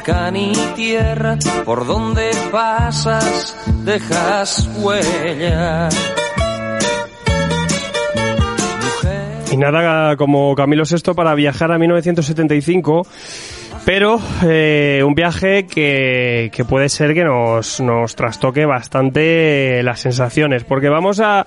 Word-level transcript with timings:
Volcán 0.00 0.36
y 0.36 0.52
tierra, 0.74 1.36
por 1.64 1.86
donde 1.86 2.30
pasas 2.50 3.54
dejas 3.84 4.68
huella. 4.78 5.88
Y 9.52 9.56
nada 9.56 10.16
como 10.16 10.54
Camilo 10.54 10.84
VI 10.84 11.12
para 11.14 11.34
viajar 11.34 11.72
a 11.72 11.78
1975, 11.78 13.06
pero 13.84 14.18
eh, 14.44 15.02
un 15.04 15.14
viaje 15.14 15.66
que, 15.66 16.50
puede 16.66 16.88
ser 16.88 17.12
que 17.12 17.24
nos, 17.24 17.80
nos 17.80 18.16
trastoque 18.16 18.64
bastante 18.64 19.82
las 19.82 20.00
sensaciones, 20.00 20.64
porque 20.64 20.88
vamos 20.88 21.20
a 21.20 21.44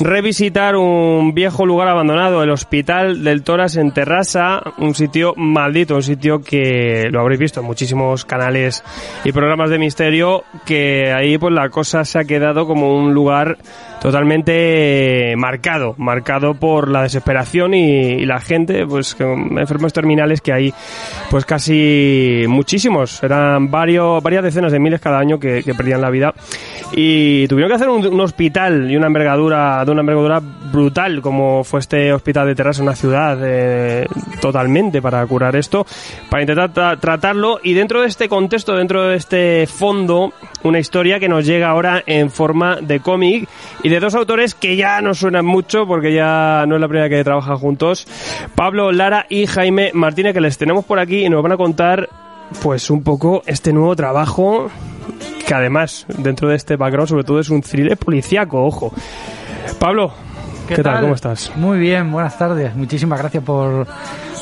revisitar 0.00 0.76
un 0.76 1.34
viejo 1.34 1.66
lugar 1.66 1.88
abandonado, 1.88 2.42
el 2.42 2.50
Hospital 2.50 3.24
del 3.24 3.42
Toras 3.42 3.76
en 3.76 3.92
Terrassa, 3.92 4.62
un 4.78 4.94
sitio 4.94 5.34
maldito, 5.36 5.96
un 5.96 6.02
sitio 6.02 6.40
que 6.40 7.08
lo 7.10 7.20
habréis 7.20 7.40
visto 7.40 7.60
en 7.60 7.66
muchísimos 7.66 8.24
canales 8.24 8.82
y 9.24 9.32
programas 9.32 9.70
de 9.70 9.78
misterio, 9.78 10.44
que 10.64 11.12
ahí 11.12 11.38
pues 11.38 11.52
la 11.52 11.68
cosa 11.68 12.04
se 12.04 12.18
ha 12.18 12.24
quedado 12.24 12.66
como 12.66 12.96
un 12.96 13.14
lugar 13.14 13.58
totalmente 14.00 15.34
marcado, 15.36 15.94
marcado 15.98 16.54
por 16.54 16.88
la 16.88 17.02
desesperación 17.02 17.74
y, 17.74 18.24
la 18.24 18.40
gente, 18.40 18.86
pues 18.86 19.16
enfermos 19.20 19.92
terminales 19.92 20.40
que 20.40 20.52
hay 20.52 20.74
pues 21.30 21.44
casi 21.44 22.44
muchísimos, 22.48 23.22
eran 23.22 23.70
varios, 23.70 24.22
varias 24.22 24.44
decenas 24.44 24.72
de 24.72 24.78
miles 24.78 25.00
cada 25.00 25.18
año 25.18 25.38
que, 25.38 25.62
perdían 25.76 26.00
la 26.00 26.10
vida. 26.10 26.34
Y 26.92 27.46
tuvieron 27.46 27.70
que 27.70 27.76
hacer 27.76 27.88
un 27.88 28.20
hospital 28.20 28.90
y 28.90 28.96
una 28.96 29.06
envergadura 29.06 29.79
de 29.84 29.92
una 29.92 30.00
envergadura 30.00 30.40
brutal 30.72 31.20
como 31.22 31.64
fue 31.64 31.80
este 31.80 32.12
hospital 32.12 32.46
de 32.46 32.54
Terrassa, 32.54 32.82
una 32.82 32.94
ciudad 32.94 33.38
eh, 33.42 34.06
totalmente 34.40 35.02
para 35.02 35.26
curar 35.26 35.56
esto, 35.56 35.86
para 36.28 36.42
intentar 36.42 36.72
tra- 36.72 36.98
tratarlo 37.00 37.58
y 37.62 37.74
dentro 37.74 38.00
de 38.02 38.08
este 38.08 38.28
contexto, 38.28 38.76
dentro 38.76 39.02
de 39.08 39.16
este 39.16 39.66
fondo, 39.66 40.32
una 40.62 40.78
historia 40.78 41.18
que 41.18 41.28
nos 41.28 41.44
llega 41.46 41.68
ahora 41.70 42.02
en 42.06 42.30
forma 42.30 42.76
de 42.80 43.00
cómic 43.00 43.48
y 43.82 43.88
de 43.88 44.00
dos 44.00 44.14
autores 44.14 44.54
que 44.54 44.76
ya 44.76 45.00
no 45.00 45.14
suenan 45.14 45.44
mucho 45.46 45.86
porque 45.86 46.12
ya 46.12 46.64
no 46.66 46.76
es 46.76 46.80
la 46.80 46.88
primera 46.88 47.08
que 47.08 47.24
trabajan 47.24 47.56
juntos, 47.56 48.06
Pablo 48.54 48.92
Lara 48.92 49.26
y 49.28 49.46
Jaime 49.46 49.90
Martínez 49.94 50.34
que 50.34 50.40
les 50.40 50.58
tenemos 50.58 50.84
por 50.84 50.98
aquí 50.98 51.24
y 51.24 51.28
nos 51.28 51.42
van 51.42 51.52
a 51.52 51.56
contar 51.56 52.08
pues 52.62 52.90
un 52.90 53.02
poco 53.02 53.42
este 53.46 53.72
nuevo 53.72 53.94
trabajo 53.94 54.70
que 55.46 55.54
además 55.54 56.06
dentro 56.18 56.48
de 56.48 56.56
este 56.56 56.76
background 56.76 57.08
sobre 57.08 57.24
todo 57.24 57.40
es 57.40 57.48
un 57.50 57.60
thriller 57.62 57.96
policíaco, 57.96 58.64
ojo. 58.64 58.92
Pablo, 59.78 60.12
¿qué, 60.68 60.82
tal? 60.82 61.00
¿Cómo 61.02 61.14
estás? 61.14 61.52
Muy 61.56 61.78
bien, 61.78 62.10
buenas 62.12 62.36
tardes. 62.38 62.74
Muchísimas 62.74 63.18
gracias 63.18 63.42
por, 63.42 63.86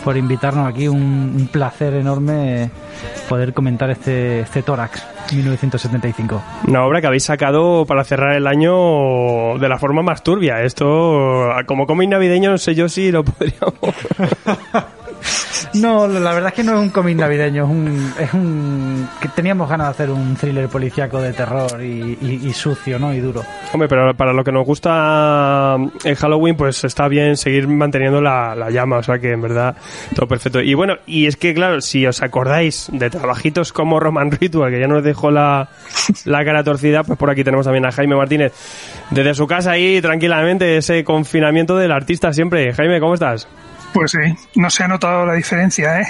por 0.05 0.17
invitarnos 0.17 0.69
aquí. 0.69 0.89
Un, 0.89 1.35
un 1.37 1.49
placer 1.49 1.95
enorme 1.95 2.71
poder 3.29 3.53
comentar 3.53 3.91
este, 3.91 4.41
este 4.41 4.63
Tórax 4.63 5.07
1975. 5.33 6.43
Una 6.67 6.85
obra 6.85 7.01
que 7.01 7.07
habéis 7.07 7.25
sacado 7.25 7.85
para 7.87 8.05
cerrar 8.05 8.37
el 8.37 8.47
año 8.47 9.59
de 9.59 9.69
la 9.69 9.79
forma 9.79 10.03
más 10.03 10.23
turbia. 10.23 10.63
Esto, 10.63 11.51
como 11.67 11.87
cómic 11.87 12.09
navideño, 12.09 12.51
no 12.51 12.59
sé 12.59 12.75
yo 12.75 12.89
si 12.89 13.13
lo 13.13 13.25
podríamos. 13.25 13.75
No, 15.75 16.07
la 16.07 16.33
verdad 16.33 16.49
es 16.49 16.55
que 16.55 16.63
no 16.63 16.75
es 16.75 16.81
un 16.81 16.91
cómic 16.91 17.17
navideño, 17.17 17.65
es 17.65 17.71
un, 17.71 18.15
es 18.19 18.35
un... 18.35 19.09
que 19.21 19.29
teníamos 19.29 19.69
ganas 19.69 19.89
de 19.89 19.91
hacer 19.91 20.11
un 20.11 20.35
thriller 20.37 20.69
policíaco 20.69 21.21
de 21.21 21.33
terror 21.33 21.83
y, 21.83 22.53
sucio, 22.53 22.99
¿no? 22.99 23.13
Y 23.13 23.21
duro. 23.21 23.45
Hombre, 23.73 23.89
pero 23.89 24.15
para 24.15 24.33
lo 24.33 24.43
que 24.43 24.51
nos 24.51 24.67
gusta 24.67 25.77
el 26.05 26.17
Halloween, 26.17 26.57
pues 26.57 26.85
está 26.85 27.09
bien 27.09 27.37
seguir 27.37 27.69
manteniendo 27.69 28.21
la, 28.21 28.55
la 28.55 28.71
llama, 28.71 28.99
o 28.99 29.03
sea 29.03 29.19
que 29.19 29.33
en 29.33 29.43
verdad 29.43 29.77
todo 30.15 30.27
perfecto. 30.27 30.61
Y 30.61 30.75
bueno, 30.75 30.95
y 31.07 31.27
es 31.27 31.37
que 31.37 31.55
claro, 31.55 31.81
si 31.81 32.07
os 32.07 32.23
acordáis 32.23 32.89
de 32.93 33.11
trabajitos 33.11 33.73
como 33.73 34.01
Roman 34.01 34.31
Ritual, 34.31 34.71
que 34.71 34.81
ya 34.81 34.87
nos 34.87 35.05
dejó 35.05 35.31
la, 35.31 35.69
la 36.25 36.45
cara 36.45 36.65
torcida, 36.65 37.05
pues 37.05 37.19
por 37.19 37.31
aquí 37.31 37.45
tenemos 37.45 37.67
también 37.67 37.87
a 37.87 37.93
Jaime 37.93 38.17
Martínez 38.17 38.53
desde 39.11 39.35
su 39.35 39.47
casa 39.47 39.73
ahí 39.73 40.01
tranquilamente, 40.01 40.79
ese 40.79 41.05
confinamiento 41.05 41.77
del 41.77 41.93
artista 41.93 42.33
siempre. 42.33 42.73
Jaime, 42.73 43.01
¿cómo 43.01 43.15
estás? 43.15 43.47
Pues 43.93 44.13
sí, 44.13 44.19
no 44.55 44.71
se 44.71 44.85
ha 44.85 44.89
notado 44.89 45.27
la 45.27 45.35
diferencia, 45.35 46.01
¿eh? 46.01 46.07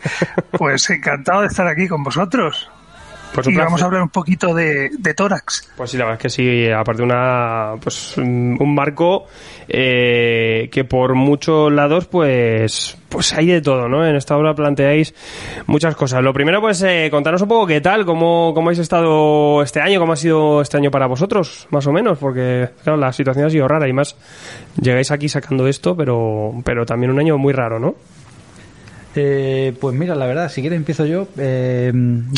pues 0.52 0.88
encantado 0.90 1.40
de 1.42 1.48
estar 1.48 1.66
aquí 1.66 1.88
con 1.88 2.02
vosotros. 2.02 2.70
Pues 3.34 3.48
y 3.48 3.56
vamos 3.56 3.82
a 3.82 3.86
hablar 3.86 4.02
un 4.02 4.10
poquito 4.10 4.54
de, 4.54 4.90
de 4.96 5.14
tórax. 5.14 5.68
Pues 5.76 5.90
sí, 5.90 5.96
la 5.96 6.04
verdad 6.04 6.20
es 6.20 6.22
que 6.22 6.30
sí, 6.30 6.70
aparte 6.70 7.02
de 7.02 7.06
una, 7.06 7.72
pues, 7.82 8.16
un 8.16 8.74
marco 8.74 9.26
eh, 9.68 10.68
que 10.70 10.84
por 10.84 11.14
muchos 11.14 11.72
lados, 11.72 12.06
pues, 12.06 12.96
pues 13.08 13.32
hay 13.32 13.46
de 13.46 13.60
todo, 13.60 13.88
¿no? 13.88 14.06
En 14.06 14.14
esta 14.14 14.36
obra 14.36 14.54
planteáis 14.54 15.14
muchas 15.66 15.96
cosas. 15.96 16.22
Lo 16.22 16.32
primero, 16.32 16.60
pues, 16.60 16.80
eh, 16.82 17.08
contaros 17.10 17.42
un 17.42 17.48
poco 17.48 17.66
qué 17.66 17.80
tal, 17.80 18.04
cómo, 18.04 18.52
cómo 18.54 18.68
habéis 18.68 18.78
estado 18.78 19.62
este 19.62 19.80
año, 19.80 19.98
cómo 19.98 20.12
ha 20.12 20.16
sido 20.16 20.60
este 20.60 20.76
año 20.76 20.90
para 20.90 21.06
vosotros, 21.06 21.66
más 21.70 21.86
o 21.88 21.92
menos, 21.92 22.18
porque, 22.18 22.68
claro, 22.82 22.98
la 22.98 23.12
situación 23.12 23.46
ha 23.46 23.50
sido 23.50 23.66
rara 23.66 23.88
y 23.88 23.92
más 23.92 24.16
llegáis 24.80 25.10
aquí 25.10 25.28
sacando 25.28 25.66
esto, 25.66 25.96
pero, 25.96 26.52
pero 26.64 26.86
también 26.86 27.10
un 27.10 27.18
año 27.18 27.36
muy 27.36 27.52
raro, 27.52 27.80
¿no? 27.80 27.96
Eh, 29.16 29.72
pues 29.80 29.94
mira, 29.94 30.14
la 30.14 30.26
verdad, 30.26 30.48
si 30.50 30.60
quieres 30.60 30.76
empiezo 30.76 31.06
yo. 31.06 31.28
Eh, 31.38 31.92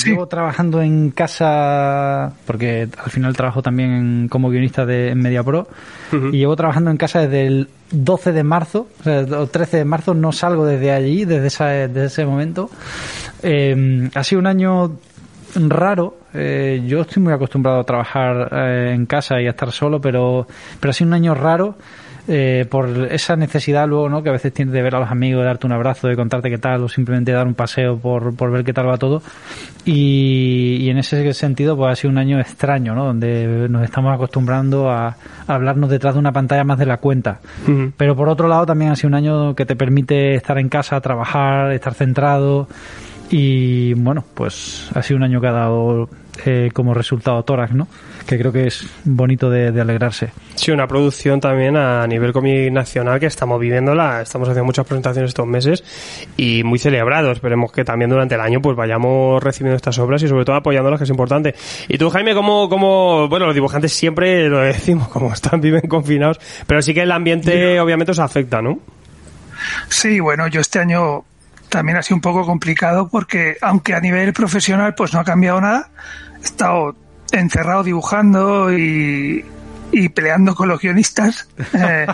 Llevo 0.04 0.26
trabajando 0.26 0.82
en 0.82 1.10
casa, 1.10 2.32
porque 2.46 2.88
al 3.02 3.10
final 3.10 3.34
trabajo 3.36 3.62
también 3.62 4.28
como 4.28 4.50
guionista 4.50 4.84
de 4.84 5.10
en 5.10 5.18
Media 5.20 5.42
Pro, 5.42 5.68
y 6.32 6.38
llevo 6.38 6.54
trabajando 6.56 6.90
en 6.90 6.96
casa 6.98 7.20
desde 7.20 7.46
el 7.46 7.68
12 7.90 8.32
de 8.32 8.42
marzo, 8.42 8.88
o 9.00 9.02
sea, 9.02 9.20
el 9.20 9.48
13 9.50 9.78
de 9.78 9.84
marzo, 9.84 10.14
no 10.14 10.32
salgo 10.32 10.64
desde 10.66 10.92
allí, 10.92 11.24
desde, 11.24 11.46
esa- 11.46 11.66
desde 11.88 12.04
ese 12.06 12.26
momento. 12.26 12.70
Eh, 13.42 14.08
ha 14.14 14.22
sido 14.24 14.40
un 14.40 14.46
año 14.46 14.92
raro. 15.54 16.18
eh, 16.34 16.82
yo 16.86 17.00
estoy 17.00 17.22
muy 17.22 17.32
acostumbrado 17.32 17.80
a 17.80 17.84
trabajar 17.84 18.50
eh, 18.52 18.92
en 18.94 19.06
casa 19.06 19.40
y 19.40 19.46
a 19.46 19.50
estar 19.50 19.72
solo, 19.72 20.00
pero, 20.00 20.46
pero 20.80 20.90
ha 20.90 20.92
sido 20.92 21.08
un 21.08 21.14
año 21.14 21.34
raro 21.34 21.76
eh, 22.28 22.66
por 22.68 23.08
esa 23.10 23.36
necesidad 23.36 23.86
luego, 23.86 24.08
¿no? 24.08 24.22
Que 24.22 24.30
a 24.30 24.32
veces 24.32 24.52
tienes 24.52 24.72
de 24.72 24.82
ver 24.82 24.94
a 24.94 25.00
los 25.00 25.10
amigos, 25.10 25.40
de 25.42 25.46
darte 25.46 25.66
un 25.66 25.72
abrazo, 25.72 26.08
de 26.08 26.16
contarte 26.16 26.50
qué 26.50 26.58
tal, 26.58 26.82
o 26.82 26.88
simplemente 26.88 27.32
dar 27.32 27.46
un 27.46 27.54
paseo 27.54 27.98
por, 27.98 28.34
por 28.34 28.50
ver 28.50 28.64
qué 28.64 28.72
tal 28.72 28.88
va 28.88 28.96
todo. 28.96 29.22
Y, 29.84 30.78
y 30.80 30.90
en 30.90 30.98
ese 30.98 31.32
sentido, 31.34 31.76
pues 31.76 31.92
ha 31.92 31.96
sido 31.96 32.10
un 32.10 32.18
año 32.18 32.40
extraño, 32.40 32.94
¿no? 32.94 33.04
Donde 33.04 33.68
nos 33.68 33.84
estamos 33.84 34.14
acostumbrando 34.14 34.90
a, 34.90 35.08
a 35.08 35.16
hablarnos 35.46 35.90
detrás 35.90 36.14
de 36.14 36.20
una 36.20 36.32
pantalla 36.32 36.64
más 36.64 36.78
de 36.78 36.86
la 36.86 36.96
cuenta. 36.96 37.40
Pero 37.96 38.16
por 38.16 38.28
otro 38.28 38.48
lado, 38.48 38.66
también 38.66 38.90
ha 38.90 38.96
sido 38.96 39.08
un 39.08 39.14
año 39.14 39.54
que 39.54 39.64
te 39.64 39.76
permite 39.76 40.34
estar 40.34 40.58
en 40.58 40.68
casa, 40.68 41.00
trabajar, 41.00 41.72
estar 41.72 41.94
centrado. 41.94 42.68
Y 43.30 43.94
bueno, 43.94 44.24
pues 44.34 44.90
ha 44.94 45.02
sido 45.02 45.16
un 45.16 45.24
año 45.24 45.40
que 45.40 45.48
ha 45.48 45.52
dado 45.52 46.08
eh, 46.44 46.70
como 46.72 46.94
resultado 46.94 47.42
Tórax, 47.42 47.72
¿no? 47.72 47.88
Que 48.26 48.38
creo 48.38 48.52
que 48.52 48.66
es 48.66 48.86
bonito 49.04 49.48
de, 49.50 49.70
de 49.70 49.80
alegrarse. 49.80 50.30
Sí, 50.56 50.72
una 50.72 50.88
producción 50.88 51.40
también 51.40 51.76
a 51.76 52.06
nivel 52.06 52.32
cómic 52.32 52.72
nacional 52.72 53.20
que 53.20 53.26
estamos 53.26 53.60
viviéndola, 53.60 54.22
estamos 54.22 54.48
haciendo 54.48 54.64
muchas 54.64 54.84
presentaciones 54.84 55.28
estos 55.28 55.46
meses 55.46 55.84
y 56.36 56.64
muy 56.64 56.78
celebrado. 56.78 57.30
Esperemos 57.30 57.70
que 57.70 57.84
también 57.84 58.10
durante 58.10 58.34
el 58.34 58.40
año 58.40 58.60
pues 58.60 58.76
vayamos 58.76 59.42
recibiendo 59.42 59.76
estas 59.76 59.98
obras 59.98 60.22
y 60.22 60.28
sobre 60.28 60.44
todo 60.44 60.56
apoyándolas, 60.56 60.98
que 60.98 61.04
es 61.04 61.10
importante. 61.10 61.54
Y 61.88 61.98
tú, 61.98 62.10
Jaime, 62.10 62.34
¿cómo, 62.34 62.68
cómo 62.68 63.28
bueno, 63.28 63.46
los 63.46 63.54
dibujantes 63.54 63.92
siempre 63.92 64.48
lo 64.48 64.58
decimos, 64.58 65.08
como 65.08 65.32
están, 65.32 65.60
viven 65.60 65.82
confinados, 65.82 66.40
pero 66.66 66.82
sí 66.82 66.94
que 66.94 67.02
el 67.02 67.12
ambiente 67.12 67.78
obviamente 67.80 68.10
os 68.10 68.18
afecta, 68.18 68.60
¿no? 68.60 68.80
Sí, 69.88 70.20
bueno, 70.20 70.48
yo 70.48 70.60
este 70.60 70.78
año 70.78 71.24
también 71.68 71.98
ha 71.98 72.02
sido 72.02 72.16
un 72.16 72.20
poco 72.20 72.44
complicado 72.44 73.08
porque, 73.08 73.56
aunque 73.60 73.94
a 73.94 74.00
nivel 74.00 74.32
profesional 74.32 74.94
pues 74.94 75.12
no 75.12 75.20
ha 75.20 75.24
cambiado 75.24 75.60
nada, 75.60 75.90
he 76.40 76.44
estado 76.44 76.94
encerrado 77.32 77.82
dibujando 77.82 78.72
y, 78.72 79.44
y 79.92 80.08
peleando 80.08 80.54
con 80.54 80.68
los 80.68 80.80
guionistas, 80.80 81.48
eh, 81.74 82.06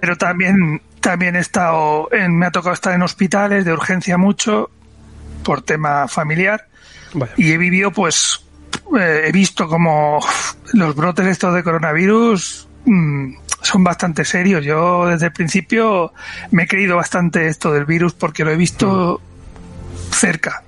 pero 0.00 0.16
también 0.16 0.82
también 1.00 1.34
he 1.36 1.40
estado 1.40 2.08
en, 2.12 2.38
me 2.38 2.46
ha 2.46 2.50
tocado 2.50 2.74
estar 2.74 2.94
en 2.94 3.02
hospitales 3.02 3.64
de 3.64 3.72
urgencia 3.72 4.16
mucho 4.16 4.70
por 5.42 5.62
tema 5.62 6.06
familiar 6.06 6.68
y 7.36 7.52
he 7.52 7.58
vivido 7.58 7.90
pues 7.90 8.44
eh, 8.98 9.24
he 9.26 9.32
visto 9.32 9.68
como 9.68 10.24
los 10.72 10.94
brotes 10.94 11.26
estos 11.26 11.54
de 11.54 11.62
coronavirus 11.62 12.68
mm, 12.84 13.34
son 13.62 13.84
bastante 13.84 14.24
serios. 14.24 14.64
Yo 14.64 15.06
desde 15.06 15.26
el 15.26 15.32
principio 15.32 16.12
me 16.50 16.64
he 16.64 16.66
creído 16.66 16.96
bastante 16.96 17.48
esto 17.48 17.72
del 17.72 17.84
virus 17.84 18.12
porque 18.12 18.44
lo 18.44 18.50
he 18.50 18.56
visto 18.56 19.20
cerca. 20.10 20.62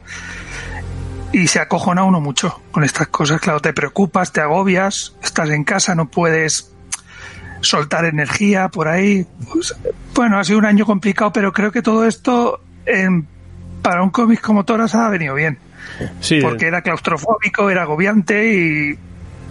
Y 1.34 1.48
se 1.48 1.58
acojona 1.58 2.04
uno 2.04 2.20
mucho 2.20 2.62
con 2.70 2.84
estas 2.84 3.08
cosas. 3.08 3.40
Claro, 3.40 3.58
te 3.58 3.72
preocupas, 3.72 4.32
te 4.32 4.40
agobias, 4.40 5.16
estás 5.20 5.50
en 5.50 5.64
casa, 5.64 5.96
no 5.96 6.08
puedes 6.08 6.72
soltar 7.60 8.04
energía 8.04 8.69
por 8.69 8.86
ahí. 8.86 9.26
Pues, 9.52 9.75
bueno, 10.14 10.38
ha 10.38 10.44
sido 10.44 10.60
un 10.60 10.64
año 10.64 10.86
complicado, 10.86 11.32
pero 11.32 11.52
creo 11.52 11.72
que 11.72 11.82
todo 11.82 12.06
esto 12.06 12.60
para 13.82 14.04
un 14.04 14.10
cómic 14.10 14.40
como 14.40 14.64
Toras 14.64 14.94
ha 14.94 15.08
venido 15.08 15.34
bien. 15.34 15.58
Sí. 16.20 16.38
Porque 16.40 16.69
era 16.69 16.82
claustrofóbico, 16.82 17.69
era 17.69 17.82
agobiante 17.82 18.54
y, 18.54 18.98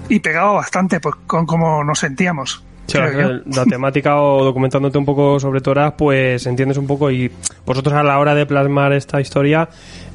y 0.08 0.20
pegaba 0.20 0.54
bastante 0.54 1.02
pues, 1.02 1.16
con 1.28 1.46
cómo 1.46 1.84
nos 1.84 2.00
sentíamos 2.00 2.64
la, 2.94 3.66
temática 3.66 4.22
o 4.22 4.44
documentándote 4.44 4.98
un 4.98 5.06
poco 5.06 5.40
sobre 5.40 5.62
Torah, 5.62 5.96
pues 5.96 6.46
entiendes 6.46 6.78
un 6.78 6.88
poco 6.88 7.10
y 7.10 7.32
vosotros 7.66 7.94
a 7.96 8.04
la 8.04 8.20
hora 8.20 8.36
de 8.36 8.46
plasmar 8.46 8.94
esta 8.94 9.22
historia, 9.22 9.68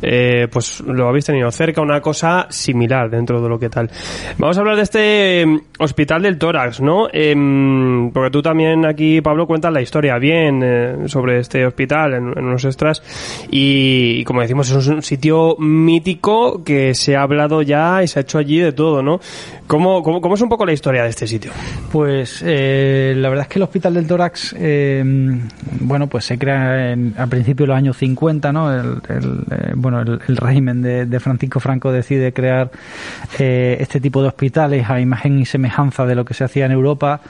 eh, 0.03 0.49
pues 0.51 0.81
lo 0.81 1.09
habéis 1.09 1.25
tenido 1.25 1.51
cerca, 1.51 1.81
una 1.81 2.01
cosa 2.01 2.47
similar 2.51 3.11
dentro 3.11 3.41
de 3.43 3.49
lo 3.49 3.59
que 3.59 3.69
tal. 3.69 3.91
Vamos 4.39 4.57
a 4.57 4.61
hablar 4.61 4.77
de 4.77 4.83
este 4.83 5.41
em, 5.41 5.61
hospital 5.79 6.23
del 6.23 6.39
tórax, 6.39 6.81
¿no? 6.81 7.09
Em, 7.13 8.11
porque 8.13 8.31
tú 8.31 8.43
también 8.43 8.87
aquí, 8.87 9.21
Pablo, 9.21 9.47
cuentas 9.47 9.73
la 9.73 9.81
historia 9.81 10.19
bien 10.19 10.63
eh, 10.63 10.97
sobre 11.07 11.41
este 11.41 11.67
hospital 11.67 12.15
en, 12.15 12.39
unos 12.39 12.65
extras 12.65 13.03
y, 13.51 14.25
como 14.25 14.43
decimos, 14.43 14.71
es 14.71 14.87
un 14.87 15.03
sitio 15.03 15.57
mítico 15.59 16.63
que 16.65 16.95
se 16.95 17.17
ha 17.17 17.23
hablado 17.23 17.63
ya 17.63 18.03
y 18.03 18.09
se 18.09 18.19
ha 18.19 18.23
hecho 18.23 18.39
allí 18.39 18.59
de 18.59 18.73
todo, 18.73 19.03
¿no? 19.03 19.21
¿Cómo, 19.69 20.03
cómo, 20.03 20.23
cómo 20.23 20.35
es 20.35 20.41
un 20.41 20.49
poco 20.49 20.65
la 20.65 20.73
historia 20.73 21.03
de 21.03 21.11
este 21.11 21.27
sitio? 21.27 21.53
Pues 21.93 22.43
eh, 22.45 23.13
la 23.15 23.29
verdad 23.29 23.43
es 23.43 23.49
que 23.49 23.59
el 23.59 23.65
Hospital 23.65 23.93
del 23.93 24.07
Tórax, 24.07 24.57
eh, 24.59 25.05
bueno, 25.81 26.07
pues 26.07 26.25
se 26.25 26.39
crea 26.39 26.93
en, 26.93 27.15
a 27.19 27.27
principios 27.27 27.67
de 27.67 27.69
los 27.69 27.77
años 27.77 27.99
50, 27.99 28.51
¿no? 28.51 28.73
El, 28.73 29.03
eh, 29.11 29.73
bueno, 29.75 30.01
el, 30.01 30.37
régimen 30.39 30.81
de, 30.81 31.21
Francisco 31.21 31.61
Franco 31.61 31.93
decide 31.93 32.33
crear 32.33 32.71
este 33.39 34.01
tipo 34.01 34.23
de 34.23 34.29
hospitales 34.29 34.89
a 34.89 35.01
imagen 35.01 35.39
y 35.39 35.45
semejanza 35.45 36.07
de 36.07 36.15
lo 36.15 36.25
que 36.25 36.33
se 36.33 36.45
hacía 36.45 36.65
en 36.65 36.73
Europa. 36.73 37.21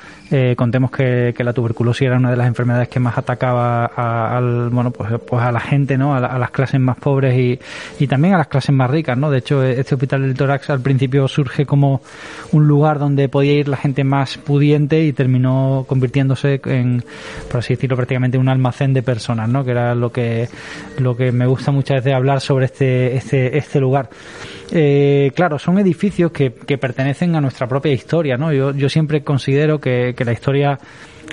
contemos 0.57 0.93
que, 0.93 1.35
la 1.39 1.53
tuberculosis 1.53 2.07
era 2.07 2.19
una 2.19 2.31
de 2.31 2.37
las 2.37 2.47
enfermedades 2.47 2.89
que 2.89 3.01
más 3.01 3.19
atacaba 3.19 3.87
a, 3.87 4.37
al, 4.37 4.69
bueno, 4.71 4.93
pues, 4.93 5.11
pues 5.27 5.43
a 5.43 5.51
la 5.51 5.61
gente, 5.61 5.99
¿no? 5.99 6.15
A, 6.15 6.19
a, 6.19 6.39
las 6.39 6.51
clases 6.51 6.79
más 6.79 6.99
pobres 6.99 7.37
y, 7.37 7.59
y 7.99 8.07
también 8.07 8.35
a 8.35 8.39
las 8.39 8.47
clases 8.47 8.75
más 8.75 8.89
ricas, 8.89 9.19
¿no? 9.19 9.29
De 9.29 9.39
hecho, 9.39 9.65
este 9.65 9.97
Hospital 9.97 10.23
del 10.23 10.35
Tórax 10.35 10.71
al 10.71 10.81
principio 10.81 11.27
surge 11.27 11.67
como 11.67 12.01
un 12.53 12.67
lugar 12.67 12.99
donde 12.99 13.29
podía 13.29 13.55
ir 13.55 13.69
la 13.69 13.77
gente 13.77 14.05
más 14.05 14.39
pudiente 14.39 15.05
y 15.05 15.13
terminó 15.13 15.85
convirtiéndose 15.89 16.61
en, 16.65 17.05
por 17.51 17.61
así 17.61 17.75
decirlo, 17.75 17.97
prácticamente 17.97 18.39
un 18.39 18.49
almacén 18.49 18.93
de 18.93 19.03
personas, 19.03 19.49
¿no? 19.49 19.65
Que 19.65 19.73
era 19.73 19.95
lo 19.95 20.13
que, 20.13 20.49
lo 20.99 21.17
que 21.17 21.33
me 21.33 21.47
gusta 21.47 21.71
muchas 21.71 21.99
veces 21.99 22.15
hablar 22.15 22.41
sobre 22.41 22.67
este, 22.67 23.17
este, 23.17 23.57
este 23.57 23.81
lugar. 23.81 24.09
Eh, 24.71 25.33
claro, 25.35 25.59
son 25.59 25.79
edificios 25.79 26.31
que, 26.31 26.53
que 26.53 26.79
pertenecen 26.79 27.35
a 27.37 27.41
nuestra 27.41 27.67
propia 27.67 27.93
historia, 27.93 28.37
¿no? 28.37 28.53
Yo, 28.53 28.73
yo 28.73 28.89
siempre 28.89 29.23
considero 29.23 29.81
que, 29.81 30.15
que 30.17 30.25
la 30.25 30.33
historia 30.33 30.79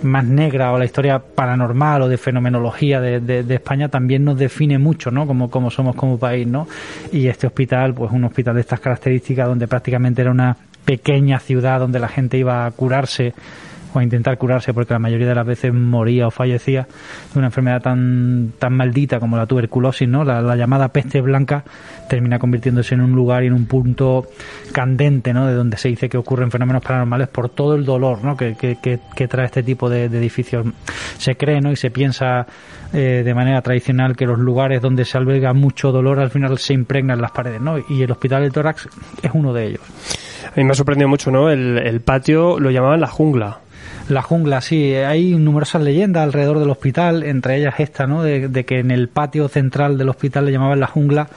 más 0.04 0.26
negra 0.26 0.72
o 0.74 0.78
la 0.78 0.86
historia 0.86 1.20
paranormal 1.20 2.04
o 2.04 2.08
de 2.08 2.18
fenomenología 2.18 3.00
de, 3.00 3.20
de, 3.20 3.56
España 3.56 3.90
también 3.90 4.24
nos 4.24 4.38
define 4.38 4.78
mucho, 4.78 5.12
¿no? 5.12 5.26
Como, 5.26 5.50
como 5.50 5.72
somos 5.72 5.96
como 5.96 6.18
país, 6.18 6.48
¿no? 6.48 6.68
Y 7.12 7.28
este 7.28 7.48
hospital, 7.48 7.94
pues 7.94 8.12
un 8.12 8.24
hospital 8.26 8.56
de 8.56 8.62
estas 8.62 8.80
características 8.80 9.48
donde 9.48 9.68
prácticamente 9.68 10.22
era 10.22 10.32
una 10.32 10.56
pequeña 10.86 11.40
ciudad 11.40 11.80
donde 11.80 12.00
la 12.00 12.08
gente 12.08 12.38
iba 12.38 12.66
a 12.66 12.72
curarse 12.72 13.34
o 13.96 14.00
a 14.00 14.04
intentar 14.04 14.38
curarse 14.38 14.74
porque 14.74 14.94
la 14.94 15.00
mayoría 15.00 15.28
de 15.28 15.36
las 15.36 15.46
veces 15.46 15.74
moría 15.74 16.28
o 16.28 16.32
fallecía 16.32 16.88
de 17.34 17.40
una 17.40 17.48
enfermedad 17.48 17.82
tan, 17.82 18.54
tan 18.60 18.74
maldita 18.74 19.20
como 19.20 19.38
la 19.38 19.46
tuberculosis, 19.46 20.08
¿no? 20.08 20.24
La, 20.24 20.56
llamada 20.56 20.90
peste 20.90 21.22
blanca 21.22 21.64
termina 22.10 22.40
convirtiéndose 22.40 22.96
en 22.96 23.02
un 23.02 23.12
lugar 23.12 23.44
y 23.44 23.48
en 23.48 23.54
un 23.54 23.66
punto 23.66 24.28
candente, 24.72 25.34
¿no? 25.34 25.48
De 25.48 25.54
donde 25.54 25.78
se 25.78 25.90
dice 25.90 26.10
que 26.10 26.18
ocurren 26.18 26.52
fenómenos 26.52 26.84
paranormales 26.84 27.28
por 27.30 27.50
todo 27.50 27.76
el 27.76 27.86
dolor, 27.86 28.24
¿no? 28.24 28.38
Que, 28.38 28.56
que, 28.56 29.28
trae 29.28 29.46
este 29.46 29.64
tipo 29.64 29.90
de, 29.90 30.06
edificios. 30.06 30.66
Se 31.18 31.36
cree, 31.36 31.62
¿no? 31.62 31.72
Y 31.72 31.76
se 31.76 31.90
piensa 31.90 32.46
eh, 32.94 33.22
de 33.26 33.34
manera 33.34 33.62
tradicional 33.62 34.16
que 34.16 34.26
los 34.26 34.40
lugares 34.40 34.82
donde 34.82 35.06
se 35.06 35.18
alberga 35.18 35.54
mucho 35.54 35.92
dolor 35.92 36.20
al 36.20 36.30
final 36.30 36.58
se 36.58 36.74
impregnan 36.74 37.22
las 37.22 37.32
paredes, 37.32 37.62
¿no? 37.62 37.78
Y 37.90 38.02
el 38.02 38.12
Hospital 38.12 38.44
de 38.44 38.52
Tórax 38.52 38.88
es 39.22 39.32
uno 39.34 39.54
de 39.54 39.68
ellos. 39.68 39.82
A 40.56 40.60
mí 40.60 40.64
me 40.64 40.72
ha 40.72 40.76
sorprendido 40.76 41.10
mucho, 41.10 41.32
¿no? 41.32 41.50
El, 41.50 42.00
patio 42.00 42.62
lo 42.62 42.72
llamaban 42.72 43.02
la 43.02 43.08
jungla. 43.08 43.60
La 44.08 44.22
jungla, 44.22 44.62
sí. 44.62 44.94
Hay 44.94 45.36
numerosas 45.36 45.82
leyendas 45.82 46.24
alrededor 46.24 46.60
del 46.60 46.70
hospital, 46.70 47.24
entre 47.24 47.58
ellas 47.58 47.74
esta, 47.80 48.08
¿no? 48.08 48.24
De, 48.24 48.64
que 48.64 48.80
en 48.80 48.90
el 48.90 49.10
patio 49.10 49.50
central 49.50 49.98
del 49.98 50.08
hospital 50.08 50.46
le 50.46 50.54
llamaban 50.54 50.80
la 50.80 50.88
jungla, 50.88 51.28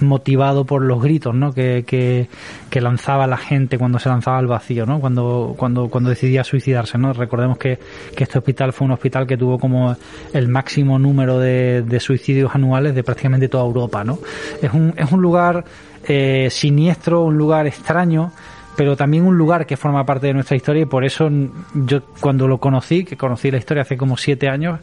motivado 0.00 0.64
por 0.64 0.80
los 0.80 1.02
gritos, 1.02 1.34
¿no? 1.34 1.52
Que, 1.52 1.84
que, 1.86 2.80
lanzaba 2.80 3.26
la 3.26 3.36
gente 3.36 3.76
cuando 3.76 3.98
se 3.98 4.08
lanzaba 4.08 4.38
al 4.38 4.46
vacío, 4.46 4.86
¿no? 4.86 5.00
Cuando, 5.00 5.54
cuando, 5.58 5.90
cuando 5.90 6.08
decidía 6.08 6.42
suicidarse, 6.42 6.96
¿no? 6.96 7.12
Recordemos 7.12 7.58
que, 7.58 7.78
que 8.16 8.24
este 8.24 8.38
hospital 8.38 8.72
fue 8.72 8.86
un 8.86 8.92
hospital 8.92 9.26
que 9.26 9.36
tuvo 9.36 9.58
como 9.58 9.94
el 10.32 10.48
máximo 10.48 10.98
número 10.98 11.38
de, 11.38 11.82
de 11.82 12.00
suicidios 12.00 12.54
anuales 12.54 12.94
de 12.94 13.04
prácticamente 13.04 13.48
toda 13.48 13.64
Europa, 13.64 14.02
¿no? 14.02 14.18
Es 14.62 14.72
un, 14.72 14.94
es 14.96 15.12
un 15.12 15.20
lugar 15.20 15.62
eh, 16.04 16.48
siniestro, 16.50 17.22
un 17.22 17.38
lugar 17.38 17.66
extraño, 17.66 18.32
pero 18.76 18.96
también 18.96 19.24
un 19.26 19.36
lugar 19.36 19.66
que 19.66 19.76
forma 19.76 20.04
parte 20.04 20.28
de 20.28 20.34
nuestra 20.34 20.56
historia 20.56 20.82
y 20.82 20.86
por 20.86 21.04
eso 21.04 21.28
yo 21.74 22.02
cuando 22.20 22.48
lo 22.48 22.58
conocí, 22.58 23.04
que 23.04 23.16
conocí 23.16 23.50
la 23.50 23.58
historia 23.58 23.82
hace 23.82 23.96
como 23.96 24.16
siete 24.16 24.48
años, 24.48 24.80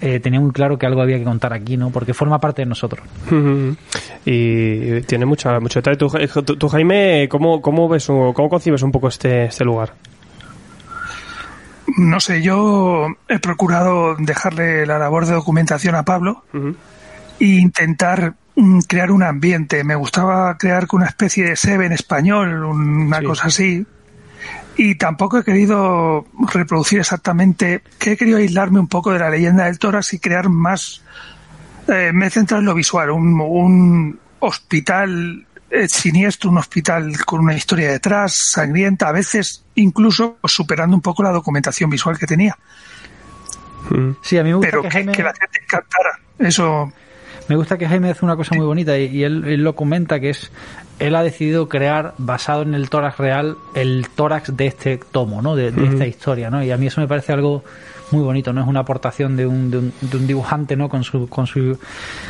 eh, 0.00 0.20
tenía 0.20 0.40
muy 0.40 0.52
claro 0.52 0.78
que 0.78 0.86
algo 0.86 1.02
había 1.02 1.18
que 1.18 1.24
contar 1.24 1.52
aquí, 1.52 1.76
¿no? 1.76 1.90
Porque 1.90 2.14
forma 2.14 2.38
parte 2.38 2.62
de 2.62 2.66
nosotros. 2.66 3.04
y 4.24 5.00
tiene 5.02 5.26
mucho, 5.26 5.50
mucho 5.60 5.80
detalle. 5.80 5.96
¿Tú, 5.96 6.68
Jaime, 6.68 7.28
¿cómo, 7.28 7.60
cómo 7.60 7.88
ves 7.88 8.08
o 8.08 8.32
cómo 8.32 8.48
concibes 8.48 8.82
un 8.82 8.92
poco 8.92 9.08
este, 9.08 9.46
este 9.46 9.64
lugar? 9.64 9.94
No 11.96 12.18
sé, 12.20 12.42
yo 12.42 13.06
he 13.28 13.38
procurado 13.38 14.16
dejarle 14.16 14.86
la 14.86 14.98
labor 14.98 15.26
de 15.26 15.34
documentación 15.34 15.94
a 15.94 16.04
Pablo 16.04 16.44
e 17.38 17.44
intentar 17.44 18.34
crear 18.86 19.10
un 19.10 19.22
ambiente. 19.22 19.84
Me 19.84 19.94
gustaba 19.94 20.56
crear 20.58 20.86
una 20.92 21.06
especie 21.06 21.44
de 21.44 21.56
Seven 21.56 21.92
español, 21.92 22.64
una 22.64 23.22
cosa 23.22 23.46
así. 23.46 23.86
Y 24.76 24.96
tampoco 24.96 25.38
he 25.38 25.44
querido 25.44 26.26
reproducir 26.52 26.98
exactamente, 26.98 27.82
que 27.98 28.12
he 28.12 28.16
querido 28.16 28.38
aislarme 28.38 28.80
un 28.80 28.88
poco 28.88 29.12
de 29.12 29.20
la 29.20 29.30
leyenda 29.30 29.66
del 29.66 29.78
tórax 29.78 30.14
y 30.14 30.18
crear 30.18 30.48
más, 30.48 31.02
eh, 31.86 32.10
me 32.12 32.26
he 32.26 32.30
centrado 32.30 32.60
en 32.60 32.66
lo 32.66 32.74
visual, 32.74 33.10
un, 33.10 33.40
un 33.40 34.18
hospital 34.40 35.46
eh, 35.70 35.86
siniestro, 35.88 36.50
un 36.50 36.58
hospital 36.58 37.16
con 37.24 37.40
una 37.40 37.54
historia 37.54 37.90
detrás, 37.90 38.36
sangrienta, 38.50 39.08
a 39.08 39.12
veces 39.12 39.64
incluso 39.76 40.38
superando 40.44 40.96
un 40.96 41.02
poco 41.02 41.22
la 41.22 41.30
documentación 41.30 41.88
visual 41.88 42.18
que 42.18 42.26
tenía. 42.26 42.58
Sí, 44.22 44.38
a 44.38 44.42
mí 44.42 44.48
me 44.48 44.56
gusta 44.56 44.70
Pero 44.70 44.82
que, 44.82 44.88
que 44.88 45.22
la 45.22 45.34
gente 45.34 45.60
encantara. 45.62 46.18
Eso 46.38 46.92
me 47.48 47.56
gusta 47.56 47.78
que 47.78 47.86
Jaime 47.88 48.10
hace 48.10 48.24
una 48.24 48.36
cosa 48.36 48.54
muy 48.54 48.64
bonita 48.64 48.98
y, 48.98 49.22
él, 49.22 49.62
lo 49.62 49.74
comenta 49.74 50.20
que 50.20 50.30
es 50.30 50.50
él 50.98 51.14
ha 51.14 51.22
decidido 51.22 51.68
crear 51.68 52.14
basado 52.18 52.62
en 52.62 52.74
el 52.74 52.88
tórax 52.88 53.18
real 53.18 53.56
el 53.74 54.06
tórax 54.14 54.56
de 54.56 54.66
este 54.66 54.98
tomo, 54.98 55.42
¿no? 55.42 55.56
De, 55.56 55.68
esta 55.68 56.06
historia, 56.06 56.50
¿no? 56.50 56.62
Y 56.62 56.70
a 56.70 56.76
mí 56.76 56.86
eso 56.86 57.00
me 57.00 57.08
parece 57.08 57.32
algo 57.32 57.64
muy 58.10 58.22
bonito, 58.22 58.52
¿no? 58.52 58.62
Es 58.62 58.66
una 58.66 58.80
aportación 58.80 59.36
de 59.36 59.46
un, 59.46 59.70
de 59.70 59.78
un, 59.78 60.26
dibujante, 60.26 60.76
¿no? 60.76 60.88
Con 60.88 61.04
su, 61.04 61.28
con 61.28 61.46
su, 61.46 61.78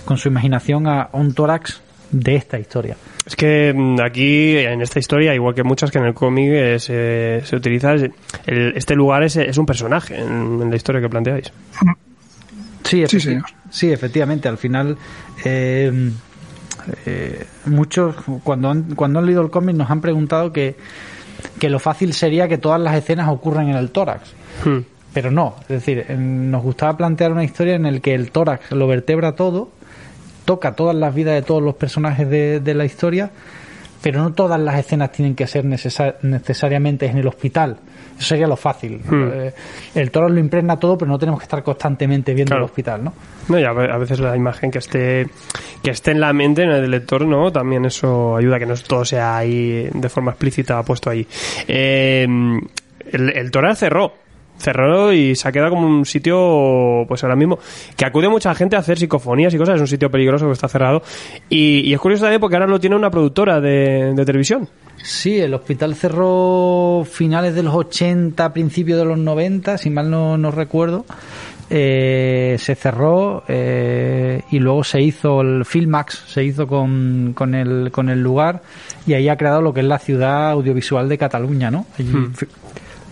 con 0.05 0.17
su 0.17 0.29
imaginación 0.29 0.87
a 0.87 1.11
un 1.13 1.35
tórax 1.35 1.83
de 2.11 2.37
esta 2.37 2.59
historia. 2.59 2.97
Es 3.27 3.37
que 3.37 3.73
mm, 3.75 4.01
aquí, 4.01 4.57
en 4.57 4.83
esta 4.83 4.99
historia, 4.99 5.35
igual 5.35 5.55
que 5.55 5.63
muchas 5.63 5.91
que 5.91 5.99
en 5.99 6.05
el 6.05 6.15
cómic 6.15 6.51
eh, 6.51 7.43
se, 7.45 7.57
utiliza, 7.57 7.95
este 8.47 8.95
lugar 8.95 9.25
es, 9.25 9.37
es 9.37 9.59
un 9.59 9.67
personaje 9.67 10.19
en, 10.19 10.71
la 10.71 10.77
historia 10.77 11.01
que 11.01 11.09
planteáis. 11.09 11.53
Sí, 12.85 13.05
sí, 13.09 13.39
sí, 13.71 13.93
efectivamente. 13.93 14.49
Al 14.49 14.59
final, 14.59 14.97
eh, 15.45 16.11
eh, 17.07 17.47
muchos, 17.67 18.17
cuando 18.43 18.71
han, 18.71 18.95
cuando 18.95 19.19
han 19.19 19.27
leído 19.27 19.43
el 19.43 19.51
cómic, 19.51 19.75
nos 19.77 19.91
han 19.91 20.01
preguntado 20.01 20.53
que, 20.53 20.77
que 21.59 21.71
lo 21.71 21.79
fácil 21.79 22.13
sería 22.13 22.49
que 22.49 22.59
todas 22.59 22.81
las 22.81 22.95
escenas 22.97 23.29
ocurran 23.29 23.69
en 23.69 23.77
el 23.77 23.91
tórax. 23.91 24.33
Hmm. 24.65 24.81
Pero 25.13 25.31
no, 25.31 25.57
es 25.63 25.69
decir, 25.69 26.11
nos 26.19 26.63
gustaba 26.63 26.97
plantear 26.97 27.33
una 27.33 27.45
historia 27.45 27.77
en 27.77 27.85
la 27.85 28.01
que 28.01 28.15
el 28.15 28.33
tórax 28.33 28.73
lo 28.73 28.87
vertebra 28.87 29.37
todo, 29.37 29.71
toca 30.45 30.75
todas 30.75 30.97
las 30.97 31.15
vidas 31.15 31.35
de 31.35 31.43
todos 31.43 31.63
los 31.63 31.77
personajes 31.77 32.29
de, 32.29 32.61
de 32.61 32.75
la 32.75 32.85
historia 32.85 33.31
pero 34.05 34.23
no 34.23 34.35
todas 34.35 34.61
las 34.61 34.79
escenas 34.79 35.13
tienen 35.13 35.35
que 35.35 35.47
ser 35.47 35.65
necesariamente 35.65 37.07
en 37.07 37.17
el 37.17 37.27
hospital. 37.27 37.79
Eso 38.19 38.29
sería 38.29 38.47
lo 38.47 38.57
fácil. 38.57 39.01
Hmm. 39.05 39.31
Eh, 39.33 39.55
el 39.95 40.11
toro 40.11 40.29
lo 40.29 40.39
impregna 40.39 40.79
todo, 40.79 40.97
pero 40.97 41.11
no 41.11 41.19
tenemos 41.19 41.41
que 41.41 41.45
estar 41.45 41.63
constantemente 41.63 42.35
viendo 42.35 42.57
el 42.57 42.63
hospital, 42.63 43.05
¿no? 43.05 43.13
No, 43.49 43.59
y 43.59 43.65
a 43.65 43.73
veces 43.73 44.21
la 44.21 44.37
imagen 44.37 44.71
que 44.71 44.79
esté 44.79 45.27
que 45.83 45.91
esté 45.91 46.13
en 46.13 46.21
la 46.21 46.33
mente, 46.33 46.63
en 46.63 46.71
el 46.71 46.91
lector, 46.91 47.27
¿no? 47.27 47.53
También 47.53 47.85
eso 47.85 48.37
ayuda 48.37 48.57
a 48.57 48.59
que 48.59 48.67
no 48.67 48.75
todo 48.77 49.05
sea 49.05 49.37
ahí 49.37 49.89
de 49.93 50.09
forma 50.09 50.31
explícita 50.31 50.83
puesto 50.83 51.11
ahí. 51.11 51.27
Eh, 51.69 52.27
el, 53.13 53.37
el 53.37 53.51
Toro 53.51 53.75
cerró 53.75 54.25
cerró 54.59 55.13
y 55.13 55.35
se 55.35 55.49
ha 55.49 55.53
quedado 55.53 55.71
como 55.71 55.87
un 55.87 56.05
sitio, 56.05 57.05
pues 57.09 57.23
ahora 57.25 57.37
mismo, 57.37 57.59
que 57.97 58.05
acude 58.05 58.29
mucha 58.29 58.55
gente 58.55 58.77
a 58.77 58.81
hacer 58.81 58.99
psicofonías 58.99 59.53
y 59.55 59.59
cosas, 59.59 59.77
es 59.77 59.81
un 59.81 59.89
sitio 59.89 60.11
peligroso 60.11 60.47
que 60.47 60.53
está 60.53 60.69
cerrado. 60.69 61.03
Y, 61.49 61.93
es 61.93 62.01
curioso 62.01 62.25
también 62.25 62.41
porque 62.41 62.57
ahora 62.57 62.67
lo 62.67 62.81
tiene 62.81 62.97
una 62.97 63.11
productora 63.11 63.61
de, 63.61 64.15
televisión. 64.25 64.69
Sí, 65.03 65.39
el 65.39 65.53
hospital 65.53 65.95
cerró 65.95 67.07
finales 67.11 67.55
de 67.55 67.63
los 67.63 67.75
80, 67.75 68.53
principios 68.53 68.99
de 68.99 69.05
los 69.05 69.19
90, 69.19 69.77
si 69.79 69.91
mal 69.91 70.11
no, 70.11 70.39
no 70.39 70.51
recuerdo. 70.51 71.05
Eh, 71.71 72.57
se 72.59 72.75
cerró 72.75 73.43
eh, 73.49 74.43
y 74.51 74.59
luego 74.59 74.85
se 74.85 75.01
hizo 75.01 75.41
el 75.41 75.65
Filmax, 75.65 76.25
se 76.29 76.45
hizo 76.45 76.67
con, 76.67 77.33
con, 77.35 77.55
el, 77.55 77.91
con 77.91 78.11
el 78.11 78.23
lugar 78.23 78.63
y 79.07 79.15
ahí 79.15 79.29
ha 79.31 79.37
creado 79.37 79.63
lo 79.63 79.73
que 79.73 79.81
es 79.81 79.87
la 79.87 79.99
ciudad 79.99 80.51
audiovisual 80.51 81.09
de 81.09 81.17
Cataluña, 81.17 81.71
¿no? 81.71 81.87
Hmm. 81.99 82.33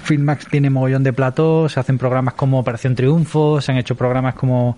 Filmax 0.05 0.49
tiene 0.49 0.69
mogollón 0.69 1.03
de 1.03 1.13
platos, 1.13 1.73
se 1.73 1.81
hacen 1.81 1.97
programas 1.97 2.35
como 2.35 2.59
Operación 2.59 2.95
Triunfo, 2.95 3.61
se 3.61 3.73
han 3.73 3.79
hecho 3.79 3.95
programas 3.95 4.35
como, 4.35 4.77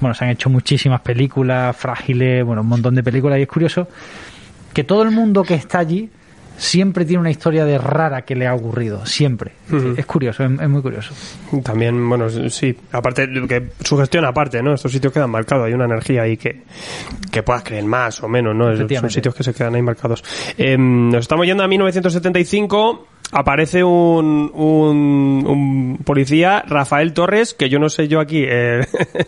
bueno, 0.00 0.14
se 0.14 0.24
han 0.24 0.30
hecho 0.30 0.48
muchísimas 0.48 1.00
películas, 1.00 1.76
frágiles, 1.76 2.44
bueno, 2.44 2.62
un 2.62 2.68
montón 2.68 2.94
de 2.94 3.02
películas 3.02 3.38
y 3.38 3.42
es 3.42 3.48
curioso 3.48 3.88
que 4.72 4.84
todo 4.84 5.02
el 5.02 5.10
mundo 5.10 5.42
que 5.42 5.54
está 5.54 5.80
allí 5.80 6.08
siempre 6.60 7.06
tiene 7.06 7.20
una 7.20 7.30
historia 7.30 7.64
de 7.64 7.78
rara 7.78 8.22
que 8.22 8.36
le 8.36 8.46
ha 8.46 8.54
ocurrido, 8.54 9.06
siempre. 9.06 9.52
Es 9.96 10.04
curioso, 10.04 10.44
es, 10.44 10.68
muy 10.68 10.82
curioso. 10.82 11.14
También, 11.62 12.06
bueno, 12.06 12.28
sí, 12.50 12.76
aparte, 12.92 13.28
que 13.48 13.70
su 13.80 13.96
gestión 13.96 14.26
aparte, 14.26 14.62
¿no? 14.62 14.74
Estos 14.74 14.92
sitios 14.92 15.12
quedan 15.12 15.30
marcados, 15.30 15.66
hay 15.66 15.72
una 15.72 15.86
energía 15.86 16.22
ahí 16.22 16.36
que, 16.36 16.62
que 17.32 17.42
puedas 17.42 17.62
creer 17.62 17.84
más 17.84 18.22
o 18.22 18.28
menos, 18.28 18.54
¿no? 18.54 18.76
Son 18.76 19.10
sitios 19.10 19.34
que 19.34 19.42
se 19.42 19.54
quedan 19.54 19.74
ahí 19.74 19.82
marcados. 19.82 20.22
Em, 20.58 21.08
nos 21.10 21.22
estamos 21.22 21.46
yendo 21.46 21.62
a 21.62 21.68
1975 21.68 23.06
aparece 23.32 23.84
un, 23.84 24.50
un, 24.54 25.98
policía, 26.04 26.64
Rafael 26.66 27.12
Torres, 27.12 27.54
que 27.54 27.68
yo 27.68 27.78
no 27.78 27.88
sé 27.88 28.08
yo 28.08 28.20
aquí 28.20 28.44
eh, 28.46 28.80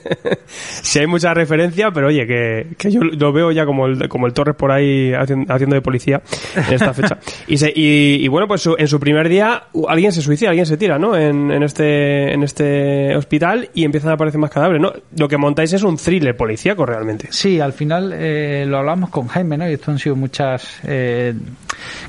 si 0.47 0.99
hay 0.99 1.07
mucha 1.07 1.35
referencia, 1.35 1.91
pero 1.93 2.09
oye, 2.09 2.27
que, 2.27 2.75
que, 2.77 2.91
yo 2.91 3.01
lo 3.03 3.33
veo 3.33 3.53
ya 3.53 3.65
como 3.65 3.87
el, 3.87 4.09
como 4.09 4.27
el 4.27 4.33
Torres 4.33 4.57
por 4.57 4.73
ahí 4.73 5.13
haciendo, 5.13 5.75
de 5.75 5.83
policía 5.83 6.23
en 6.57 6.75
esta 6.75 6.93
fecha. 6.95 7.19
Y, 7.47 7.59
se, 7.59 7.73
y, 7.75 8.27
bueno, 8.29 8.47
pues 8.47 8.67
en 8.79 8.89
su 8.89 8.99
primer 8.99 9.29
día 9.29 9.65
alguien 9.89 10.13
se 10.13 10.23
suicida, 10.23 10.51
alguien 10.51 10.65
se 10.67 10.77
tira, 10.77 10.99
¿no? 10.99 11.17
En, 11.17 11.51
en, 11.51 11.63
este, 11.63 12.33
en 12.33 12.43
este 12.43 13.15
hospital 13.17 13.69
y 13.75 13.85
empiezan 13.85 14.11
a 14.11 14.15
aparecer 14.15 14.41
más 14.41 14.51
cadáveres, 14.51 14.81
¿no? 14.81 14.93
Lo 15.17 15.29
que 15.29 15.37
montáis 15.37 15.73
es 15.73 15.83
un 15.83 15.97
thriller 15.97 16.37
policíaco 16.37 16.87
realmente. 16.87 17.29
Sí, 17.31 17.61
al 17.61 17.73
final 17.73 18.13
eh, 18.15 18.65
lo 18.67 18.79
hablamos 18.79 19.11
con 19.11 19.27
Jaime, 19.29 19.59
¿no? 19.59 19.69
Y 19.69 19.75
esto 19.75 19.91
han 19.91 19.99
sido 19.99 20.17
muchas 20.17 20.81
eh, 20.85 21.35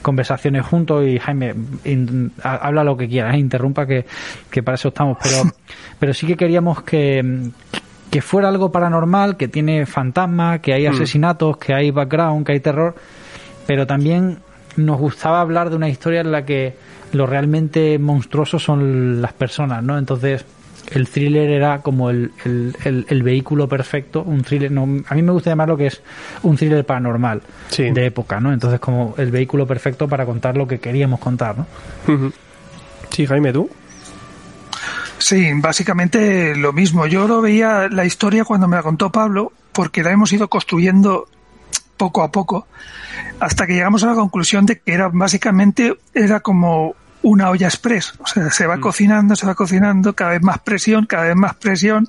conversaciones 0.01 0.65
juntos 0.65 1.05
y 1.05 1.19
Jaime 1.19 1.53
habla 2.43 2.83
lo 2.83 2.97
que 2.97 3.07
quieras, 3.07 3.37
interrumpa 3.37 3.85
que, 3.85 4.05
para 4.63 4.75
eso 4.75 4.89
estamos, 4.89 5.17
pero, 5.21 5.51
pero 5.99 6.13
sí 6.13 6.27
que 6.27 6.35
queríamos 6.35 6.83
que, 6.83 7.51
que 8.09 8.21
fuera 8.21 8.49
algo 8.49 8.71
paranormal, 8.71 9.37
que 9.37 9.47
tiene 9.47 9.85
fantasmas, 9.85 10.59
que 10.59 10.73
hay 10.73 10.87
mm. 10.87 10.91
asesinatos, 10.91 11.57
que 11.57 11.73
hay 11.73 11.91
background, 11.91 12.45
que 12.45 12.51
hay 12.51 12.59
terror, 12.59 12.95
pero 13.65 13.87
también 13.87 14.37
nos 14.75 14.99
gustaba 14.99 15.41
hablar 15.41 15.69
de 15.69 15.75
una 15.75 15.89
historia 15.89 16.21
en 16.21 16.31
la 16.31 16.45
que 16.45 16.75
lo 17.11 17.25
realmente 17.25 17.97
monstruoso 17.99 18.59
son 18.59 19.21
las 19.21 19.33
personas, 19.33 19.83
¿no? 19.83 19.97
Entonces, 19.97 20.45
el 20.91 21.07
thriller 21.07 21.49
era 21.49 21.79
como 21.79 22.09
el, 22.09 22.31
el, 22.43 23.23
vehículo 23.23 23.67
perfecto, 23.67 24.21
un 24.21 24.43
thriller, 24.43 24.71
no, 24.71 24.83
a 25.07 25.15
mí 25.15 25.21
me 25.21 25.31
gusta 25.31 25.49
llamarlo 25.49 25.77
que 25.77 25.87
es 25.87 26.01
un 26.43 26.57
thriller 26.57 26.85
paranormal 26.85 27.41
de 27.77 28.05
época, 28.05 28.39
¿no? 28.39 28.53
Entonces 28.53 28.79
como 28.79 29.15
el 29.17 29.31
vehículo 29.31 29.65
perfecto 29.65 30.07
para 30.07 30.25
contar 30.25 30.57
lo 30.57 30.67
que 30.67 30.79
queríamos 30.79 31.19
contar, 31.19 31.55
¿no? 31.57 31.67
Sí, 33.09 33.25
Jaime, 33.25 33.53
¿tú? 33.53 33.69
Sí, 35.17 35.51
básicamente 35.55 36.55
lo 36.55 36.73
mismo. 36.73 37.05
Yo 37.07 37.27
lo 37.27 37.41
veía 37.41 37.87
la 37.89 38.05
historia 38.05 38.43
cuando 38.43 38.67
me 38.67 38.75
la 38.75 38.83
contó 38.83 39.11
Pablo, 39.11 39.53
porque 39.71 40.03
la 40.03 40.11
hemos 40.11 40.33
ido 40.33 40.49
construyendo 40.49 41.27
poco 41.95 42.23
a 42.23 42.31
poco, 42.31 42.67
hasta 43.39 43.65
que 43.65 43.73
llegamos 43.73 44.03
a 44.03 44.07
la 44.07 44.15
conclusión 44.15 44.65
de 44.65 44.79
que 44.79 44.93
era 44.93 45.09
básicamente 45.09 45.95
era 46.13 46.41
como 46.41 46.95
una 47.23 47.49
olla 47.49 47.67
express. 47.67 48.13
O 48.19 48.27
sea, 48.27 48.51
se 48.51 48.67
va 48.67 48.77
mm. 48.77 48.81
cocinando, 48.81 49.35
se 49.35 49.47
va 49.47 49.55
cocinando, 49.55 50.13
cada 50.13 50.31
vez 50.31 50.43
más 50.43 50.59
presión, 50.59 51.05
cada 51.05 51.23
vez 51.23 51.35
más 51.35 51.55
presión, 51.55 52.07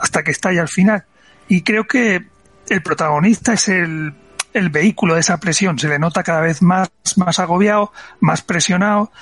hasta 0.00 0.22
que 0.22 0.32
estalla 0.32 0.62
al 0.62 0.68
final. 0.68 1.04
Y 1.48 1.62
creo 1.62 1.86
que 1.86 2.26
el 2.68 2.82
protagonista 2.82 3.52
es 3.52 3.68
el, 3.68 4.14
el 4.54 4.70
vehículo 4.70 5.14
de 5.14 5.20
esa 5.20 5.38
presión. 5.38 5.78
Se 5.78 5.88
le 5.88 5.98
nota 5.98 6.22
cada 6.22 6.40
vez 6.40 6.62
más, 6.62 6.88
más 7.16 7.38
agobiado, 7.38 7.92
más 8.20 8.42
presionado, 8.42 9.12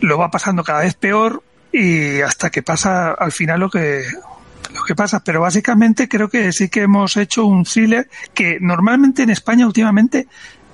lo 0.00 0.18
va 0.18 0.30
pasando 0.30 0.62
cada 0.62 0.80
vez 0.80 0.94
peor 0.94 1.42
y 1.72 2.20
hasta 2.20 2.50
que 2.50 2.62
pasa 2.62 3.12
al 3.12 3.32
final 3.32 3.60
lo 3.60 3.70
que, 3.70 4.04
lo 4.72 4.84
que 4.84 4.94
pasa. 4.94 5.24
Pero 5.24 5.40
básicamente 5.40 6.08
creo 6.08 6.28
que 6.28 6.52
sí 6.52 6.68
que 6.68 6.82
hemos 6.82 7.16
hecho 7.16 7.46
un 7.46 7.64
thriller 7.64 8.08
que 8.34 8.58
normalmente 8.60 9.22
en 9.22 9.30
España 9.30 9.66
últimamente 9.66 10.28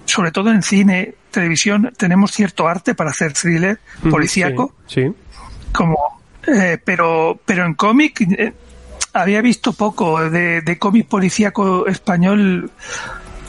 sobre 0.08 0.32
todo 0.32 0.50
en 0.50 0.62
cine, 0.62 1.14
televisión, 1.30 1.92
tenemos 1.96 2.32
cierto 2.32 2.66
arte 2.66 2.94
para 2.94 3.10
hacer 3.10 3.32
thriller 3.34 3.78
policíaco. 4.10 4.74
Sí. 4.86 5.12
Como, 5.72 5.98
eh, 6.46 6.78
pero, 6.82 7.38
pero 7.44 7.66
en 7.66 7.74
cómic 7.74 8.22
eh, 8.22 8.52
había 9.12 9.42
visto 9.42 9.72
poco 9.74 10.30
de, 10.30 10.62
de 10.62 10.78
cómic 10.78 11.06
policíaco 11.06 11.86
español. 11.86 12.70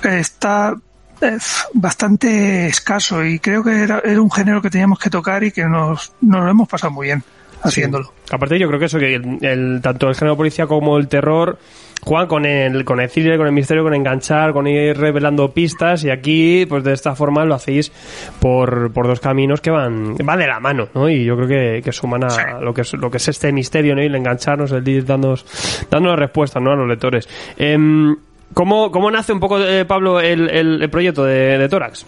está 0.03 0.75
eh, 1.21 1.37
bastante 1.73 2.67
escaso 2.67 3.23
y 3.23 3.39
creo 3.39 3.63
que 3.63 3.83
era, 3.83 4.01
era, 4.03 4.21
un 4.21 4.31
género 4.31 4.61
que 4.61 4.69
teníamos 4.69 4.99
que 4.99 5.09
tocar 5.09 5.43
y 5.43 5.51
que 5.51 5.63
nos, 5.63 6.13
nos 6.21 6.43
lo 6.43 6.51
hemos 6.51 6.67
pasado 6.67 6.91
muy 6.91 7.07
bien 7.07 7.23
haciéndolo. 7.61 8.13
Aparte 8.31 8.59
yo 8.59 8.67
creo 8.67 8.79
que 8.79 8.85
eso, 8.85 8.99
que 8.99 9.15
el, 9.15 9.79
tanto 9.81 10.09
el 10.09 10.15
género 10.15 10.37
policía 10.37 10.67
como 10.67 10.97
el 10.97 11.07
terror 11.07 11.57
juegan 12.01 12.27
con 12.27 12.45
el, 12.45 12.83
con 12.85 12.99
el 12.99 13.09
thriller, 13.09 13.37
con 13.37 13.47
el 13.47 13.53
misterio, 13.53 13.83
con 13.83 13.93
enganchar, 13.93 14.53
con 14.53 14.67
ir 14.67 14.97
revelando 14.97 15.51
pistas 15.51 16.03
y 16.03 16.09
aquí, 16.09 16.65
pues 16.67 16.83
de 16.83 16.93
esta 16.93 17.15
forma 17.15 17.45
lo 17.45 17.55
hacéis 17.55 17.91
por, 18.39 18.91
por 18.91 19.07
dos 19.07 19.19
caminos 19.19 19.61
que 19.61 19.71
van, 19.71 20.15
va 20.15 20.37
de 20.37 20.47
la 20.47 20.59
mano, 20.59 20.89
¿no? 20.93 21.09
Y 21.09 21.25
yo 21.25 21.35
creo 21.35 21.47
que, 21.47 21.81
que 21.83 21.91
suman 21.91 22.23
a 22.23 22.59
lo 22.59 22.73
que 22.73 22.81
es, 22.81 22.93
lo 22.93 23.09
que 23.09 23.17
es 23.17 23.27
este 23.27 23.51
misterio, 23.51 23.95
¿no? 23.95 24.01
Y 24.01 24.05
el 24.05 24.15
engancharnos, 24.15 24.71
el 24.71 24.87
ir 24.87 25.05
dándonos, 25.05 25.45
dándonos 25.89 26.19
respuestas, 26.19 26.61
¿no? 26.61 26.71
A 26.71 26.75
los 26.75 26.87
lectores. 26.87 27.27
Em, 27.57 28.15
¿cómo, 28.53 28.91
¿Cómo 28.91 29.11
nace 29.11 29.33
un 29.33 29.39
poco, 29.39 29.59
eh, 29.59 29.85
Pablo, 29.85 30.19
el, 30.19 30.49
el, 30.49 30.89
proyecto 30.89 31.23
de, 31.23 31.57
de 31.57 31.69
Tórax? 31.69 32.05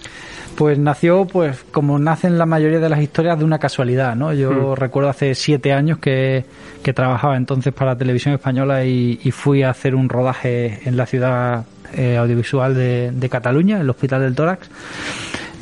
Pues 0.56 0.78
nació, 0.78 1.26
pues 1.26 1.64
como 1.72 1.98
nacen 1.98 2.38
la 2.38 2.46
mayoría 2.46 2.80
de 2.80 2.90
las 2.90 3.02
historias, 3.02 3.40
de 3.40 3.46
una 3.46 3.58
casualidad, 3.58 4.16
¿no? 4.16 4.34
Yo 4.34 4.52
hmm. 4.52 4.76
recuerdo 4.76 5.10
hace 5.10 5.34
siete 5.34 5.74
años 5.74 5.98
que, 5.98 6.46
trabajaba 6.94 7.38
entonces 7.38 7.74
para 7.74 7.92
la 7.92 7.98
televisión 7.98 8.34
española 8.34 8.84
y, 8.84 9.18
fui 9.32 9.64
a 9.64 9.70
hacer 9.70 9.96
un 9.96 10.10
rodaje 10.10 10.82
en 10.86 10.98
la 10.98 11.06
ciudad 11.06 11.66
eh, 11.94 12.18
audiovisual 12.18 12.76
de, 12.76 13.12
de 13.12 13.30
Cataluña, 13.30 13.80
el 13.80 13.90
Hospital 13.90 14.22
del 14.22 14.36
Tórax 14.36 14.70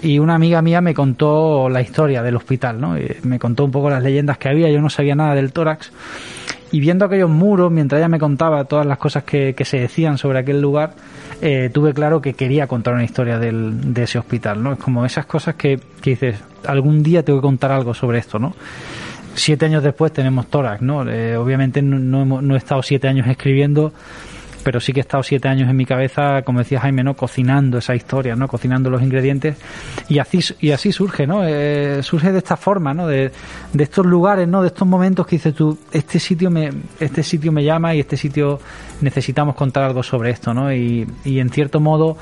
y 0.02 0.20
una 0.20 0.36
amiga 0.36 0.62
mía 0.62 0.82
me 0.82 0.94
contó 0.94 1.70
la 1.70 1.82
historia 1.82 2.24
del 2.24 2.36
hospital, 2.36 2.80
¿no? 2.80 2.96
me 3.24 3.40
contó 3.40 3.66
un 3.66 3.72
poco 3.72 3.90
las 3.90 4.04
leyendas 4.04 4.38
que 4.38 4.50
había, 4.50 4.70
yo 4.70 4.82
no 4.82 4.90
sabía 4.90 5.16
nada 5.16 5.36
del 5.36 5.52
tórax 5.52 5.92
y 6.72 6.80
viendo 6.80 7.06
aquellos 7.06 7.30
muros, 7.30 7.72
mientras 7.72 8.00
ella 8.00 8.08
me 8.08 8.20
contaba 8.20 8.64
todas 8.66 8.86
las 8.86 8.98
cosas 8.98 9.24
que, 9.24 9.54
que 9.56 9.66
se 9.66 9.80
decían 9.80 10.18
sobre 10.18 10.40
aquel 10.40 10.62
lugar, 10.62 10.94
eh, 11.42 11.70
tuve 11.74 11.94
claro 11.94 12.22
que 12.22 12.34
quería 12.34 12.68
contar 12.68 12.94
una 12.94 13.04
historia 13.04 13.40
del, 13.40 13.94
de 13.94 14.04
ese 14.04 14.20
hospital, 14.20 14.62
¿no? 14.62 14.74
Es 14.74 14.80
como 14.80 15.06
esas 15.06 15.26
cosas 15.26 15.56
que, 15.56 15.80
que 16.02 16.12
dices, 16.12 16.40
algún 16.66 17.02
día 17.04 17.24
tengo 17.24 17.40
que 17.40 17.44
contar 17.44 17.72
algo 17.72 17.94
sobre 17.94 18.20
esto, 18.20 18.40
¿no? 18.40 18.56
Siete 19.36 19.66
años 19.66 19.84
después 19.84 20.12
tenemos 20.12 20.48
Tórax, 20.48 20.82
¿no? 20.82 21.10
Eh, 21.10 21.38
obviamente 21.38 21.82
no, 21.82 21.98
no, 22.00 22.42
no 22.42 22.56
he 22.56 22.58
estado 22.58 22.84
siete 22.84 23.08
años 23.08 23.28
escribiendo 23.28 23.94
pero 24.70 24.80
sí 24.80 24.94
que 24.94 25.00
he 25.00 25.02
estado 25.02 25.24
siete 25.24 25.48
años 25.48 25.68
en 25.68 25.76
mi 25.76 25.84
cabeza, 25.84 26.44
como 26.44 26.60
decía 26.60 26.80
Jaime, 26.80 27.04
¿no? 27.04 27.16
Cocinando 27.16 27.80
esa 27.80 27.96
historia, 27.96 28.36
¿no? 28.36 28.48
Cocinando 28.48 28.92
los 28.92 29.02
ingredientes 29.02 29.58
y 30.08 30.20
así, 30.20 30.42
y 30.60 30.70
así 30.70 30.92
surge, 30.92 31.26
¿no? 31.26 31.44
Eh, 31.44 32.04
surge 32.04 32.32
de 32.32 32.38
esta 32.38 32.56
forma, 32.56 32.94
¿no? 32.94 33.08
De, 33.08 33.32
de 33.74 33.84
estos 33.84 34.06
lugares, 34.06 34.48
¿no? 34.48 34.62
De 34.62 34.68
estos 34.68 34.88
momentos 34.88 35.26
que 35.26 35.38
dices 35.38 35.56
tú, 35.56 35.76
este 35.92 36.20
sitio 36.20 36.52
me, 36.52 36.70
este 37.00 37.24
sitio 37.24 37.52
me 37.52 37.64
llama 37.64 37.96
y 37.96 38.02
este 38.02 38.16
sitio 38.16 38.60
necesitamos 39.02 39.56
contar 39.56 39.86
algo 39.86 40.04
sobre 40.04 40.30
esto, 40.30 40.54
¿no? 40.54 40.72
Y, 40.72 41.08
y 41.26 41.40
en 41.40 41.50
cierto 41.50 41.80
modo, 41.80 42.16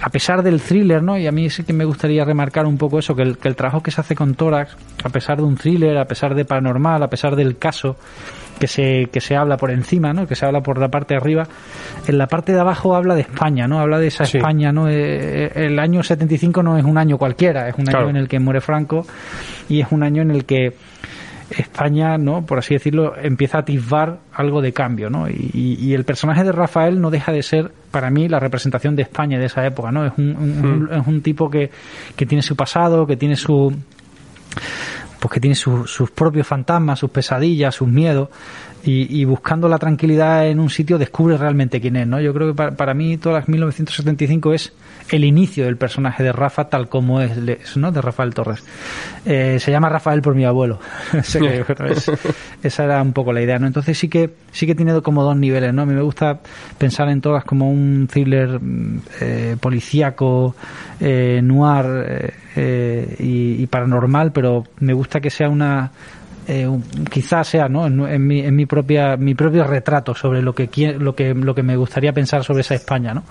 a 0.00 0.10
pesar 0.10 0.42
del 0.42 0.60
thriller, 0.60 1.00
¿no? 1.00 1.16
Y 1.16 1.28
a 1.28 1.30
mí 1.30 1.48
sí 1.48 1.62
que 1.62 1.72
me 1.72 1.84
gustaría 1.84 2.24
remarcar 2.24 2.66
un 2.66 2.76
poco 2.76 2.98
eso, 2.98 3.14
que 3.14 3.22
el, 3.22 3.38
que 3.38 3.46
el 3.46 3.54
trabajo 3.54 3.84
que 3.84 3.92
se 3.92 4.00
hace 4.00 4.16
con 4.16 4.34
Tórax, 4.34 4.76
a 5.04 5.10
pesar 5.10 5.36
de 5.36 5.44
un 5.44 5.54
thriller, 5.56 5.96
a 5.96 6.06
pesar 6.06 6.34
de 6.34 6.44
paranormal, 6.44 7.04
a 7.04 7.08
pesar 7.08 7.36
del 7.36 7.56
caso, 7.56 7.96
que 8.58 8.66
se, 8.66 9.08
que 9.12 9.20
se 9.20 9.36
habla 9.36 9.56
por 9.56 9.70
encima, 9.70 10.12
¿no? 10.12 10.26
Que 10.26 10.34
se 10.34 10.46
habla 10.46 10.60
por 10.60 10.78
la 10.78 10.88
parte 10.88 11.14
de 11.14 11.20
arriba. 11.20 11.46
En 12.06 12.18
la 12.18 12.26
parte 12.26 12.52
de 12.52 12.60
abajo 12.60 12.94
habla 12.94 13.14
de 13.14 13.22
España, 13.22 13.66
¿no? 13.66 13.80
Habla 13.80 13.98
de 13.98 14.08
esa 14.08 14.24
España, 14.24 14.72
¿no? 14.72 14.88
Eh, 14.88 15.46
eh, 15.46 15.52
el 15.54 15.78
año 15.78 16.02
75 16.02 16.62
no 16.62 16.78
es 16.78 16.84
un 16.84 16.98
año 16.98 17.18
cualquiera, 17.18 17.68
es 17.68 17.74
un 17.76 17.88
año 17.88 18.10
en 18.10 18.16
el 18.16 18.28
que 18.28 18.38
muere 18.38 18.60
Franco 18.60 19.06
y 19.68 19.80
es 19.80 19.88
un 19.90 20.02
año 20.02 20.22
en 20.22 20.30
el 20.30 20.44
que 20.44 20.74
España, 21.50 22.16
¿no? 22.18 22.44
Por 22.46 22.58
así 22.58 22.74
decirlo, 22.74 23.14
empieza 23.16 23.58
a 23.58 23.60
atisbar 23.60 24.18
algo 24.32 24.62
de 24.62 24.72
cambio, 24.72 25.10
¿no? 25.10 25.28
Y, 25.28 25.92
el 25.94 26.04
personaje 26.04 26.42
de 26.42 26.52
Rafael 26.52 27.00
no 27.00 27.10
deja 27.10 27.32
de 27.32 27.42
ser, 27.42 27.70
para 27.90 28.10
mí, 28.10 28.28
la 28.28 28.40
representación 28.40 28.96
de 28.96 29.02
España 29.02 29.38
de 29.38 29.46
esa 29.46 29.64
época, 29.64 29.92
¿no? 29.92 30.06
Es 30.06 30.12
un, 30.16 30.32
hmm. 30.32 30.92
es 30.92 31.06
un 31.06 31.22
tipo 31.22 31.50
que, 31.50 31.70
que 32.16 32.26
tiene 32.26 32.42
su 32.42 32.56
pasado, 32.56 33.06
que 33.06 33.16
tiene 33.16 33.36
su 33.36 33.72
pues 35.24 35.32
que 35.32 35.40
tiene 35.40 35.54
sus 35.54 36.10
propios 36.10 36.46
fantasmas, 36.46 36.98
sus 36.98 37.08
pesadillas, 37.08 37.74
sus 37.74 37.88
miedos, 37.88 38.28
y, 38.86 39.24
buscando 39.24 39.68
la 39.68 39.78
tranquilidad 39.78 40.46
en 40.46 40.60
un 40.60 40.68
sitio 40.68 40.98
descubre 40.98 41.36
realmente 41.38 41.80
quién 41.80 41.96
es, 41.96 42.06
¿no? 42.06 42.20
Yo 42.20 42.34
creo 42.34 42.48
que 42.48 42.54
para, 42.54 42.72
para 42.72 42.94
mí 42.94 43.16
todas 43.16 43.48
1975 43.48 44.52
es 44.52 44.72
el 45.10 45.24
inicio 45.24 45.64
del 45.64 45.76
personaje 45.76 46.22
de 46.22 46.32
Rafa 46.32 46.68
tal 46.68 46.88
como 46.88 47.20
es, 47.20 47.76
¿no? 47.76 47.92
De 47.92 48.00
Rafael 48.00 48.34
Torres. 48.34 48.62
Eh, 49.24 49.58
se 49.58 49.70
llama 49.70 49.88
Rafael 49.88 50.20
por 50.22 50.34
mi 50.34 50.44
abuelo. 50.44 50.80
esa 52.62 52.84
era 52.84 53.02
un 53.02 53.12
poco 53.12 53.32
la 53.32 53.42
idea, 53.42 53.58
¿no? 53.58 53.66
Entonces 53.66 53.98
sí 53.98 54.08
que 54.08 54.34
sí 54.52 54.66
que 54.66 54.74
tiene 54.74 55.00
como 55.02 55.22
dos 55.22 55.36
niveles, 55.36 55.72
¿no? 55.72 55.82
A 55.82 55.86
mí 55.86 55.94
me 55.94 56.02
gusta 56.02 56.40
pensar 56.78 57.08
en 57.08 57.20
todas 57.20 57.44
como 57.44 57.70
un 57.70 58.06
thriller 58.10 58.60
mm, 58.60 59.00
eh, 59.20 59.56
policíaco, 59.60 60.54
eh, 61.00 61.40
noir 61.42 62.32
eh, 62.56 63.16
y, 63.18 63.62
y 63.62 63.66
paranormal, 63.66 64.32
pero 64.32 64.64
me 64.80 64.92
gusta 64.92 65.20
que 65.20 65.30
sea 65.30 65.48
una 65.48 65.90
eh, 66.46 66.68
quizás 67.10 67.48
sea 67.48 67.68
¿no? 67.68 67.86
En, 67.86 68.26
mi, 68.26 68.40
en 68.40 68.54
mi 68.54 68.66
propia 68.66 69.16
mi 69.16 69.34
propio 69.34 69.64
retrato 69.64 70.14
sobre 70.14 70.42
lo 70.42 70.54
que 70.54 70.68
lo 70.98 71.14
que 71.14 71.34
lo 71.34 71.54
que 71.54 71.62
me 71.62 71.76
gustaría 71.76 72.12
pensar 72.12 72.44
sobre 72.44 72.60
esa 72.60 72.74
España 72.74 73.14
no 73.14 73.24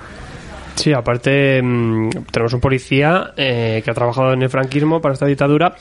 Sí, 0.76 0.92
aparte 0.92 1.62
mm, 1.62 2.10
tenemos 2.32 2.54
un 2.54 2.60
policía 2.60 3.34
eh, 3.38 3.82
que 3.84 3.92
ha 3.92 3.94
trabajado 3.94 4.34
en 4.34 4.42
el 4.42 4.50
franquismo 4.50 5.02
para 5.02 5.14
esta 5.14 5.26
dictadura 5.26 5.76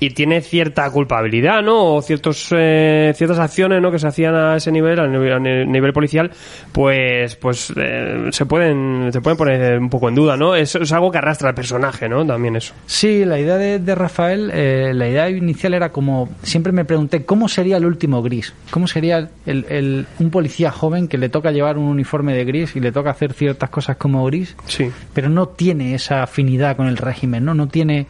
y 0.00 0.10
tiene 0.10 0.40
cierta 0.42 0.88
culpabilidad, 0.90 1.60
¿no? 1.60 1.96
O 1.96 2.02
ciertos, 2.02 2.54
eh, 2.56 3.12
ciertas 3.16 3.40
acciones, 3.40 3.82
¿no? 3.82 3.90
Que 3.90 3.98
se 3.98 4.06
hacían 4.06 4.32
a 4.34 4.56
ese 4.56 4.70
nivel, 4.70 5.00
a 5.00 5.08
nivel, 5.08 5.92
policial, 5.92 6.30
pues, 6.70 7.34
pues 7.34 7.72
eh, 7.76 8.28
se 8.30 8.46
pueden, 8.46 9.12
se 9.12 9.20
pueden 9.20 9.36
poner 9.36 9.78
un 9.78 9.90
poco 9.90 10.08
en 10.08 10.14
duda, 10.14 10.36
¿no? 10.36 10.54
Es, 10.54 10.76
es 10.76 10.92
algo 10.92 11.10
que 11.10 11.18
arrastra 11.18 11.48
al 11.48 11.56
personaje, 11.56 12.08
¿no? 12.08 12.24
También 12.24 12.54
eso. 12.54 12.74
Sí, 12.86 13.24
la 13.24 13.40
idea 13.40 13.56
de, 13.56 13.94
Rafael, 13.96 14.48
la 14.96 15.08
idea 15.08 15.28
inicial 15.30 15.74
era 15.74 15.90
como, 15.90 16.28
siempre 16.44 16.72
me 16.72 16.84
pregunté, 16.84 17.24
¿cómo 17.24 17.48
sería 17.48 17.76
el 17.78 17.84
último 17.84 18.22
gris? 18.22 18.54
¿Cómo 18.70 18.86
sería 18.86 19.28
el, 19.46 19.66
el, 19.68 20.06
un 20.20 20.30
policía 20.30 20.70
joven 20.70 21.08
que 21.08 21.18
le 21.18 21.28
toca 21.28 21.50
llevar 21.50 21.76
un 21.76 21.86
uniforme 21.86 22.34
de 22.34 22.44
gris 22.44 22.76
y 22.76 22.80
le 22.80 22.92
toca 22.92 23.10
hacer 23.10 23.32
ciertas 23.32 23.68
cosas 23.70 23.96
como 23.96 24.27
gris, 24.28 24.56
sí. 24.66 24.90
pero 25.12 25.28
no 25.28 25.48
tiene 25.48 25.94
esa 25.94 26.22
afinidad 26.22 26.76
con 26.76 26.86
el 26.86 26.96
régimen, 26.96 27.44
¿no? 27.44 27.54
No 27.54 27.68
tiene 27.68 28.06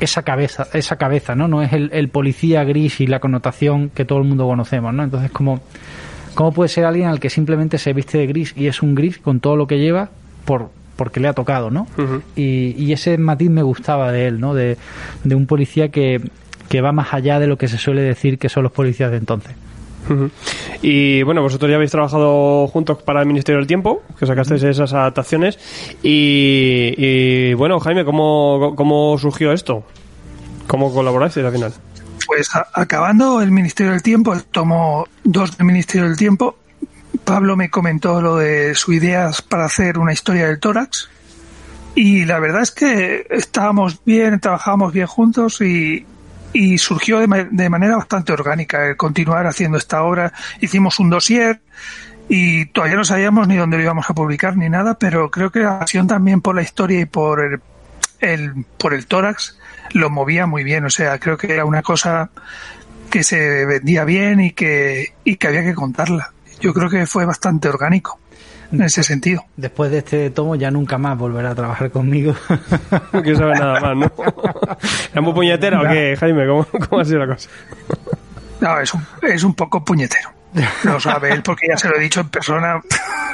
esa 0.00 0.22
cabeza, 0.22 0.66
esa 0.72 0.96
cabeza, 0.96 1.34
¿no? 1.34 1.46
No 1.46 1.62
es 1.62 1.72
el, 1.72 2.08
policía 2.08 2.64
gris 2.64 3.00
y 3.00 3.06
la 3.06 3.20
connotación 3.20 3.90
que 3.90 4.04
todo 4.04 4.18
el 4.18 4.24
mundo 4.24 4.46
conocemos, 4.46 4.94
¿no? 4.94 5.04
Entonces, 5.04 5.30
como 5.30 5.60
¿cómo 6.34 6.52
puede 6.52 6.68
ser 6.68 6.84
alguien 6.86 7.08
al 7.08 7.20
que 7.20 7.28
simplemente 7.28 7.78
se 7.78 7.92
viste 7.92 8.18
de 8.18 8.26
gris 8.26 8.54
y 8.56 8.66
es 8.66 8.82
un 8.82 8.94
gris 8.94 9.18
con 9.18 9.40
todo 9.40 9.56
lo 9.56 9.66
que 9.66 9.78
lleva 9.78 10.10
por 10.44 10.70
porque 10.96 11.18
le 11.18 11.28
ha 11.28 11.32
tocado, 11.32 11.70
¿no? 11.70 11.86
y, 12.36 12.74
y, 12.76 12.92
ese 12.92 13.16
matiz 13.16 13.48
me 13.48 13.62
gustaba 13.62 14.12
de 14.12 14.26
él, 14.26 14.38
¿no? 14.38 14.52
De, 14.52 14.76
de 15.24 15.34
un 15.34 15.46
policía 15.46 15.88
que, 15.88 16.20
que 16.68 16.82
va 16.82 16.92
más 16.92 17.14
allá 17.14 17.38
de 17.38 17.46
lo 17.46 17.56
que 17.56 17.68
se 17.68 17.78
suele 17.78 18.02
decir 18.02 18.38
que 18.38 18.50
son 18.50 18.64
los 18.64 18.72
policías 18.72 19.10
de 19.10 19.16
entonces. 19.16 19.54
Y 20.82 21.22
bueno, 21.22 21.42
vosotros 21.42 21.70
ya 21.70 21.76
habéis 21.76 21.90
trabajado 21.90 22.66
juntos 22.68 23.02
para 23.02 23.20
el 23.20 23.26
Ministerio 23.26 23.58
del 23.58 23.66
Tiempo, 23.66 24.02
que 24.18 24.26
sacasteis 24.26 24.62
esas 24.62 24.92
adaptaciones. 24.92 25.58
Y, 26.02 27.54
bueno, 27.54 27.80
Jaime, 27.80 28.04
¿cómo, 28.04 28.74
¿cómo 28.76 29.18
surgió 29.18 29.52
esto? 29.52 29.84
¿Cómo 30.66 30.92
colaborasteis 30.92 31.46
al 31.46 31.52
final? 31.52 31.72
Pues 32.26 32.48
acabando 32.74 33.40
el 33.42 33.50
Ministerio 33.50 33.92
del 33.92 34.02
Tiempo, 34.02 34.32
el 34.32 34.44
tomo 34.44 35.06
2 35.24 35.58
del 35.58 35.66
Ministerio 35.66 36.06
del 36.06 36.16
Tiempo, 36.16 36.56
Pablo 37.24 37.56
me 37.56 37.70
comentó 37.70 38.20
lo 38.20 38.36
de 38.36 38.74
sus 38.74 38.94
ideas 38.94 39.42
para 39.42 39.64
hacer 39.64 39.98
una 39.98 40.12
historia 40.12 40.46
del 40.46 40.60
tórax. 40.60 41.08
Y 41.94 42.24
la 42.24 42.38
verdad 42.38 42.62
es 42.62 42.70
que 42.70 43.26
estábamos 43.30 44.04
bien, 44.04 44.38
trabajábamos 44.38 44.92
bien 44.92 45.06
juntos 45.06 45.60
y, 45.60 46.06
y 46.52 46.78
surgió 46.78 47.20
de, 47.20 47.48
de, 47.50 47.68
manera 47.68 47.96
bastante 47.96 48.32
orgánica 48.32 48.86
el 48.86 48.96
continuar 48.96 49.46
haciendo 49.46 49.78
esta 49.78 50.02
obra. 50.02 50.32
Hicimos 50.60 50.98
un 50.98 51.10
dossier 51.10 51.60
y 52.28 52.66
todavía 52.66 52.96
no 52.96 53.04
sabíamos 53.04 53.48
ni 53.48 53.56
dónde 53.56 53.76
lo 53.76 53.82
íbamos 53.82 54.08
a 54.08 54.14
publicar 54.14 54.56
ni 54.56 54.68
nada, 54.68 54.94
pero 54.94 55.30
creo 55.30 55.50
que 55.50 55.60
la 55.60 55.80
pasión 55.80 56.06
también 56.06 56.40
por 56.40 56.54
la 56.54 56.62
historia 56.62 57.00
y 57.00 57.04
por 57.04 57.40
el, 57.40 57.60
el, 58.20 58.64
por 58.78 58.94
el 58.94 59.06
tórax 59.06 59.58
lo 59.92 60.10
movía 60.10 60.46
muy 60.46 60.62
bien. 60.62 60.84
O 60.84 60.90
sea, 60.90 61.18
creo 61.18 61.36
que 61.36 61.52
era 61.52 61.64
una 61.64 61.82
cosa 61.82 62.30
que 63.10 63.24
se 63.24 63.66
vendía 63.66 64.04
bien 64.04 64.40
y 64.40 64.52
que, 64.52 65.14
y 65.24 65.36
que 65.36 65.48
había 65.48 65.64
que 65.64 65.74
contarla. 65.74 66.32
Yo 66.60 66.72
creo 66.72 66.88
que 66.88 67.06
fue 67.06 67.24
bastante 67.24 67.68
orgánico 67.68 68.19
en 68.72 68.82
ese 68.82 69.02
sentido. 69.02 69.44
Después 69.56 69.90
de 69.90 69.98
este 69.98 70.30
tomo 70.30 70.54
ya 70.54 70.70
nunca 70.70 70.98
más 70.98 71.16
volverá 71.18 71.50
a 71.50 71.54
trabajar 71.54 71.90
conmigo. 71.90 72.34
que 73.24 73.36
sabe 73.36 73.54
nada 73.54 73.80
más, 73.80 73.96
¿no? 73.96 74.12
¿Es 75.14 75.22
muy 75.22 75.32
puñetero 75.32 75.82
o 75.82 75.88
qué, 75.88 76.16
Jaime? 76.18 76.46
¿Cómo, 76.46 76.66
¿Cómo, 76.88 77.00
ha 77.00 77.04
sido 77.04 77.18
la 77.18 77.34
cosa? 77.34 77.48
No, 78.60 78.80
es 78.80 78.92
un, 78.94 79.06
es 79.22 79.42
un 79.42 79.54
poco 79.54 79.84
puñetero. 79.84 80.30
Lo 80.84 80.98
sabe 81.00 81.32
él 81.32 81.42
porque 81.42 81.66
ya 81.68 81.76
se 81.76 81.88
lo 81.88 81.96
he 81.96 82.00
dicho 82.00 82.20
en 82.20 82.28
persona. 82.28 82.80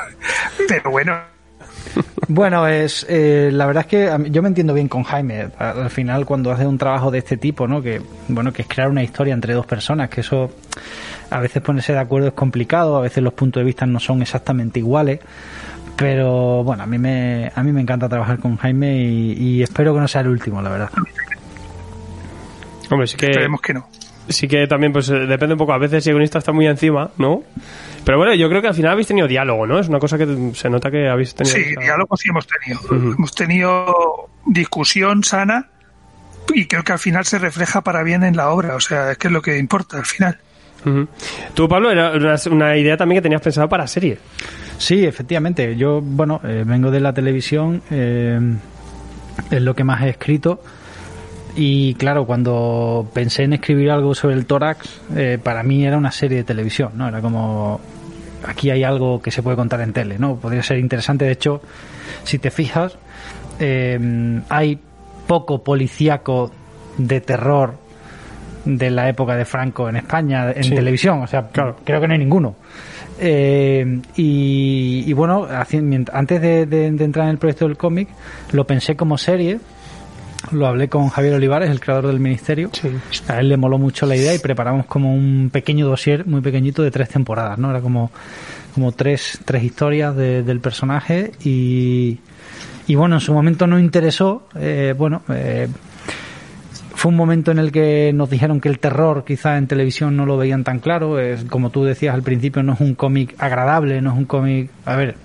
Pero 0.69 0.91
bueno, 0.91 1.19
bueno, 2.29 2.67
es 2.67 3.07
eh, 3.09 3.51
la 3.53 3.67
verdad 3.67 3.83
es 3.83 3.87
que 3.87 4.31
yo 4.31 4.43
me 4.43 4.49
entiendo 4.49 4.75
bien 4.75 4.89
con 4.89 5.05
Jaime. 5.05 5.49
Al 5.59 5.91
final, 5.91 6.27
cuando 6.27 6.51
hace 6.51 6.67
un 6.67 6.79
trabajo 6.79 7.11
de 7.11 7.19
este 7.19 7.37
tipo, 7.37 7.69
¿no? 7.69 7.81
Que 7.81 8.03
bueno, 8.29 8.53
que 8.53 8.63
es 8.63 8.69
crear 8.69 8.89
una 8.89 9.03
historia 9.03 9.33
entre 9.35 9.55
dos 9.55 9.67
personas, 9.67 10.09
que 10.11 10.23
eso 10.23 10.51
a 11.31 11.41
veces 11.41 11.63
ponerse 11.63 11.93
de 11.93 12.01
acuerdo 12.01 12.29
es 12.29 12.35
complicado, 12.35 12.97
a 12.97 13.01
veces 13.01 13.23
los 13.23 13.33
puntos 13.33 13.61
de 13.61 13.65
vista 13.65 13.87
no 13.87 14.01
son 14.01 14.23
exactamente 14.23 14.81
iguales. 14.81 15.21
Pero 15.97 16.63
bueno, 16.63 16.83
a 16.83 16.87
mí 16.87 16.99
me 16.99 17.51
a 17.55 17.63
mí 17.63 17.73
me 17.73 17.81
encanta 17.81 18.09
trabajar 18.09 18.39
con 18.39 18.57
Jaime 18.57 18.99
y, 18.99 19.63
espero 19.63 19.95
que 19.95 20.01
no 20.01 20.09
sea 20.09 20.21
el 20.23 20.29
último, 20.29 20.61
la 20.61 20.71
verdad. 20.71 20.91
Hombre, 22.91 23.07
sí 23.07 23.17
que 23.17 23.27
esperemos 23.27 23.61
que 23.61 23.75
no. 23.75 23.87
Sí 24.29 24.49
que 24.49 24.67
también 24.67 24.93
pues 24.93 25.09
eh, 25.09 25.27
depende 25.27 25.55
un 25.55 25.59
poco. 25.59 25.73
A 25.73 25.79
veces 25.79 26.07
el 26.07 26.15
guionista 26.15 26.39
está 26.39 26.53
muy 26.53 26.67
encima, 26.67 27.11
¿no? 27.19 27.43
Pero 28.05 28.19
bueno, 28.19 28.35
yo 28.35 28.49
creo 28.49 28.63
que 28.63 28.69
al 28.69 28.75
final 28.75 28.93
habéis 28.93 29.07
tenido 29.07 29.29
diálogo, 29.29 29.67
¿no? 29.67 29.79
Es 29.79 29.89
una 29.89 29.99
cosa 29.99 30.19
que 30.19 30.53
se 30.55 30.71
nota 30.71 30.91
que 30.91 31.09
habéis 31.09 31.35
tenido. 31.35 31.57
Sí, 31.57 31.75
diálogo 31.79 32.17
sí 32.17 32.29
hemos 32.31 32.47
tenido. 32.47 32.81
Hemos 32.91 33.35
tenido 33.35 34.29
discusión 34.47 35.25
sana 35.25 35.69
y 36.55 36.67
creo 36.67 36.83
que 36.85 36.93
al 36.93 36.99
final 36.99 37.25
se 37.25 37.39
refleja 37.39 37.83
para 37.83 38.03
bien 38.03 38.23
en 38.23 38.37
la 38.37 38.51
obra. 38.51 38.75
O 38.77 38.81
sea, 38.81 39.13
es 39.13 39.19
que 39.19 39.29
es 39.29 39.33
lo 39.33 39.43
que 39.43 39.59
importa 39.59 39.99
al 39.99 40.07
final. 40.07 40.39
Tú, 41.55 41.69
Pablo, 41.69 41.91
era 41.91 42.37
una 42.51 42.77
idea 42.77 42.97
también 42.97 43.19
que 43.19 43.23
tenías 43.23 43.43
pensado 43.43 43.69
para 43.69 43.87
serie. 43.89 44.19
Sí, 44.79 45.05
efectivamente. 45.05 45.77
Yo, 45.77 46.01
bueno, 46.01 46.41
eh, 46.45 46.63
vengo 46.65 46.91
de 46.91 47.01
la 47.01 47.13
televisión, 47.13 47.83
eh, 47.91 48.39
es 49.51 49.63
lo 49.63 49.75
que 49.75 49.85
más 49.85 50.03
he 50.03 50.11
escrito. 50.11 50.63
Y 51.57 51.95
claro, 51.95 52.27
cuando 52.27 53.09
pensé 53.15 53.45
en 53.45 53.55
escribir 53.55 53.91
algo 53.91 54.15
sobre 54.15 54.35
el 54.35 54.47
tórax, 54.47 55.01
eh, 55.17 55.39
para 55.43 55.63
mí 55.63 55.87
era 55.87 55.97
una 55.97 56.13
serie 56.13 56.39
de 56.39 56.45
televisión, 56.45 56.93
¿no? 56.95 57.09
Era 57.09 57.21
como, 57.21 57.81
aquí 58.47 58.71
hay 58.71 58.85
algo 58.85 59.23
que 59.23 59.31
se 59.31 59.43
puede 59.43 59.57
contar 59.57 59.81
en 59.81 59.93
tele, 59.93 60.19
¿no? 60.19 60.37
Podría 60.37 60.63
ser 60.63 60.79
interesante. 60.79 61.25
De 61.25 61.33
hecho, 61.33 61.63
si 62.25 62.39
te 62.39 62.51
fijas, 62.51 62.99
hay 63.59 64.79
poco 65.27 65.65
policíaco 65.65 66.53
de 66.99 67.21
terror 67.21 67.79
de 68.67 68.91
la 68.91 69.09
época 69.09 69.37
de 69.37 69.45
Franco 69.45 69.89
en 69.89 69.97
España 69.97 70.53
en 70.53 70.75
televisión. 70.75 71.23
O 71.23 71.27
sea, 71.27 71.49
creo 71.49 72.01
que 72.01 72.07
no 72.07 72.13
hay 72.13 72.19
ninguno. 72.19 72.57
Eh, 73.19 74.01
y, 74.17 75.13
bueno, 75.15 75.47
antes 75.49 76.41
de, 76.41 76.87
entrar 76.87 77.27
en 77.27 77.31
el 77.31 77.39
proyecto 77.39 77.67
del 77.67 77.77
cómic, 77.77 78.09
lo 78.53 78.67
pensé 78.67 78.97
como 78.97 79.17
serie. 79.17 79.59
Lo 80.53 80.67
hablé 80.67 80.89
con 80.89 81.09
Javier 81.09 81.35
Olivares, 81.35 81.71
el 81.71 81.81
creador 81.81 82.07
del 82.07 82.21
ministerio. 82.21 82.71
A 83.29 83.41
él 83.41 83.49
le 83.49 83.57
moló 83.57 83.79
mucho 83.79 84.07
la 84.07 84.17
idea 84.17 84.35
y 84.35 84.39
preparamos 84.39 84.87
como 84.87 85.15
un 85.15 85.51
pequeño 85.53 85.87
dossier 85.87 86.27
muy 86.27 86.41
pequeñito 86.41 86.83
de 86.83 86.91
tres 86.91 87.09
temporadas, 87.09 87.59
¿no? 87.59 87.71
Era 87.71 87.81
como, 87.81 88.11
como 88.75 88.93
tres, 88.93 89.41
tres 89.45 89.65
historias 89.65 90.15
del 90.17 90.61
personaje 90.61 91.33
y, 91.43 92.19
y 92.87 92.95
bueno, 92.95 93.17
en 93.17 93.21
su 93.21 93.33
momento 93.33 93.67
no 93.67 93.79
interesó. 93.79 94.47
Eh, 94.55 94.95
bueno, 94.97 95.23
eh, 95.29 95.69
fue 96.95 97.11
un 97.11 97.17
momento 97.17 97.51
en 97.51 97.59
el 97.59 97.73
que 97.73 98.13
nos 98.15 98.31
dijeron 98.31 98.61
que 98.61 98.69
el 98.69 98.79
terror 98.79 99.25
quizá 99.27 99.59
en 99.59 99.67
televisión 99.67 100.17
no 100.17 100.27
lo 100.27 100.37
veían 100.37 100.65
tan 100.65 100.79
claro. 100.79 101.19
Es, 101.19 101.45
como 101.45 101.71
tú 101.71 101.85
decías 101.85 102.15
al 102.15 102.23
principio, 102.23 102.63
no 102.63 102.75
es 102.75 102.81
un 102.81 102.95
cómic 102.95 103.35
agradable, 103.39 104.01
no 104.01 104.13
es 104.13 104.17
un 104.17 104.25
cómic... 104.25 104.71
A 104.85 104.97
ver, 104.97 105.17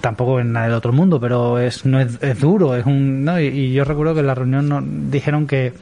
tampoco 0.00 0.40
es 0.40 0.46
nada 0.46 0.66
del 0.66 0.74
otro 0.74 0.92
mundo, 0.92 1.20
pero 1.20 1.58
es, 1.58 1.84
no 1.84 2.00
es, 2.00 2.18
duro, 2.40 2.76
es 2.76 2.86
un... 2.86 3.24
¿no? 3.24 3.40
Y, 3.40 3.72
yo 3.72 3.84
recuerdo 3.84 4.14
que 4.14 4.20
en 4.20 4.26
la 4.26 4.34
reunión 4.34 4.68
nos 4.68 4.82
dijeron 5.10 5.46
que, 5.46 5.72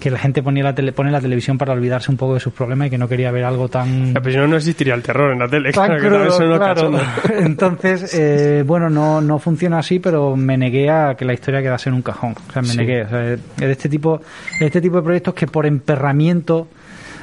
que 0.00 0.10
la 0.10 0.18
gente 0.18 0.42
ponía 0.42 0.64
la 0.64 0.74
tele, 0.74 0.92
pone 0.92 1.10
la 1.10 1.20
televisión 1.20 1.58
para 1.58 1.72
olvidarse 1.72 2.10
un 2.10 2.16
poco 2.16 2.34
de 2.34 2.40
sus 2.40 2.52
problemas 2.52 2.88
y 2.88 2.90
que 2.90 2.98
no 2.98 3.08
quería 3.08 3.30
ver 3.30 3.44
algo 3.44 3.68
tan... 3.68 4.12
Pero 4.14 4.30
si 4.30 4.36
no, 4.36 4.46
no 4.48 4.56
existiría 4.56 4.94
el 4.94 5.02
terror 5.02 5.32
en 5.32 5.38
la 5.38 5.48
tele. 5.48 5.72
claro, 5.72 6.90
Entonces, 7.38 8.14
eh, 8.14 8.64
bueno, 8.66 8.90
no, 8.90 9.20
no 9.20 9.38
funciona 9.38 9.78
así, 9.78 9.98
pero 9.98 10.36
me 10.36 10.56
negué 10.56 10.90
a 10.90 11.14
que 11.14 11.24
la 11.24 11.32
historia 11.32 11.62
quedase 11.62 11.88
en 11.88 11.94
un 11.94 12.02
cajón. 12.02 12.34
O 12.48 12.52
sea, 12.52 12.62
me 12.62 12.74
negué. 12.74 13.02
O 13.02 13.08
sea, 13.08 13.18
de 13.18 13.40
este 13.58 13.88
tipo, 13.88 14.20
de 14.58 14.66
este 14.66 14.80
tipo 14.80 14.96
de 14.96 15.02
proyectos 15.02 15.34
que 15.34 15.46
por 15.46 15.66
emperramiento 15.66 16.68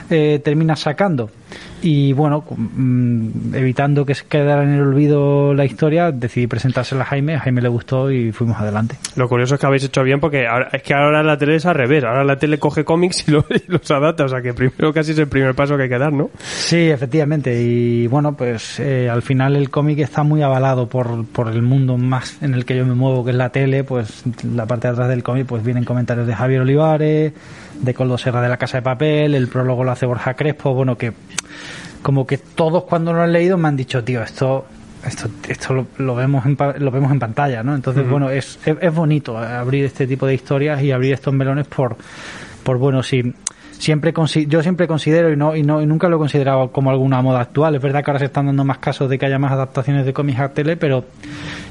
eh, 0.09 0.39
termina 0.43 0.75
sacando. 0.75 1.29
Y 1.81 2.13
bueno, 2.13 2.43
mm, 2.49 3.55
evitando 3.55 4.05
que 4.05 4.13
se 4.13 4.25
quedara 4.25 4.63
en 4.63 4.73
el 4.73 4.81
olvido 4.81 5.53
la 5.53 5.65
historia, 5.65 6.11
decidí 6.11 6.47
presentársela 6.47 7.03
a 7.03 7.05
Jaime, 7.05 7.35
a 7.35 7.39
Jaime 7.39 7.61
le 7.61 7.69
gustó 7.69 8.11
y 8.11 8.31
fuimos 8.31 8.57
adelante. 8.59 8.97
Lo 9.15 9.29
curioso 9.29 9.55
es 9.55 9.61
que 9.61 9.65
habéis 9.65 9.85
hecho 9.85 10.03
bien 10.03 10.19
porque 10.19 10.45
es 10.73 10.83
que 10.83 10.93
ahora 10.93 11.23
la 11.23 11.37
tele 11.37 11.55
es 11.55 11.65
al 11.65 11.75
revés, 11.75 12.03
ahora 12.03 12.23
la 12.23 12.37
tele 12.37 12.59
coge 12.59 12.83
cómics 12.83 13.25
y, 13.27 13.31
los 13.67 13.91
adapta, 13.91 14.25
o 14.25 14.27
sea 14.27 14.41
que 14.41 14.53
primero 14.53 14.93
casi 14.93 15.11
es 15.11 15.19
el 15.19 15.27
primer 15.27 15.55
paso 15.55 15.77
que 15.77 15.83
hay 15.83 15.89
que 15.89 15.97
dar, 15.97 16.11
¿no? 16.11 16.29
Sí, 16.39 16.89
efectivamente, 16.89 17.61
y 17.61 18.07
bueno, 18.07 18.35
pues 18.35 18.79
eh, 18.79 19.09
al 19.09 19.21
final 19.21 19.55
el 19.55 19.69
cómic 19.69 19.99
está 19.99 20.23
muy 20.23 20.41
avalado 20.41 20.87
por, 20.87 21.25
por 21.27 21.47
el 21.47 21.61
mundo 21.61 21.97
más 21.97 22.41
en 22.41 22.53
el 22.53 22.65
que 22.65 22.75
yo 22.75 22.85
me 22.85 22.95
muevo, 22.95 23.23
que 23.23 23.31
es 23.31 23.37
la 23.37 23.49
tele, 23.49 23.83
pues 23.83 24.23
la 24.43 24.65
parte 24.65 24.87
de 24.87 24.93
atrás 24.93 25.09
del 25.09 25.23
cómic 25.23 25.45
pues 25.47 25.63
vienen 25.63 25.85
comentarios 25.85 26.27
de 26.27 26.35
Javier 26.35 26.61
Olivares, 26.61 27.33
de 27.79 27.93
Coldo 27.93 28.17
Serra 28.17 28.41
de 28.41 28.49
la 28.49 28.57
Casa 28.57 28.77
de 28.77 28.81
Papel, 28.81 29.35
el 29.35 29.47
prólogo 29.47 29.83
lo 29.83 29.91
hace 29.91 30.05
Borja 30.05 30.33
Crespo, 30.33 30.73
bueno, 30.73 30.97
que 30.97 31.13
como 32.01 32.25
que 32.25 32.37
todos 32.37 32.83
cuando 32.83 33.13
lo 33.13 33.21
han 33.21 33.31
leído 33.31 33.57
me 33.57 33.67
han 33.67 33.75
dicho, 33.75 34.03
tío, 34.03 34.23
esto 34.23 34.65
esto, 35.05 35.29
esto 35.47 35.87
lo, 35.97 36.15
vemos 36.15 36.45
en, 36.45 36.57
lo 36.79 36.91
vemos 36.91 37.11
en 37.11 37.19
pantalla, 37.19 37.63
¿no? 37.63 37.73
Entonces, 37.73 38.07
bueno, 38.07 38.29
es, 38.29 38.59
es, 38.65 38.93
bonito 38.93 39.37
abrir 39.37 39.85
este 39.85 40.05
tipo 40.05 40.25
de 40.25 40.33
historias 40.33 40.81
y 40.81 40.91
abrir 40.91 41.13
estos 41.13 41.33
melones 41.33 41.67
por, 41.67 41.95
por 42.63 42.77
bueno, 42.77 43.01
si 43.01 43.33
siempre 43.71 44.13
yo 44.47 44.61
siempre 44.61 44.87
considero 44.87 45.31
y 45.31 45.37
no 45.37 45.55
y 45.55 45.63
no 45.63 45.81
y 45.81 45.85
nunca 45.85 46.09
lo 46.09 46.17
he 46.17 46.19
considerado 46.19 46.71
como 46.71 46.89
alguna 46.89 47.21
moda 47.21 47.39
actual. 47.39 47.75
Es 47.75 47.81
verdad 47.81 48.03
que 48.03 48.11
ahora 48.11 48.19
se 48.19 48.25
están 48.25 48.47
dando 48.47 48.65
más 48.65 48.79
casos 48.79 49.09
de 49.09 49.17
que 49.17 49.25
haya 49.25 49.39
más 49.39 49.53
adaptaciones 49.53 50.05
de 50.05 50.11
cómics 50.11 50.39
a 50.39 50.49
tele, 50.49 50.75
pero 50.75 51.05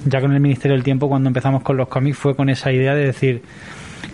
ya 0.07 0.21
con 0.21 0.33
el 0.33 0.40
Ministerio 0.40 0.75
del 0.75 0.85
Tiempo 0.85 1.09
cuando 1.09 1.29
empezamos 1.29 1.62
con 1.62 1.77
los 1.77 1.88
cómics 1.88 2.16
fue 2.16 2.35
con 2.35 2.49
esa 2.49 2.73
idea 2.73 2.94
de 2.94 3.05
decir 3.05 3.42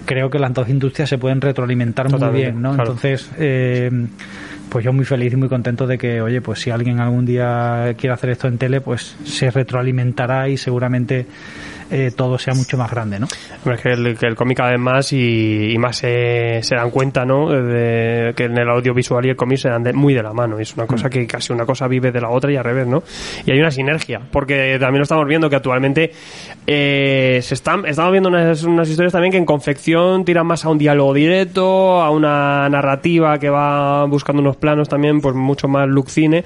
creo 0.05 0.31
que 0.31 0.39
las 0.39 0.53
dos 0.53 0.69
industrias 0.69 1.09
se 1.09 1.19
pueden 1.19 1.41
retroalimentar 1.41 2.11
muy 2.11 2.29
bien, 2.31 2.61
¿no? 2.61 2.71
Entonces, 2.71 3.31
eh, 3.39 3.91
pues 4.69 4.85
yo 4.85 4.93
muy 4.93 5.05
feliz 5.05 5.33
y 5.33 5.37
muy 5.37 5.49
contento 5.49 5.87
de 5.87 5.99
que, 5.99 6.21
oye, 6.21 6.41
pues 6.41 6.61
si 6.61 6.71
alguien 6.71 7.01
algún 7.01 7.25
día 7.25 7.95
quiere 7.97 8.15
hacer 8.15 8.31
esto 8.31 8.49
en 8.49 8.59
tele, 8.59 8.81
pues 8.81 9.17
se 9.25 9.51
retroalimentará 9.51 10.49
y 10.49 10.57
seguramente 10.57 11.27
eh, 11.91 12.13
todo 12.17 12.39
sea 12.39 12.55
mucho 12.55 12.77
más 12.77 12.91
grande, 12.91 13.19
¿no? 13.19 13.27
Es 13.27 13.81
que 13.81 13.91
el, 13.91 14.17
que 14.19 14.27
el 14.27 14.35
cómic 14.35 14.61
además 14.61 15.13
y, 15.13 15.73
y 15.73 15.79
más 15.79 15.97
se, 15.97 16.63
se, 16.63 16.75
dan 16.75 16.91
cuenta, 16.91 17.25
¿no? 17.25 17.51
De, 17.51 18.33
que 18.37 18.45
en 18.45 18.59
el 18.59 18.69
audiovisual 18.69 19.25
y 19.27 19.31
el 19.31 19.37
cómic 19.37 19.59
se 19.59 19.69
dan 19.69 19.85
muy 19.95 20.15
de 20.15 20.23
la 20.23 20.33
mano. 20.33 20.59
Es 20.59 20.75
una 20.75 20.87
cosa 20.87 21.09
mm. 21.09 21.11
que 21.11 21.27
casi 21.27 21.53
una 21.53 21.67
cosa 21.67 21.87
vive 21.89 22.11
de 22.11 22.21
la 22.21 22.31
otra 22.31 22.51
y 22.53 22.57
al 22.57 22.65
revés, 22.65 22.87
¿no? 22.87 23.03
Y 23.45 23.53
hay 23.53 23.61
una 23.61 23.71
sinergia, 23.71 24.21
porque 24.31 24.77
también 24.79 25.01
lo 25.01 25.05
estamos 25.05 25.27
viendo 25.27 25.51
que 25.51 25.57
actualmente 25.57 26.13
eh, 26.67 27.41
se 27.43 27.55
están, 27.55 27.87
estamos 27.87 28.13
viendo 28.13 28.29
unas, 28.29 28.63
unas 28.65 28.89
historias 28.89 29.13
también 29.13 29.33
que 29.33 29.39
en 29.39 29.47
confección 29.47 30.25
tiran 30.25 30.47
más 30.47 30.65
a 30.65 30.71
un 30.71 30.79
diálogo 30.79 31.15
directo, 31.15 32.03
a 32.03 32.11
una 32.11 32.69
narrativa 32.69 33.39
que 33.39 33.51
va 33.51 34.05
buscando 34.07 34.41
unos 34.41 34.57
planos 34.57 34.89
también, 34.89 35.21
pues 35.21 35.35
mucho 35.35 35.69
más 35.69 35.89
look 35.89 36.11
cine 36.11 36.45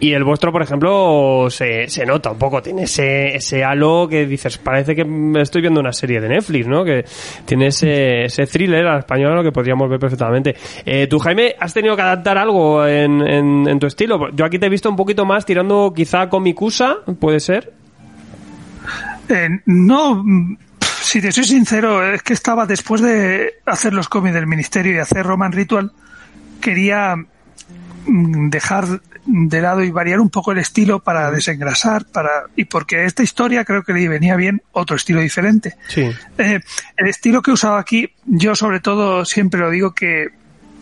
y 0.00 0.12
el 0.12 0.22
vuestro, 0.22 0.52
por 0.52 0.62
ejemplo, 0.62 1.48
se, 1.50 1.88
se 1.88 2.06
nota 2.06 2.30
un 2.30 2.38
poco, 2.38 2.62
tiene 2.62 2.84
ese, 2.84 3.34
ese 3.34 3.64
halo 3.64 4.06
que 4.08 4.26
dices, 4.26 4.56
parece 4.58 4.94
que 4.94 5.04
estoy 5.40 5.60
viendo 5.60 5.80
una 5.80 5.92
serie 5.92 6.20
de 6.20 6.28
Netflix, 6.28 6.66
¿no? 6.68 6.84
Que 6.84 7.04
tiene 7.44 7.68
ese, 7.68 8.24
ese 8.24 8.46
thriller 8.46 8.86
al 8.86 9.00
español 9.00 9.42
que 9.42 9.50
podríamos 9.50 9.90
ver 9.90 9.98
perfectamente. 9.98 10.54
Eh, 10.84 11.08
tú, 11.08 11.18
Jaime, 11.18 11.56
has 11.58 11.74
tenido 11.74 11.96
que 11.96 12.02
adaptar 12.02 12.38
algo 12.38 12.86
en, 12.86 13.26
en, 13.26 13.78
tu 13.80 13.86
estilo. 13.86 14.30
Yo 14.32 14.44
aquí 14.44 14.58
te 14.58 14.66
he 14.66 14.70
visto 14.70 14.88
un 14.88 14.96
poquito 14.96 15.24
más 15.24 15.44
tirando 15.44 15.92
quizá 15.94 16.28
comicusa, 16.28 16.98
¿puede 17.18 17.40
ser? 17.40 17.72
Eh, 19.28 19.48
no, 19.66 20.24
si 21.02 21.20
te 21.20 21.32
soy 21.32 21.44
sincero, 21.44 22.06
es 22.12 22.22
que 22.22 22.34
estaba 22.34 22.66
después 22.66 23.00
de 23.00 23.54
hacer 23.66 23.92
los 23.92 24.08
cómics 24.08 24.34
del 24.34 24.46
ministerio 24.46 24.94
y 24.94 24.98
hacer 24.98 25.26
Roman 25.26 25.52
Ritual, 25.52 25.90
quería 26.60 27.16
mm, 28.06 28.48
dejar 28.48 29.00
de 29.30 29.60
lado 29.60 29.84
y 29.84 29.90
variar 29.90 30.20
un 30.20 30.30
poco 30.30 30.52
el 30.52 30.58
estilo 30.58 31.00
para 31.00 31.30
desengrasar, 31.30 32.06
para 32.06 32.44
y 32.56 32.64
porque 32.64 33.04
esta 33.04 33.22
historia 33.22 33.64
creo 33.64 33.82
que 33.82 33.92
le 33.92 34.08
venía 34.08 34.36
bien 34.36 34.62
otro 34.72 34.96
estilo 34.96 35.20
diferente. 35.20 35.76
Sí. 35.88 36.10
Eh, 36.38 36.60
el 36.96 37.06
estilo 37.06 37.42
que 37.42 37.50
he 37.50 37.54
usado 37.54 37.76
aquí, 37.76 38.10
yo 38.24 38.54
sobre 38.54 38.80
todo 38.80 39.26
siempre 39.26 39.60
lo 39.60 39.70
digo 39.70 39.94
que 39.94 40.28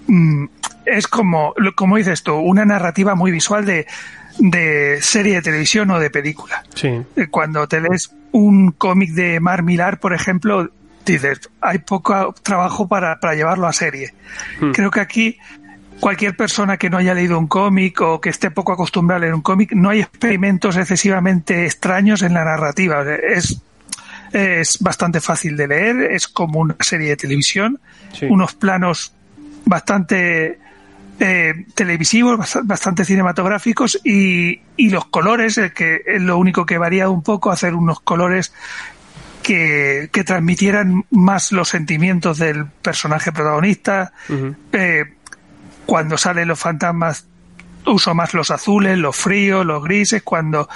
mm, 0.06 0.44
es 0.84 1.08
como, 1.08 1.54
como 1.74 1.96
dices 1.96 2.22
tú, 2.22 2.36
una 2.36 2.64
narrativa 2.64 3.16
muy 3.16 3.32
visual 3.32 3.66
de, 3.66 3.86
de 4.38 4.98
serie 5.02 5.34
de 5.34 5.42
televisión 5.42 5.90
o 5.90 5.98
de 5.98 6.10
película. 6.10 6.62
Sí. 6.74 7.02
Eh, 7.16 7.26
cuando 7.28 7.66
te 7.66 7.80
lees 7.80 8.14
un 8.30 8.70
cómic 8.70 9.10
de 9.10 9.40
Mar 9.40 9.64
Millar, 9.64 9.98
por 9.98 10.14
ejemplo, 10.14 10.70
dices, 11.04 11.50
hay 11.60 11.78
poco 11.78 12.32
trabajo 12.44 12.86
para, 12.86 13.18
para 13.18 13.34
llevarlo 13.34 13.66
a 13.66 13.72
serie. 13.72 14.14
Hmm. 14.60 14.70
Creo 14.70 14.92
que 14.92 15.00
aquí 15.00 15.38
cualquier 16.00 16.36
persona 16.36 16.76
que 16.76 16.90
no 16.90 16.98
haya 16.98 17.14
leído 17.14 17.38
un 17.38 17.46
cómic 17.46 18.00
o 18.00 18.20
que 18.20 18.30
esté 18.30 18.50
poco 18.50 18.72
acostumbrada 18.72 19.18
a 19.18 19.20
leer 19.20 19.34
un 19.34 19.42
cómic, 19.42 19.72
no 19.72 19.90
hay 19.90 20.00
experimentos 20.00 20.76
excesivamente 20.76 21.64
extraños 21.64 22.22
en 22.22 22.34
la 22.34 22.44
narrativa. 22.44 23.04
Es, 23.14 23.60
es 24.32 24.78
bastante 24.80 25.20
fácil 25.20 25.56
de 25.56 25.68
leer, 25.68 25.96
es 26.12 26.28
como 26.28 26.60
una 26.60 26.76
serie 26.80 27.10
de 27.10 27.16
televisión, 27.16 27.80
unos 28.22 28.54
planos 28.54 29.12
bastante 29.64 30.58
eh, 31.18 31.66
televisivos, 31.74 32.58
bastante 32.64 33.04
cinematográficos 33.04 33.98
y, 34.04 34.60
y 34.76 34.90
los 34.90 35.06
colores, 35.06 35.60
que 35.74 36.02
es 36.06 36.22
lo 36.22 36.38
único 36.38 36.66
que 36.66 36.78
varía 36.78 37.08
un 37.08 37.22
poco, 37.22 37.50
hacer 37.50 37.74
unos 37.74 38.00
colores 38.00 38.52
que, 39.42 40.10
que 40.12 40.24
transmitieran 40.24 41.04
más 41.10 41.52
los 41.52 41.68
sentimientos 41.68 42.38
del 42.38 42.66
personaje 42.66 43.32
protagonista, 43.32 44.12
eh, 44.72 45.04
cuando 45.86 46.18
salen 46.18 46.48
los 46.48 46.58
fantasmas 46.58 47.26
uso 47.86 48.14
más 48.14 48.34
los 48.34 48.50
azules, 48.50 48.98
los 48.98 49.16
fríos, 49.16 49.64
los 49.64 49.82
grises, 49.82 50.22
cuando, 50.22 50.68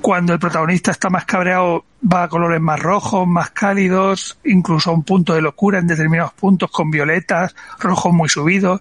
cuando 0.00 0.32
el 0.32 0.38
protagonista 0.38 0.90
está 0.90 1.10
más 1.10 1.24
cabreado 1.24 1.84
va 2.12 2.24
a 2.24 2.28
colores 2.28 2.60
más 2.60 2.80
rojos, 2.80 3.26
más 3.26 3.50
cálidos, 3.50 4.38
incluso 4.44 4.90
a 4.90 4.92
un 4.92 5.02
punto 5.02 5.34
de 5.34 5.40
locura 5.40 5.78
en 5.78 5.86
determinados 5.86 6.32
puntos 6.34 6.70
con 6.70 6.90
violetas, 6.90 7.54
rojos 7.78 8.12
muy 8.12 8.28
subidos. 8.28 8.80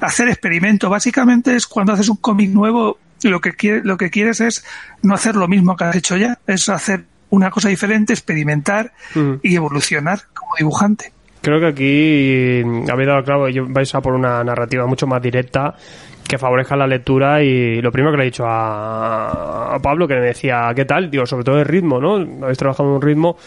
Hacer 0.00 0.28
experimentos, 0.28 0.90
básicamente 0.90 1.54
es 1.54 1.66
cuando 1.66 1.92
haces 1.92 2.08
un 2.08 2.16
cómic 2.16 2.50
nuevo, 2.50 2.98
lo 3.22 3.40
que, 3.40 3.80
lo 3.84 3.96
que 3.96 4.10
quieres 4.10 4.40
es 4.40 4.64
no 5.02 5.14
hacer 5.14 5.36
lo 5.36 5.48
mismo 5.48 5.76
que 5.76 5.84
has 5.84 5.96
hecho 5.96 6.16
ya, 6.16 6.38
es 6.46 6.68
hacer 6.68 7.04
una 7.30 7.50
cosa 7.50 7.68
diferente, 7.68 8.12
experimentar 8.12 8.92
mm. 9.14 9.34
y 9.42 9.54
evolucionar 9.54 10.22
como 10.34 10.56
dibujante. 10.56 11.12
Creo 11.48 11.60
que 11.60 11.66
aquí 11.66 12.90
habéis 12.92 13.08
dado 13.08 13.24
claro, 13.24 13.46
vais 13.70 13.94
a 13.94 14.02
por 14.02 14.12
una 14.12 14.44
narrativa 14.44 14.84
mucho 14.84 15.06
más 15.06 15.22
directa 15.22 15.74
que 16.28 16.36
favorezca 16.36 16.76
la 16.76 16.86
lectura 16.86 17.42
y 17.42 17.80
lo 17.80 17.90
primero 17.90 18.12
que 18.12 18.18
le 18.18 18.24
he 18.24 18.26
dicho 18.26 18.44
a, 18.46 19.78
Pablo 19.82 20.06
que 20.06 20.16
me 20.16 20.20
decía, 20.20 20.70
¿qué 20.76 20.84
tal? 20.84 21.10
Digo, 21.10 21.24
sobre 21.24 21.44
todo 21.44 21.58
el 21.58 21.64
ritmo, 21.64 21.98
¿no? 21.98 22.16
Habéis 22.42 22.58
trabajado 22.58 22.90
en 22.90 22.96
un 22.96 23.00
ritmo 23.00 23.38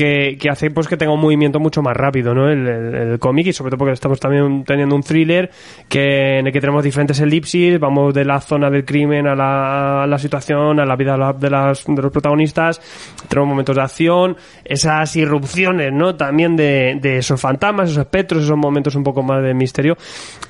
que, 0.00 0.48
hace 0.50 0.70
pues 0.70 0.88
que 0.88 0.96
tenga 0.96 1.12
un 1.12 1.20
movimiento 1.20 1.60
mucho 1.60 1.82
más 1.82 1.94
rápido, 1.94 2.34
¿no? 2.34 2.48
El, 2.48 3.18
cómic 3.18 3.48
y 3.48 3.52
sobre 3.52 3.70
todo 3.70 3.80
porque 3.80 3.92
estamos 3.92 4.18
también 4.18 4.64
teniendo 4.64 4.94
un 4.96 5.02
thriller 5.02 5.50
que, 5.88 6.38
en 6.38 6.46
el 6.46 6.52
que 6.52 6.60
tenemos 6.60 6.82
diferentes 6.82 7.20
elipsis, 7.20 7.78
vamos 7.78 8.14
de 8.14 8.24
la 8.24 8.40
zona 8.40 8.70
del 8.70 8.86
crimen 8.86 9.26
a 9.26 9.34
la, 9.34 10.18
situación, 10.18 10.80
a 10.80 10.86
la 10.86 10.96
vida 10.96 11.34
de 11.38 11.50
los 11.50 11.84
protagonistas, 11.84 12.80
tenemos 13.28 13.50
momentos 13.50 13.76
de 13.76 13.82
acción, 13.82 14.36
esas 14.64 15.14
irrupciones, 15.16 15.92
¿no? 15.92 16.16
También 16.16 16.56
de, 16.56 16.98
de 17.00 17.18
esos 17.18 17.38
fantasmas, 17.38 17.90
esos 17.90 18.00
espectros, 18.00 18.44
esos 18.44 18.56
momentos 18.56 18.94
un 18.94 19.04
poco 19.04 19.22
más 19.22 19.42
de 19.42 19.52
misterio 19.52 19.98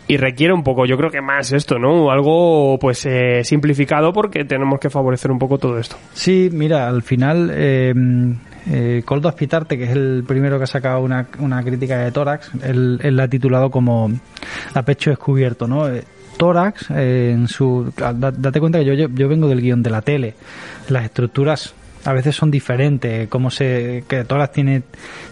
y 0.07 0.17
requiere 0.17 0.53
un 0.53 0.65
poco, 0.65 0.87
yo 0.87 0.97
creo 0.97 1.11
que 1.11 1.21
más 1.21 1.53
esto, 1.53 1.79
¿no? 1.79 2.11
Algo 2.11 2.79
pues 2.81 3.07
eh, 3.07 3.43
simplificado 3.45 4.13
porque 4.13 4.45
tenemos 4.45 4.79
que 4.81 4.91
favorecer 4.91 5.31
un 5.31 5.39
poco 5.39 5.59
todo 5.59 5.79
esto. 5.79 5.97
Sí, 6.13 6.51
mira, 6.53 6.89
al 6.89 7.03
final 7.03 7.51
eh, 7.55 7.95
eh, 8.69 9.03
Coldo 9.05 9.29
Aspitarte, 9.29 9.79
que 9.79 9.85
es 9.85 9.91
el 9.91 10.25
primero 10.27 10.59
que 10.59 10.65
ha 10.65 10.69
sacado 10.69 11.01
una, 11.01 11.27
una 11.39 11.63
crítica 11.63 11.99
de 11.99 12.13
Tórax, 12.13 12.51
él, 12.63 12.99
la 13.03 13.25
ha 13.25 13.29
titulado 13.29 13.71
como 13.71 14.11
A 14.75 14.83
pecho 14.83 15.11
descubierto, 15.11 15.67
¿no? 15.67 15.89
Eh, 15.89 16.05
tórax, 16.37 16.91
eh, 16.91 17.33
en 17.33 17.49
su. 17.49 17.93
Date 17.97 18.61
cuenta 18.61 18.79
que 18.79 18.85
yo, 18.87 18.95
yo 18.95 19.29
vengo 19.29 19.47
del 19.47 19.61
guion 19.61 19.83
de 19.83 19.91
la 19.91 20.01
tele. 20.01 20.35
Las 20.89 21.05
estructuras 21.05 21.75
a 22.05 22.13
veces 22.13 22.35
son 22.35 22.51
diferentes, 22.51 23.29
como 23.29 23.51
se, 23.51 24.05
que 24.09 24.25
todas 24.25 24.51
tiene 24.53 24.83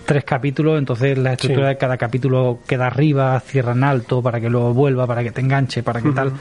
tres 0.04 0.24
capítulos, 0.24 0.78
entonces 0.78 1.16
la 1.18 1.32
estructura 1.34 1.68
de 1.68 1.76
cada 1.76 1.96
capítulo 1.96 2.60
queda 2.66 2.86
arriba, 2.86 3.38
cierra 3.40 3.72
en 3.72 3.84
alto 3.84 4.22
para 4.22 4.40
que 4.40 4.48
luego 4.48 4.72
vuelva, 4.72 5.06
para 5.06 5.22
que 5.22 5.30
te 5.30 5.40
enganche, 5.40 5.82
para 5.82 6.00
que 6.00 6.10
tal. 6.10 6.32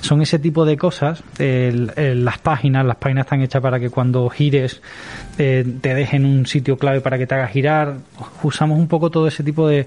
Son 0.00 0.22
ese 0.22 0.38
tipo 0.38 0.64
de 0.64 0.76
cosas. 0.76 1.22
las 1.38 2.38
páginas, 2.38 2.84
las 2.86 2.96
páginas 2.96 3.26
están 3.26 3.42
hechas 3.42 3.62
para 3.62 3.78
que 3.78 3.90
cuando 3.90 4.28
gires 4.28 4.80
eh, 5.38 5.64
te 5.80 5.94
dejen 5.94 6.24
un 6.24 6.46
sitio 6.46 6.76
clave 6.76 7.00
para 7.00 7.18
que 7.18 7.26
te 7.26 7.34
haga 7.34 7.46
girar. 7.48 7.96
Usamos 8.42 8.78
un 8.78 8.88
poco 8.88 9.10
todo 9.10 9.26
ese 9.26 9.42
tipo 9.42 9.68
de. 9.68 9.86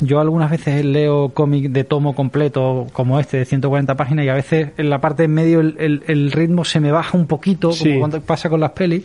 Yo 0.00 0.20
algunas 0.20 0.50
veces 0.50 0.84
leo 0.84 1.30
cómic 1.30 1.70
de 1.70 1.84
tomo 1.84 2.14
completo 2.14 2.86
como 2.92 3.20
este 3.20 3.38
de 3.38 3.44
140 3.44 3.94
páginas 3.96 4.24
y 4.24 4.28
a 4.28 4.34
veces 4.34 4.68
en 4.76 4.90
la 4.90 5.00
parte 5.00 5.24
en 5.24 5.34
medio 5.34 5.60
el, 5.60 6.02
el, 6.06 6.32
ritmo 6.32 6.64
se 6.64 6.80
me 6.80 6.90
baja 6.90 7.16
un 7.16 7.26
poquito, 7.26 7.70
como 7.78 7.98
cuando 7.98 8.20
pasa 8.20 8.48
con 8.48 8.60
las 8.60 8.70
pelis 8.70 9.04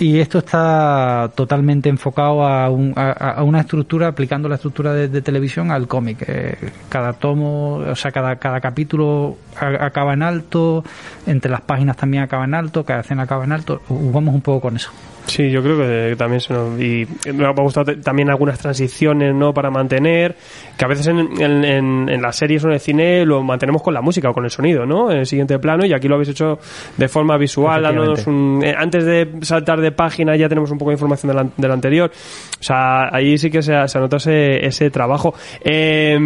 y 0.00 0.18
esto 0.18 0.38
está 0.38 1.30
totalmente 1.34 1.90
enfocado 1.90 2.46
a, 2.46 2.70
una 2.70 3.60
estructura, 3.60 4.08
aplicando 4.08 4.48
la 4.48 4.54
estructura 4.54 4.94
de, 4.94 5.20
televisión 5.20 5.70
al 5.70 5.86
cómic. 5.86 6.24
Eh, 6.26 6.56
cada 6.88 7.12
tomo, 7.12 7.74
o 7.74 7.94
sea, 7.94 8.10
cada, 8.10 8.36
cada 8.36 8.60
capítulo 8.60 9.36
acaba 9.56 10.14
en 10.14 10.22
alto, 10.22 10.84
entre 11.26 11.50
las 11.50 11.60
páginas 11.60 11.98
también 11.98 12.22
acaba 12.22 12.44
en 12.44 12.54
alto, 12.54 12.84
cada 12.84 13.00
escena 13.00 13.24
acaba 13.24 13.44
en 13.44 13.52
alto. 13.52 13.82
Jugamos 13.88 14.34
un 14.34 14.40
poco 14.40 14.62
con 14.62 14.76
eso. 14.76 14.90
Sí, 15.26 15.50
yo 15.50 15.62
creo 15.62 15.78
que 15.78 16.16
también 16.16 16.40
se 16.40 16.52
nos, 16.52 16.80
y 16.80 17.06
me 17.32 17.46
ha 17.46 17.50
gustado 17.50 17.94
también 18.00 18.30
algunas 18.30 18.58
transiciones, 18.58 19.34
¿no? 19.34 19.52
Para 19.52 19.70
mantener, 19.70 20.34
que 20.76 20.84
a 20.84 20.88
veces 20.88 21.06
en, 21.08 21.40
en, 21.40 22.08
en 22.08 22.22
las 22.22 22.36
series 22.36 22.64
o 22.64 22.68
en 22.68 22.74
el 22.74 22.80
cine 22.80 23.24
lo 23.24 23.42
mantenemos 23.42 23.82
con 23.82 23.94
la 23.94 24.00
música 24.00 24.30
o 24.30 24.32
con 24.32 24.44
el 24.44 24.50
sonido, 24.50 24.86
¿no? 24.86 25.10
En 25.10 25.18
el 25.18 25.26
siguiente 25.26 25.58
plano 25.58 25.84
y 25.86 25.92
aquí 25.92 26.08
lo 26.08 26.14
habéis 26.16 26.30
hecho 26.30 26.58
de 26.96 27.08
forma 27.08 27.36
visual, 27.36 27.82
dándonos 27.82 28.26
un, 28.26 28.60
eh, 28.64 28.74
antes 28.76 29.04
de 29.04 29.28
saltar 29.42 29.80
de 29.80 29.92
página 29.92 30.36
ya 30.36 30.48
tenemos 30.48 30.70
un 30.70 30.78
poco 30.78 30.90
de 30.90 30.94
información 30.94 31.52
del, 31.56 31.70
anterior. 31.70 32.10
O 32.58 32.62
sea, 32.62 33.14
ahí 33.14 33.38
sí 33.38 33.50
que 33.50 33.62
se, 33.62 33.86
se 33.86 33.98
anota 33.98 34.16
ese, 34.16 34.66
ese 34.66 34.90
trabajo. 34.90 35.34
Eh, 35.62 36.18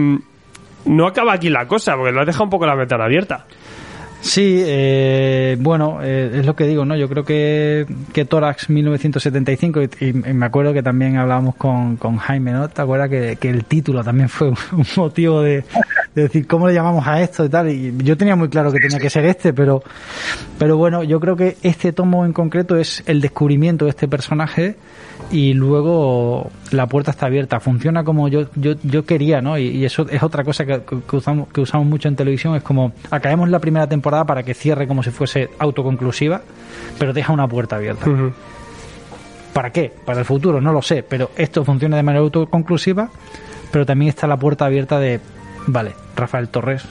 no 0.87 1.07
acaba 1.07 1.33
aquí 1.33 1.49
la 1.49 1.67
cosa, 1.67 1.97
porque 1.97 2.13
lo 2.13 2.21
has 2.21 2.27
dejado 2.27 2.45
un 2.45 2.51
poco 2.51 2.67
la 2.67 2.75
ventana 2.75 3.05
abierta. 3.05 3.47
Sí, 4.25 4.63
eh, 4.65 5.55
bueno, 5.61 5.99
eh, 6.03 6.31
es 6.37 6.47
lo 6.47 6.57
que 6.57 6.67
digo, 6.67 6.87
¿no? 6.87 6.97
Yo 6.97 7.11
creo 7.11 7.27
que, 7.27 7.85
que 8.15 8.25
Tórax 8.25 8.71
1975, 8.71 9.83
y, 10.01 10.13
me 10.15 10.47
acuerdo 10.47 10.73
que 10.73 10.83
también 10.83 11.19
hablábamos 11.19 11.57
con, 11.57 11.97
con 11.99 12.17
Jaime, 12.17 12.53
¿no? 12.53 12.71
¿Te 12.71 12.81
acuerdas 12.81 13.11
que, 13.11 13.37
que 13.37 13.51
el 13.51 13.67
título 13.67 14.03
también 14.03 14.31
fue 14.31 14.49
un, 14.49 14.57
motivo 14.97 15.43
de, 15.43 15.63
decir 16.15 16.47
cómo 16.47 16.67
le 16.67 16.73
llamamos 16.73 17.07
a 17.07 17.21
esto 17.21 17.45
y 17.45 17.51
tal? 17.51 17.69
Y 17.69 17.95
yo 17.99 18.17
tenía 18.17 18.35
muy 18.35 18.49
claro 18.49 18.73
que 18.73 18.81
tenía 18.81 18.99
que 18.99 19.11
ser 19.11 19.27
este, 19.27 19.53
pero, 19.53 19.83
pero 20.59 20.79
bueno, 20.79 21.03
yo 21.05 21.21
creo 21.21 21.37
que 21.37 21.59
este 21.63 21.93
tomo 21.93 22.25
en 22.25 22.33
concreto 22.33 22.79
es 22.79 23.03
el 23.05 23.21
descubrimiento 23.21 23.85
de 23.85 23.91
este 23.91 24.09
personaje 24.09 24.77
y 25.35 25.53
luego 25.53 26.49
la 26.71 26.87
puerta 26.87 27.11
está 27.11 27.27
abierta. 27.27 27.59
Funciona 27.59 28.05
como 28.05 28.29
yo, 28.29 28.47
yo, 28.55 28.75
yo 28.85 29.05
quería, 29.05 29.41
¿no? 29.41 29.59
Y, 29.59 29.85
eso 29.85 30.07
es 30.09 30.23
otra 30.23 30.45
cosa 30.45 30.65
que, 30.65 30.81
usamos, 31.11 31.49
que 31.49 31.61
usamos 31.61 31.89
mucho 31.89 32.07
en 32.07 32.15
televisión, 32.15 32.55
es 32.55 32.63
como 32.63 32.93
acabemos 33.11 33.49
la 33.49 33.59
primera 33.59 33.89
temporada 33.89 34.25
para 34.25 34.45
que 34.45 34.55
cierre 34.55 34.87
como 34.87 35.03
si 35.03 35.11
fuese 35.11 35.51
autoconclusiva, 35.59 36.41
pero 37.01 37.13
deja 37.13 37.33
una 37.33 37.49
puerta 37.49 37.75
abierta. 37.75 38.07
¿Para 39.53 39.71
qué? 39.71 39.93
Para 40.05 40.21
el 40.21 40.25
futuro, 40.25 40.61
no 40.61 40.73
lo 40.73 40.83
sé, 40.83 41.03
pero 41.03 41.33
esto 41.37 41.65
funciona 41.65 41.97
de 41.97 42.05
manera 42.05 42.23
autoconclusiva, 42.23 43.11
pero 43.73 43.85
también 43.85 44.11
está 44.11 44.29
la 44.29 44.37
puerta 44.37 44.67
abierta 44.67 45.01
de, 45.01 45.19
vale, 45.67 45.95
Rafael 46.15 46.49
Torres 46.49 46.87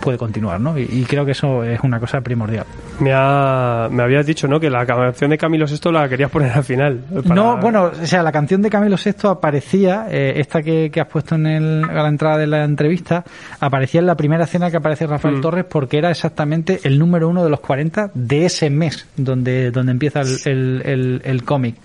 puede 0.00 0.18
continuar, 0.18 0.60
¿no? 0.60 0.78
Y, 0.78 1.04
creo 1.08 1.24
que 1.24 1.32
eso 1.32 1.64
es 1.64 1.80
una 1.80 1.98
cosa 1.98 2.20
primordial. 2.20 2.64
Me, 3.00 3.12
ha, 3.14 3.88
me 3.90 4.02
habías 4.02 4.26
dicho, 4.26 4.46
¿no? 4.48 4.60
Que 4.60 4.70
la 4.70 4.86
canción 4.86 5.30
de 5.30 5.38
Camilo 5.38 5.66
VI 5.66 5.92
la 5.92 6.08
querías 6.08 6.30
poner 6.30 6.52
al 6.52 6.64
final. 6.64 7.04
No, 7.24 7.56
bueno, 7.58 7.90
o 8.00 8.06
sea, 8.06 8.22
la 8.22 8.32
canción 8.32 8.62
de 8.62 8.70
Camilo 8.70 8.96
VI 9.02 9.28
aparecía, 9.28 10.06
eh, 10.10 10.34
esta 10.36 10.62
que, 10.62 10.90
has 10.98 11.08
puesto 11.08 11.34
en 11.34 11.46
el, 11.46 11.84
a 11.84 12.02
la 12.02 12.08
entrada 12.08 12.38
de 12.38 12.46
la 12.46 12.64
entrevista, 12.64 13.24
aparecía 13.60 14.00
en 14.00 14.06
la 14.06 14.16
primera 14.16 14.44
escena 14.44 14.70
que 14.70 14.76
aparece 14.76 15.06
Rafael 15.06 15.36
mm. 15.36 15.40
Torres 15.40 15.64
porque 15.64 15.98
era 15.98 16.10
exactamente 16.10 16.80
el 16.84 16.98
número 16.98 17.28
uno 17.28 17.44
de 17.44 17.50
los 17.50 17.60
40 17.60 18.10
de 18.14 18.46
ese 18.46 18.70
mes 18.70 19.06
donde, 19.16 19.70
donde 19.70 19.92
empieza 19.92 20.20
el, 20.20 20.82
el, 20.84 21.22
el 21.24 21.44
cómic. 21.44 21.76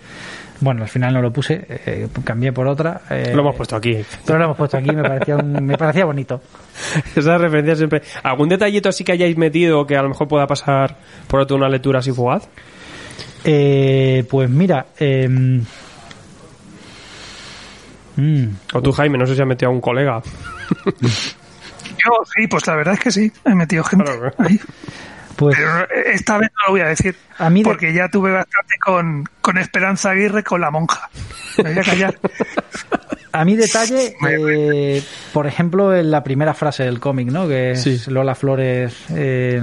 Bueno, 0.63 0.83
al 0.83 0.87
final 0.87 1.13
no 1.13 1.21
lo 1.21 1.33
puse, 1.33 1.65
eh, 1.67 2.07
cambié 2.23 2.53
por 2.53 2.65
otra. 2.67 3.01
Eh, 3.09 3.33
lo 3.35 3.41
hemos 3.41 3.55
puesto 3.55 3.75
aquí. 3.75 3.97
Pero 4.25 4.39
lo 4.39 4.45
hemos 4.45 4.57
puesto 4.57 4.77
aquí, 4.77 4.91
me 4.91 5.03
parecía, 5.03 5.35
me 5.35 5.77
parecía 5.77 6.05
bonito. 6.05 6.41
Esa 7.15 7.37
referencia 7.37 7.75
siempre. 7.75 8.01
¿Algún 8.23 8.47
detallito 8.47 8.87
así 8.87 9.03
que 9.03 9.11
hayáis 9.11 9.35
metido 9.37 9.85
que 9.85 9.97
a 9.97 10.01
lo 10.01 10.07
mejor 10.07 10.29
pueda 10.29 10.47
pasar 10.47 10.95
por 11.27 11.41
otro 11.41 11.57
una 11.57 11.67
lectura 11.67 11.99
así 11.99 12.13
fugaz? 12.13 12.47
Eh, 13.43 14.25
pues 14.29 14.49
mira. 14.49 14.85
Em, 14.97 15.65
mm. 18.15 18.47
o 18.73 18.81
tú, 18.81 18.93
Jaime, 18.93 19.17
no 19.17 19.25
sé 19.25 19.35
si 19.35 19.41
has 19.41 19.47
metido 19.47 19.69
a 19.69 19.73
un 19.73 19.81
colega. 19.81 20.21
Yo 20.95 22.11
sí, 22.37 22.47
pues 22.47 22.65
la 22.67 22.77
verdad 22.77 22.93
es 22.93 22.99
que 23.01 23.11
sí, 23.11 23.29
he 23.43 23.53
metido 23.53 23.83
gente 23.83 24.09
ahí. 24.37 24.57
Pues, 25.35 25.57
Pero 25.57 25.87
esta 26.05 26.37
vez 26.37 26.49
no 26.51 26.67
lo 26.67 26.71
voy 26.73 26.81
a 26.81 26.87
decir. 26.87 27.15
A 27.37 27.49
mí 27.49 27.63
porque 27.63 27.93
ya 27.93 28.09
tuve 28.09 28.31
bastante 28.31 28.75
con, 28.79 29.23
con 29.41 29.57
Esperanza 29.57 30.11
Aguirre 30.11 30.43
con 30.43 30.61
la 30.61 30.71
monja. 30.71 31.09
Me 31.57 31.71
voy 31.71 31.79
a 31.79 31.83
callar. 31.83 32.19
A 33.31 33.45
mi 33.45 33.55
detalle, 33.55 34.15
eh, 34.29 35.03
por 35.33 35.47
ejemplo, 35.47 35.95
en 35.95 36.11
la 36.11 36.23
primera 36.23 36.53
frase 36.53 36.83
del 36.83 36.99
cómic, 36.99 37.29
¿no? 37.29 37.47
Que 37.47 37.71
es 37.71 38.07
Lola 38.07 38.35
Flores 38.35 38.95
eh, 39.09 39.59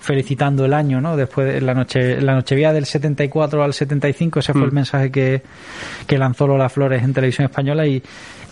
felicitando 0.00 0.64
el 0.64 0.72
año, 0.72 1.00
¿no? 1.00 1.16
Después 1.16 1.52
de 1.52 1.60
la 1.60 1.74
noche, 1.74 2.20
la 2.20 2.34
nochevía 2.34 2.72
del 2.72 2.86
74 2.86 3.64
al 3.64 3.74
75, 3.74 4.38
ese 4.38 4.52
fue 4.52 4.62
el 4.62 4.70
mm. 4.70 4.74
mensaje 4.74 5.10
que, 5.10 5.42
que 6.06 6.16
lanzó 6.16 6.46
Lola 6.46 6.68
Flores 6.68 7.02
en 7.02 7.12
televisión 7.12 7.46
española 7.46 7.86
y, 7.86 8.00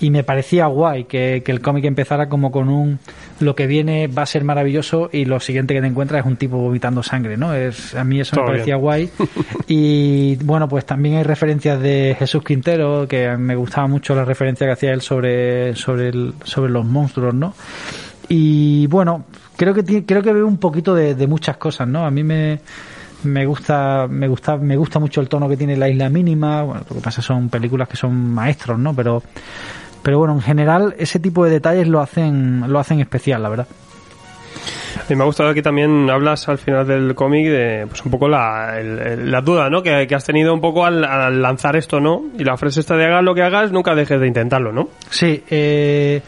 y 0.01 0.11
me 0.11 0.25
parecía 0.25 0.67
guay 0.67 1.05
que, 1.05 1.43
que 1.45 1.53
el 1.53 1.61
cómic 1.61 1.85
empezara 1.85 2.29
como 2.29 2.51
con 2.51 2.69
un 2.69 2.99
lo 3.41 3.55
que 3.55 3.67
viene 3.67 4.09
va 4.09 4.23
a 4.23 4.27
ser 4.27 4.45
maravilloso 4.45 5.09
y 5.13 5.25
lo 5.25 5.41
siguiente 5.41 5.75
que 5.75 5.81
te 5.81 5.87
encuentras 5.87 6.21
es 6.21 6.27
un 6.27 6.37
tipo 6.37 6.59
vomitando 6.59 7.03
sangre, 7.03 7.37
¿no? 7.37 7.55
Es, 7.55 7.95
a 7.95 8.05
mí 8.05 8.21
eso 8.21 8.37
me 8.37 8.47
parecía 8.47 8.77
guay. 8.77 9.11
Y 9.69 10.37
bueno, 10.37 10.69
pues 10.69 10.87
también 10.87 11.17
hay 11.17 11.23
referencias 11.25 11.81
de 11.81 12.15
Jesús 12.19 12.45
Quintero, 12.45 13.09
que 13.09 13.37
me 13.37 13.57
gustaba 13.57 13.87
mucho 13.89 14.15
la 14.15 14.25
referencia 14.25 14.67
que 14.67 14.73
hacía 14.73 14.93
él 14.93 15.01
sobre, 15.01 15.75
sobre, 15.75 16.09
el, 16.09 16.35
sobre 16.45 16.71
los 16.71 16.85
monstruos, 16.85 17.35
¿no? 17.35 17.55
Y 18.29 18.87
bueno, 18.87 19.25
creo 19.57 19.75
que 19.75 20.05
creo 20.05 20.23
que 20.23 20.33
veo 20.33 20.47
un 20.47 20.59
poquito 20.59 20.95
de, 20.95 21.15
de 21.15 21.27
muchas 21.27 21.57
cosas, 21.57 21.89
¿no? 21.89 22.07
A 22.07 22.11
mí 22.11 22.23
me 22.23 22.61
me 23.25 23.47
gusta 23.47 24.07
me 24.09 24.29
gusta 24.29 24.57
me 24.57 24.77
gusta 24.77 24.99
mucho 24.99 25.21
el 25.21 25.29
tono 25.29 25.49
que 25.49 25.57
tiene 25.57 25.77
la 25.77 25.89
isla 25.89 26.09
mínima 26.09 26.63
bueno 26.63 26.83
lo 26.89 26.97
que 26.97 27.03
pasa 27.03 27.23
son 27.23 27.49
películas 27.49 27.89
que 27.89 27.97
son 27.97 28.15
maestros 28.15 28.79
no 28.79 28.95
pero 28.95 29.23
pero 30.07 30.21
bueno, 30.21 30.35
en 30.35 30.41
general 30.41 30.95
ese 30.99 31.19
tipo 31.19 31.45
de 31.45 31.51
detalles 31.51 31.89
lo 31.89 32.01
hacen, 32.01 32.63
lo 32.69 32.79
hacen 32.79 33.01
especial, 33.01 33.43
la 33.43 33.49
verdad. 33.49 33.67
Y 35.09 35.17
me 35.17 35.25
ha 35.25 35.27
gustado 35.27 35.53
que 35.53 35.63
también 35.63 36.09
hablas 36.09 36.49
al 36.49 36.59
final 36.59 36.87
del 36.87 37.17
cómic 37.17 37.49
de 37.49 37.87
pues 37.89 38.05
un 38.05 38.13
poco 38.13 38.29
la, 38.29 38.81
la 38.81 39.41
duda 39.41 39.69
¿no? 39.69 39.83
Que, 39.83 40.07
has 40.15 40.25
tenido 40.25 40.55
un 40.55 40.61
poco 40.61 40.87
al, 40.87 41.43
lanzar 41.43 41.75
esto, 41.75 41.99
¿no? 41.99 42.23
Y 42.39 42.45
la 42.45 42.57
frase 42.57 42.79
esta 42.79 42.95
de 42.95 43.05
hagas 43.05 43.25
lo 43.25 43.35
que 43.35 43.43
hagas, 43.43 43.73
nunca 43.73 43.97
dejes 43.97 44.21
de 44.21 44.29
intentarlo, 44.29 44.73
¿no? 44.73 44.91
Sí, 45.11 45.43
eh, 45.51 46.23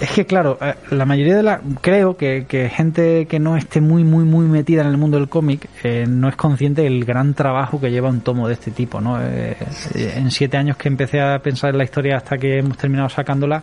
es 0.00 0.10
que 0.10 0.24
claro, 0.24 0.58
eh, 0.62 0.74
la 0.90 1.04
mayoría 1.04 1.36
de 1.36 1.42
la 1.42 1.60
creo 1.80 2.16
que, 2.16 2.46
que, 2.48 2.70
gente 2.70 3.26
que 3.26 3.38
no 3.38 3.56
esté 3.56 3.80
muy 3.80 4.02
muy 4.02 4.24
muy 4.24 4.46
metida 4.46 4.80
en 4.80 4.88
el 4.88 4.96
mundo 4.96 5.18
del 5.18 5.28
cómic 5.28 5.68
eh, 5.84 6.06
no 6.08 6.28
es 6.28 6.36
consciente 6.36 6.82
del 6.82 7.04
gran 7.04 7.34
trabajo 7.34 7.78
que 7.78 7.90
lleva 7.90 8.08
un 8.08 8.22
tomo 8.22 8.48
de 8.48 8.54
este 8.54 8.70
tipo, 8.70 9.00
¿no? 9.00 9.22
Eh, 9.22 9.56
en 9.94 10.30
siete 10.30 10.56
años 10.56 10.78
que 10.78 10.88
empecé 10.88 11.20
a 11.20 11.38
pensar 11.40 11.70
en 11.70 11.78
la 11.78 11.84
historia 11.84 12.16
hasta 12.16 12.38
que 12.38 12.58
hemos 12.58 12.78
terminado 12.78 13.10
sacándola, 13.10 13.62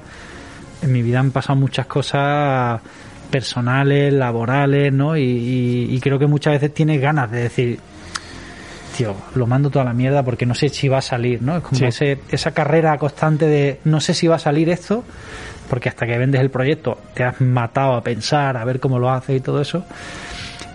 en 0.84 0.92
mi 0.92 1.02
vida 1.02 1.20
han 1.20 1.32
pasado 1.32 1.58
muchas 1.60 1.88
cosas 1.88 2.82
personales, 3.32 4.14
laborales, 4.14 4.94
¿no? 4.94 5.18
Y, 5.18 6.00
creo 6.02 6.20
que 6.20 6.28
muchas 6.28 6.54
veces 6.54 6.74
tienes 6.74 7.02
ganas 7.02 7.30
de 7.30 7.42
decir, 7.42 7.80
tío, 8.96 9.16
lo 9.36 9.48
mando 9.48 9.70
toda 9.70 9.84
la 9.84 9.94
mierda 9.94 10.24
porque 10.24 10.46
no 10.46 10.56
sé 10.56 10.70
si 10.70 10.88
va 10.88 11.00
a 11.00 11.02
salir, 11.02 11.42
¿no? 11.42 11.58
Es 11.58 11.64
como 11.64 11.86
ese, 11.86 12.20
esa 12.30 12.52
carrera 12.52 12.98
constante 12.98 13.48
de 13.48 13.80
no 13.84 14.00
sé 14.00 14.14
si 14.14 14.28
va 14.28 14.36
a 14.36 14.40
salir 14.40 14.70
esto 14.70 15.04
porque 15.70 15.90
hasta 15.90 16.06
que 16.06 16.18
vendes 16.18 16.42
el 16.42 16.50
proyecto 16.50 16.98
te 17.14 17.24
has 17.24 17.40
matado 17.42 17.94
a 17.94 18.02
pensar, 18.02 18.58
a 18.58 18.66
ver 18.66 18.80
cómo 18.80 19.00
lo 19.00 19.10
haces 19.10 19.38
y 19.38 19.40
todo 19.40 19.62
eso. 19.62 19.86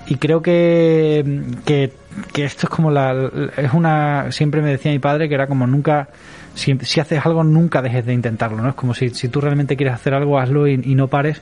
Y 0.06 0.16
creo 0.16 0.42
que, 0.42 1.42
que, 1.64 2.44
esto 2.44 2.66
es 2.66 2.70
como 2.70 2.90
la, 2.90 3.30
es 3.56 3.72
una, 3.72 4.32
siempre 4.32 4.60
me 4.60 4.70
decía 4.70 4.90
mi 4.90 4.98
padre 4.98 5.28
que 5.28 5.34
era 5.34 5.46
como 5.46 5.66
nunca, 5.66 6.08
si, 6.54 6.76
si 6.82 7.00
haces 7.00 7.24
algo 7.24 7.44
nunca 7.44 7.80
dejes 7.80 8.04
de 8.04 8.12
intentarlo, 8.12 8.60
¿no? 8.60 8.68
Es 8.70 8.74
como 8.74 8.94
si, 8.94 9.10
si 9.10 9.28
tú 9.28 9.40
realmente 9.40 9.76
quieres 9.76 9.94
hacer 9.94 10.12
algo, 10.12 10.38
hazlo 10.38 10.66
y, 10.66 10.76
no 10.76 11.08
pares. 11.08 11.40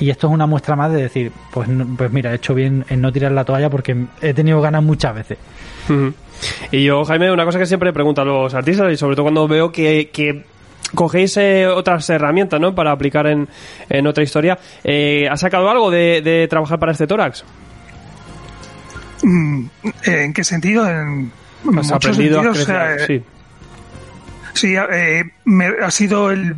Y 0.00 0.10
esto 0.10 0.26
es 0.26 0.32
una 0.32 0.46
muestra 0.46 0.74
más 0.74 0.90
de 0.90 1.02
decir, 1.02 1.32
pues, 1.52 1.68
pues 1.96 2.10
mira, 2.10 2.32
he 2.32 2.36
hecho 2.36 2.54
bien 2.54 2.84
en 2.88 3.00
no 3.02 3.12
tirar 3.12 3.32
la 3.32 3.44
toalla 3.44 3.68
porque 3.68 4.06
he 4.22 4.32
tenido 4.32 4.60
ganas 4.60 4.82
muchas 4.82 5.14
veces. 5.14 5.38
Y 6.72 6.84
yo, 6.84 7.04
Jaime, 7.04 7.30
una 7.30 7.44
cosa 7.44 7.58
que 7.58 7.66
siempre 7.66 7.92
pregunto 7.92 8.22
a 8.22 8.24
los 8.24 8.54
artistas 8.54 8.92
y 8.92 8.96
sobre 8.96 9.16
todo 9.16 9.24
cuando 9.24 9.46
veo 9.46 9.70
que, 9.70 10.10
que 10.12 10.44
cogéis 10.94 11.36
eh, 11.36 11.66
otras 11.66 12.08
herramientas 12.10 12.60
¿no? 12.60 12.74
para 12.74 12.92
aplicar 12.92 13.26
en, 13.26 14.06
otra 14.06 14.22
historia. 14.22 14.58
Eh, 14.84 15.28
¿Ha 15.30 15.36
sacado 15.36 15.68
algo 15.70 15.90
de, 15.90 16.46
trabajar 16.48 16.78
para 16.78 16.92
este 16.92 17.06
tórax? 17.06 17.44
Mm, 19.22 19.66
¿En 20.04 20.32
qué 20.32 20.44
sentido? 20.44 20.88
En 20.88 21.32
Has 21.76 21.92
aprendido 21.92 22.40
a 22.40 22.54
sentidos, 22.54 23.02
sí. 23.06 23.22
Sí, 24.54 24.74
eh, 24.76 25.24
me, 25.44 25.66
ha 25.82 25.90
sido 25.90 26.30
el 26.30 26.56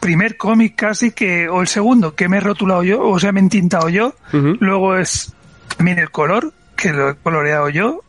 primer 0.00 0.36
cómic 0.36 0.74
casi 0.76 1.12
que, 1.12 1.48
o 1.48 1.60
el 1.60 1.68
segundo, 1.68 2.14
que 2.14 2.28
me 2.28 2.38
he 2.38 2.40
rotulado 2.40 2.82
yo, 2.82 3.02
o 3.02 3.18
sea, 3.18 3.32
me 3.32 3.40
he 3.40 3.42
entintado 3.42 3.88
yo. 3.88 4.14
Luego 4.32 4.96
es 4.96 5.34
también 5.76 5.98
el 5.98 6.10
color, 6.10 6.52
que 6.76 6.92
lo 6.92 7.10
he 7.10 7.14
coloreado 7.16 7.68
yo. 7.68 8.02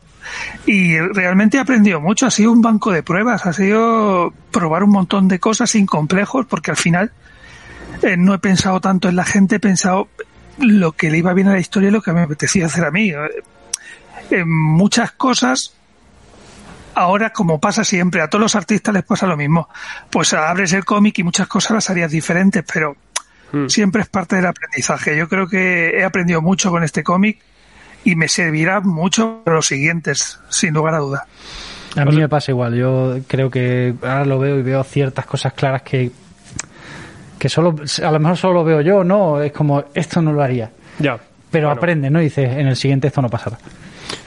Y 0.66 0.98
realmente 0.98 1.56
he 1.56 1.60
aprendido 1.60 2.00
mucho, 2.00 2.26
ha 2.26 2.30
sido 2.30 2.52
un 2.52 2.62
banco 2.62 2.90
de 2.92 3.02
pruebas, 3.02 3.46
ha 3.46 3.52
sido 3.52 4.32
probar 4.50 4.84
un 4.84 4.90
montón 4.90 5.28
de 5.28 5.38
cosas 5.38 5.70
sin 5.70 5.86
complejos, 5.86 6.46
porque 6.46 6.70
al 6.70 6.76
final 6.76 7.12
eh, 8.02 8.16
no 8.16 8.34
he 8.34 8.38
pensado 8.38 8.80
tanto 8.80 9.08
en 9.08 9.16
la 9.16 9.24
gente, 9.24 9.56
he 9.56 9.60
pensado 9.60 10.08
lo 10.58 10.92
que 10.92 11.10
le 11.10 11.18
iba 11.18 11.32
bien 11.32 11.48
a 11.48 11.52
la 11.52 11.60
historia 11.60 11.88
y 11.88 11.92
lo 11.92 12.02
que 12.02 12.12
me 12.12 12.22
apetecía 12.22 12.66
hacer 12.66 12.84
a 12.84 12.90
mí. 12.90 13.10
Eh, 13.10 13.16
En 14.30 14.48
muchas 14.50 15.12
cosas 15.12 15.74
ahora 16.94 17.30
como 17.30 17.58
pasa 17.60 17.84
siempre, 17.84 18.20
a 18.20 18.28
todos 18.28 18.42
los 18.42 18.54
artistas 18.54 18.92
les 18.94 19.02
pasa 19.02 19.26
lo 19.26 19.36
mismo. 19.36 19.68
Pues 20.10 20.32
abres 20.34 20.72
el 20.74 20.84
cómic 20.84 21.18
y 21.18 21.22
muchas 21.22 21.48
cosas 21.48 21.72
las 21.72 21.90
harías 21.90 22.10
diferentes, 22.10 22.64
pero 22.70 22.96
Mm. 23.52 23.68
siempre 23.68 24.00
es 24.02 24.08
parte 24.08 24.36
del 24.36 24.46
aprendizaje. 24.46 25.14
Yo 25.16 25.28
creo 25.28 25.46
que 25.46 25.98
he 25.98 26.04
aprendido 26.04 26.40
mucho 26.40 26.70
con 26.70 26.82
este 26.84 27.02
cómic 27.02 27.38
y 28.04 28.16
me 28.16 28.28
servirá 28.28 28.80
mucho 28.80 29.40
para 29.44 29.56
los 29.56 29.66
siguientes, 29.66 30.38
sin 30.48 30.74
lugar 30.74 30.94
a 30.94 30.98
duda. 30.98 31.26
A 31.96 32.04
mí 32.04 32.16
me 32.16 32.28
pasa 32.28 32.50
igual. 32.52 32.74
Yo 32.74 33.18
creo 33.26 33.50
que 33.50 33.94
ahora 34.02 34.24
lo 34.24 34.38
veo 34.38 34.58
y 34.58 34.62
veo 34.62 34.82
ciertas 34.84 35.26
cosas 35.26 35.52
claras 35.52 35.82
que 35.82 36.10
que 37.38 37.48
solo 37.48 37.74
a 38.04 38.10
lo 38.12 38.20
mejor 38.20 38.36
solo 38.36 38.54
lo 38.54 38.64
veo 38.64 38.80
yo, 38.82 39.02
no, 39.02 39.42
es 39.42 39.50
como 39.50 39.84
esto 39.94 40.22
no 40.22 40.32
lo 40.32 40.42
haría. 40.42 40.70
Ya. 41.00 41.18
Pero 41.50 41.66
Bueno. 41.66 41.78
aprende, 41.80 42.08
¿no? 42.08 42.20
Y 42.20 42.24
dices, 42.24 42.48
en 42.56 42.68
el 42.68 42.76
siguiente 42.76 43.08
esto 43.08 43.20
no 43.20 43.28
pasará. 43.28 43.58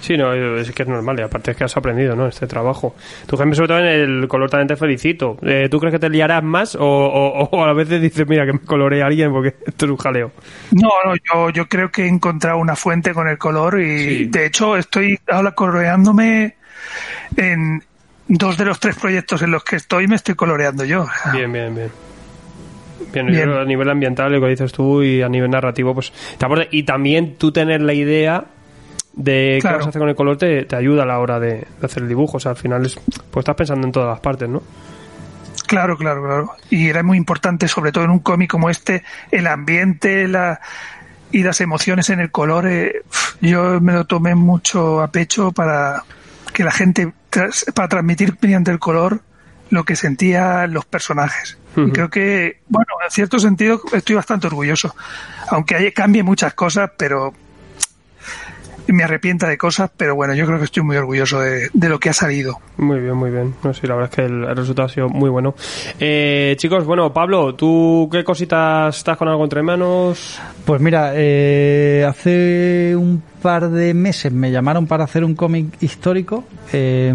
Sí, 0.02 0.18
no, 0.18 0.34
es 0.34 0.72
que 0.72 0.84
es 0.84 0.90
normal 0.90 1.20
y 1.20 1.24
aparte 1.24 1.52
es 1.52 1.58
que 1.58 1.64
has 1.64 1.76
aprendido, 1.78 2.16
¿no? 2.16 2.28
Este 2.28 2.48
trabajo. 2.48 2.96
Tu 3.28 3.38
Jaime, 3.38 3.56
sobre 3.56 3.68
todo 3.70 3.80
en 3.80 3.86
el 3.86 4.28
color 4.28 4.50
también 4.50 4.68
te 4.68 4.76
felicito. 4.76 5.38
Eh, 5.42 5.68
¿Tú 5.70 5.80
crees 5.80 5.94
que 5.94 6.00
te 6.00 6.10
liarás 6.10 6.44
más 6.44 6.76
o, 6.76 6.86
o- 6.86 7.50
o 7.52 7.64
a 7.64 7.74
veces 7.74 8.02
dices, 8.02 8.28
mira, 8.28 8.46
que 8.46 8.54
me 8.54 8.60
coloree 8.60 9.02
alguien 9.02 9.32
porque 9.32 9.56
esto 9.66 9.86
es 9.86 9.92
un 9.92 9.98
jaleo? 9.98 10.32
No, 10.72 10.90
no, 11.06 11.16
yo, 11.16 11.50
yo 11.52 11.68
creo 11.68 11.92
que 11.92 12.04
he 12.04 12.08
encontrado 12.08 12.58
una 12.58 12.76
fuente 12.76 13.14
con 13.14 13.28
el 13.28 13.38
color 13.38 13.80
y 13.82 13.86
Sí. 14.06 14.26
de 14.26 14.46
hecho 14.46 14.76
estoy 14.78 15.20
ahora 15.28 15.52
coloreándome 15.54 16.56
en 17.38 17.84
dos 18.28 18.58
de 18.58 18.66
los 18.66 18.80
tres 18.80 18.96
proyectos 18.96 19.42
en 19.42 19.52
los 19.52 19.64
que 19.64 19.76
estoy 19.76 20.08
me 20.08 20.16
estoy 20.16 20.36
coloreando 20.36 20.84
yo. 20.86 21.06
Bien, 21.34 21.52
bien, 21.52 21.76
bien. 21.76 21.90
Bien, 23.14 23.28
Bien. 23.28 23.38
yo 23.38 23.44
creo 23.44 23.56
que 23.56 23.62
a 23.62 23.66
nivel 23.66 23.90
ambiental, 23.90 24.32
lo 24.32 24.42
que 24.42 24.48
dices 24.48 24.72
tú, 24.72 25.04
y 25.04 25.22
a 25.22 25.30
nivel 25.30 25.50
narrativo, 25.52 25.94
pues. 25.94 26.12
Y 26.72 26.84
también 26.84 27.36
tú 27.38 27.52
tener 27.52 27.82
la 27.82 27.94
idea 27.94 28.46
de 29.16 29.60
Claro. 29.62 29.78
qué 29.78 29.80
vas 29.80 29.86
a 29.88 29.90
hacer 29.90 30.00
con 30.00 30.10
el 30.10 30.16
color 30.16 30.38
te, 30.38 30.66
te 30.66 30.76
ayuda 30.76 31.04
a 31.04 31.06
la 31.06 31.20
hora 31.20 31.40
de, 31.40 31.50
de 31.80 31.86
hacer 31.86 32.04
el 32.04 32.10
dibujo. 32.10 32.38
O 32.38 32.40
sea, 32.40 32.52
al 32.52 32.58
final 32.58 32.86
es, 32.86 32.96
pues 33.32 33.44
estás 33.44 33.56
pensando 33.56 33.86
en 33.88 33.92
todas 33.94 34.10
las 34.10 34.20
partes, 34.20 34.48
¿no? 34.50 34.62
Claro, 35.68 35.98
claro, 35.98 36.24
claro. 36.24 36.52
Y 36.70 36.90
era 36.90 37.02
muy 37.02 37.18
importante, 37.18 37.68
sobre 37.68 37.92
todo 37.92 38.04
en 38.04 38.12
un 38.12 38.20
cómic 38.20 38.50
como 38.52 38.70
este, 38.70 39.04
el 39.32 39.48
ambiente 39.48 40.28
la, 40.28 40.60
y 41.32 41.44
las 41.44 41.60
emociones 41.62 42.10
en 42.10 42.20
el 42.20 42.30
color. 42.30 42.68
eh, 42.68 43.02
yo 43.42 43.80
me 43.82 43.94
lo 43.94 44.06
tomé 44.06 44.36
mucho 44.36 45.02
a 45.02 45.08
pecho 45.08 45.52
para 45.52 46.04
que 46.54 46.64
la 46.64 46.72
gente, 46.72 47.12
tras- 47.32 47.66
para 47.74 47.88
transmitir 47.88 48.38
mediante 48.42 48.70
el 48.72 48.80
color 48.80 49.22
lo 49.72 49.84
que 49.84 49.96
sentían 49.96 50.72
los 50.74 50.86
personajes. 50.86 51.58
Y 51.78 51.90
creo 51.92 52.10
que, 52.10 52.62
bueno, 52.70 52.88
en 53.04 53.12
cierto 53.12 53.38
sentido 53.40 53.82
estoy 53.92 54.16
bastante 54.16 54.48
orgulloso. 54.48 54.96
Aunque 55.50 55.76
hay, 55.76 55.92
cambie 55.92 56.24
muchas 56.24 56.54
cosas, 56.54 56.92
pero 56.96 57.34
me 58.88 59.04
arrepienta 59.04 59.48
de 59.48 59.58
cosas, 59.58 59.90
pero 59.96 60.16
bueno, 60.16 60.34
yo 60.36 60.46
creo 60.46 60.58
que 60.60 60.66
estoy 60.66 60.84
muy 60.84 60.96
orgulloso 60.98 61.40
de, 61.40 61.70
de 61.74 61.90
lo 61.90 62.00
que 62.00 62.10
ha 62.10 62.14
salido. 62.14 62.60
Muy 62.78 63.00
bien, 63.00 63.16
muy 63.16 63.32
bien. 63.32 63.54
No, 63.64 63.74
sí, 63.74 63.88
la 63.88 63.96
verdad 63.96 64.10
es 64.12 64.16
que 64.16 64.26
el, 64.26 64.44
el 64.44 64.56
resultado 64.56 64.86
ha 64.88 64.90
sido 64.90 65.10
muy 65.10 65.30
bueno. 65.30 65.56
Eh, 66.00 66.56
chicos, 66.58 66.86
bueno, 66.86 67.12
Pablo, 67.14 67.56
¿tú 67.56 68.08
qué 68.12 68.24
cositas 68.24 68.96
estás 68.98 69.18
con 69.18 69.28
algo 69.28 69.44
entre 69.44 69.62
manos? 69.64 70.40
Pues 70.66 70.82
mira, 70.82 71.12
eh, 71.16 72.06
hace 72.08 72.96
un 72.96 73.22
par 73.42 73.70
de 73.70 73.94
meses 73.94 74.32
me 74.32 74.52
llamaron 74.52 74.88
para 74.88 75.04
hacer 75.04 75.24
un 75.24 75.36
cómic 75.36 75.68
histórico. 75.82 76.44
Eh, 76.74 77.14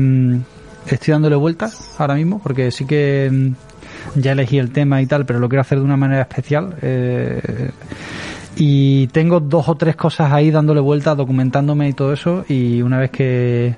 estoy 0.86 1.12
dándole 1.12 1.36
vueltas 1.36 1.94
ahora 1.98 2.14
mismo 2.14 2.40
porque 2.42 2.70
sí 2.70 2.84
que 2.86 3.28
mm, 3.30 4.20
ya 4.20 4.32
elegí 4.32 4.58
el 4.58 4.72
tema 4.72 5.00
y 5.02 5.06
tal, 5.06 5.26
pero 5.26 5.38
lo 5.38 5.48
quiero 5.48 5.60
hacer 5.62 5.78
de 5.78 5.84
una 5.84 5.96
manera 5.96 6.22
especial. 6.22 6.74
eh, 6.82 7.70
y 8.56 9.06
tengo 9.08 9.40
dos 9.40 9.68
o 9.68 9.74
tres 9.76 9.96
cosas 9.96 10.32
ahí 10.32 10.50
dándole 10.50 10.80
vueltas, 10.80 11.16
documentándome 11.16 11.88
y 11.88 11.92
todo 11.92 12.12
eso. 12.12 12.44
Y 12.48 12.82
una 12.82 12.98
vez 12.98 13.10
que, 13.10 13.74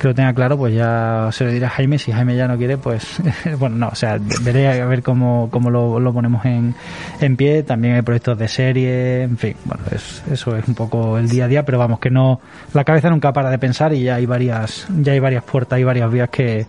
que 0.00 0.08
lo 0.08 0.14
tenga 0.14 0.32
claro, 0.32 0.56
pues 0.56 0.74
ya 0.74 1.28
se 1.32 1.44
lo 1.44 1.50
diré 1.50 1.66
a 1.66 1.70
Jaime. 1.70 1.98
Si 1.98 2.12
Jaime 2.12 2.36
ya 2.36 2.48
no 2.48 2.56
quiere, 2.56 2.78
pues 2.78 3.20
bueno, 3.58 3.76
no, 3.76 3.88
o 3.88 3.94
sea, 3.94 4.18
veré 4.42 4.80
a 4.80 4.86
ver 4.86 5.02
cómo, 5.02 5.48
cómo 5.50 5.70
lo, 5.70 6.00
lo 6.00 6.12
ponemos 6.12 6.44
en, 6.44 6.74
en 7.20 7.36
pie. 7.36 7.62
También 7.62 7.94
hay 7.94 8.02
proyectos 8.02 8.38
de 8.38 8.48
serie, 8.48 9.22
en 9.22 9.38
fin, 9.38 9.56
bueno, 9.64 9.84
es, 9.90 10.22
eso 10.30 10.56
es 10.56 10.66
un 10.66 10.74
poco 10.74 11.18
el 11.18 11.28
día 11.28 11.44
a 11.44 11.48
día, 11.48 11.64
pero 11.64 11.78
vamos, 11.78 12.00
que 12.00 12.10
no, 12.10 12.40
la 12.72 12.84
cabeza 12.84 13.10
nunca 13.10 13.32
para 13.32 13.50
de 13.50 13.58
pensar 13.58 13.92
y 13.92 14.02
ya 14.02 14.16
hay 14.16 14.26
varias, 14.26 14.86
ya 15.00 15.12
hay 15.12 15.20
varias 15.20 15.44
puertas 15.44 15.78
y 15.78 15.84
varias 15.84 16.10
vías 16.10 16.30
que, 16.30 16.66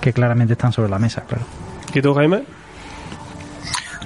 que 0.00 0.12
claramente 0.12 0.52
están 0.52 0.72
sobre 0.72 0.90
la 0.90 0.98
mesa, 0.98 1.22
claro. 1.22 1.44
¿Y 1.94 2.00
tú, 2.00 2.14
Jaime? 2.14 2.42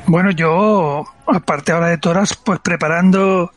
Bueno, 0.06 0.30
yo, 0.30 1.04
aparte 1.26 1.72
ahora 1.72 1.88
de 1.88 1.98
Toras, 1.98 2.36
pues 2.36 2.60
preparando 2.60 3.52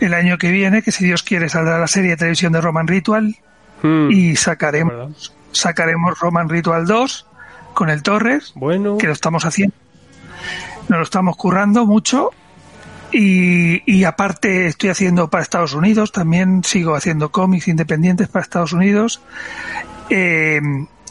el 0.00 0.14
año 0.14 0.36
que 0.38 0.50
viene, 0.50 0.82
que 0.82 0.92
si 0.92 1.04
Dios 1.04 1.22
quiere 1.22 1.48
saldrá 1.48 1.78
la 1.78 1.86
serie 1.86 2.10
de 2.10 2.16
televisión 2.16 2.52
de 2.52 2.60
Roman 2.60 2.86
Ritual 2.86 3.36
Mm, 3.82 4.10
y 4.10 4.28
¿verdad? 4.28 4.40
sacaremos, 4.40 5.34
sacaremos 5.52 6.18
Roman 6.18 6.48
Ritual 6.48 6.86
2 6.86 7.26
con 7.74 7.90
el 7.90 8.02
Torres, 8.02 8.52
Bueno, 8.54 8.96
que 8.96 9.06
lo 9.06 9.12
estamos 9.12 9.44
haciendo. 9.44 9.74
Nos 10.88 10.98
lo 10.98 11.02
estamos 11.04 11.36
currando 11.36 11.84
mucho. 11.84 12.30
Y, 13.12 13.82
y 13.90 14.04
aparte 14.04 14.66
estoy 14.66 14.88
haciendo 14.90 15.28
para 15.30 15.42
Estados 15.42 15.74
Unidos, 15.74 16.10
también 16.10 16.64
sigo 16.64 16.94
haciendo 16.96 17.30
cómics 17.30 17.68
independientes 17.68 18.28
para 18.28 18.42
Estados 18.42 18.72
Unidos. 18.72 19.20
Eh, 20.10 20.60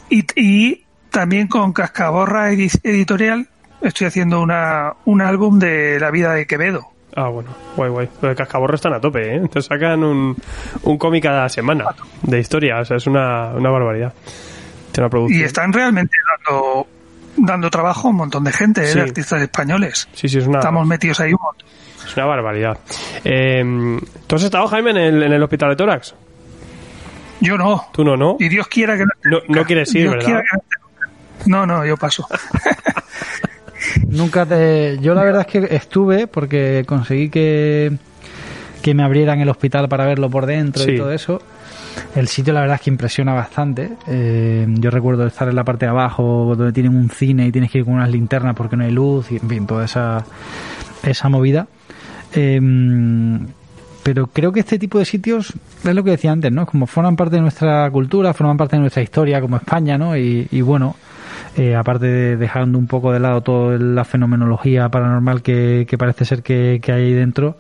y, 0.10 0.26
y 0.36 0.86
también 1.12 1.48
con 1.48 1.72
Cascaborra 1.72 2.52
Edi- 2.52 2.80
Editorial 2.84 3.48
estoy 3.82 4.08
haciendo 4.08 4.42
una, 4.42 4.94
un 5.06 5.22
álbum 5.22 5.60
de 5.60 6.00
la 6.00 6.12
vida 6.12 6.34
de 6.34 6.46
Quevedo. 6.48 6.88
Ah, 7.16 7.30
bueno, 7.30 7.50
guay, 7.78 7.90
guay. 7.90 8.10
Los 8.22 8.30
de 8.32 8.36
Cascaborro 8.36 8.76
están 8.76 8.94
a 8.94 9.00
tope, 9.00 9.36
¿eh? 9.36 9.42
Te 9.52 9.62
sacan 9.62 10.04
un, 10.04 10.36
un 10.84 10.98
cómic 10.98 11.24
cada 11.24 11.48
semana 11.48 11.86
de 12.24 12.40
historia, 12.40 12.80
o 12.80 12.86
sea, 12.86 12.98
es 12.98 13.08
una, 13.08 13.52
una 13.52 13.70
barbaridad. 13.70 14.14
Una. 14.98 15.10
Y 15.30 15.44
están 15.44 15.72
realmente 15.74 16.16
dando, 16.48 16.88
dando 17.38 17.70
trabajo 17.70 18.08
a 18.08 18.12
un 18.12 18.18
montón 18.18 18.44
de 18.46 18.52
gente, 18.52 18.84
¿eh? 18.84 18.88
Sí. 18.88 18.96
de 18.96 19.02
artistas 19.02 19.42
españoles. 19.42 20.08
Sí, 20.14 20.28
sí, 20.30 20.38
es 20.40 20.48
una, 20.48 20.60
Estamos 20.60 20.86
metidos 20.88 21.20
ahí 21.20 21.32
un 21.34 21.40
montón. 21.42 21.68
es 22.06 22.16
una 22.18 22.26
barbaridad. 22.26 22.80
Eh, 23.24 24.00
¿Tú 24.28 24.36
has 24.36 24.44
estado, 24.44 24.68
Jaime, 24.68 24.92
en 24.92 24.98
el, 24.98 25.24
en 25.24 25.34
el 25.34 25.44
hospital 25.44 25.70
de 25.70 25.76
tórax? 25.76 26.16
Yo 27.42 27.58
no. 27.58 27.86
Tú 27.92 28.04
no, 28.06 28.16
¿no? 28.16 28.38
Y 28.40 28.48
Dios 28.50 28.68
quiera 28.68 28.96
que 28.98 29.04
no. 29.06 29.12
No- 29.24 29.40
no 29.50 29.64
quieres 29.66 29.94
ir, 29.96 30.10
Dios 30.10 30.26
¿verdad? 30.26 30.42
que. 30.50 31.50
No, 31.50 31.66
no, 31.66 31.86
yo 31.86 31.96
paso. 31.98 32.26
Nunca 34.08 34.46
te... 34.46 34.98
Yo 35.02 35.14
la 35.14 35.24
verdad 35.24 35.42
es 35.42 35.48
que 35.48 35.76
estuve 35.76 36.28
porque 36.28 36.84
conseguí 36.88 37.30
que, 37.30 37.92
que 38.82 38.94
me 38.94 39.04
abrieran 39.04 39.40
el 39.42 39.50
hospital 39.50 39.88
para 39.90 40.06
verlo 40.06 40.30
por 40.30 40.46
dentro 40.46 40.84
Sí. 40.84 40.92
y 40.92 40.98
todo 40.98 41.12
eso. 41.12 41.42
El 42.16 42.28
sitio 42.28 42.54
la 42.54 42.62
verdad 42.62 42.76
es 42.76 42.82
que 42.82 42.90
impresiona 42.90 43.34
bastante. 43.34 43.92
Eh, 44.08 44.66
yo 44.70 44.90
recuerdo 44.92 45.26
estar 45.28 45.48
en 45.48 45.56
la 45.56 45.64
parte 45.64 45.86
de 45.86 45.92
abajo 45.92 46.54
donde 46.58 46.74
tienen 46.74 46.96
un 46.96 47.10
cine 47.10 47.48
y 47.48 47.52
tienes 47.52 47.72
que 47.72 47.80
ir 47.80 47.86
con 47.86 47.94
unas 47.96 48.10
linternas 48.10 48.54
porque 48.56 48.76
no 48.76 48.84
hay 48.84 48.92
luz 48.92 49.32
y 49.32 49.38
en 49.38 49.50
fin, 49.50 49.66
toda 49.68 49.86
esa, 49.86 50.26
esa 51.04 51.30
movida. 51.30 51.68
Eh, 52.34 52.60
pero 54.04 54.28
creo 54.28 54.52
que 54.52 54.60
este 54.60 54.78
tipo 54.78 55.00
de 55.00 55.06
sitios 55.06 55.54
es 55.84 55.96
lo 55.96 56.04
que 56.04 56.12
decía 56.12 56.32
antes, 56.32 56.52
¿no? 56.52 56.66
Como 56.68 56.86
forman 56.86 57.16
parte 57.16 57.38
de 57.38 57.42
nuestra 57.42 57.90
cultura, 57.90 58.34
forman 58.34 58.56
parte 58.58 58.76
de 58.76 58.82
nuestra 58.82 59.02
historia 59.02 59.42
como 59.42 59.56
España, 59.58 59.98
¿no? 59.98 60.16
Y, 60.16 60.48
y 60.52 60.62
bueno, 60.62 60.96
eh, 61.58 61.76
aparte 61.76 62.06
de 62.06 62.38
dejando 62.38 62.78
un 62.78 62.88
poco 62.88 63.12
de 63.12 63.20
lado 63.20 63.42
toda 63.42 63.78
la 63.78 64.06
fenomenología 64.06 64.90
paranormal 64.90 65.42
que, 65.42 65.86
que 65.88 65.98
parece 65.98 66.26
ser 66.26 66.44
que, 66.44 66.80
que 66.82 66.92
hay 66.92 67.04
ahí 67.06 67.14
dentro, 67.14 67.56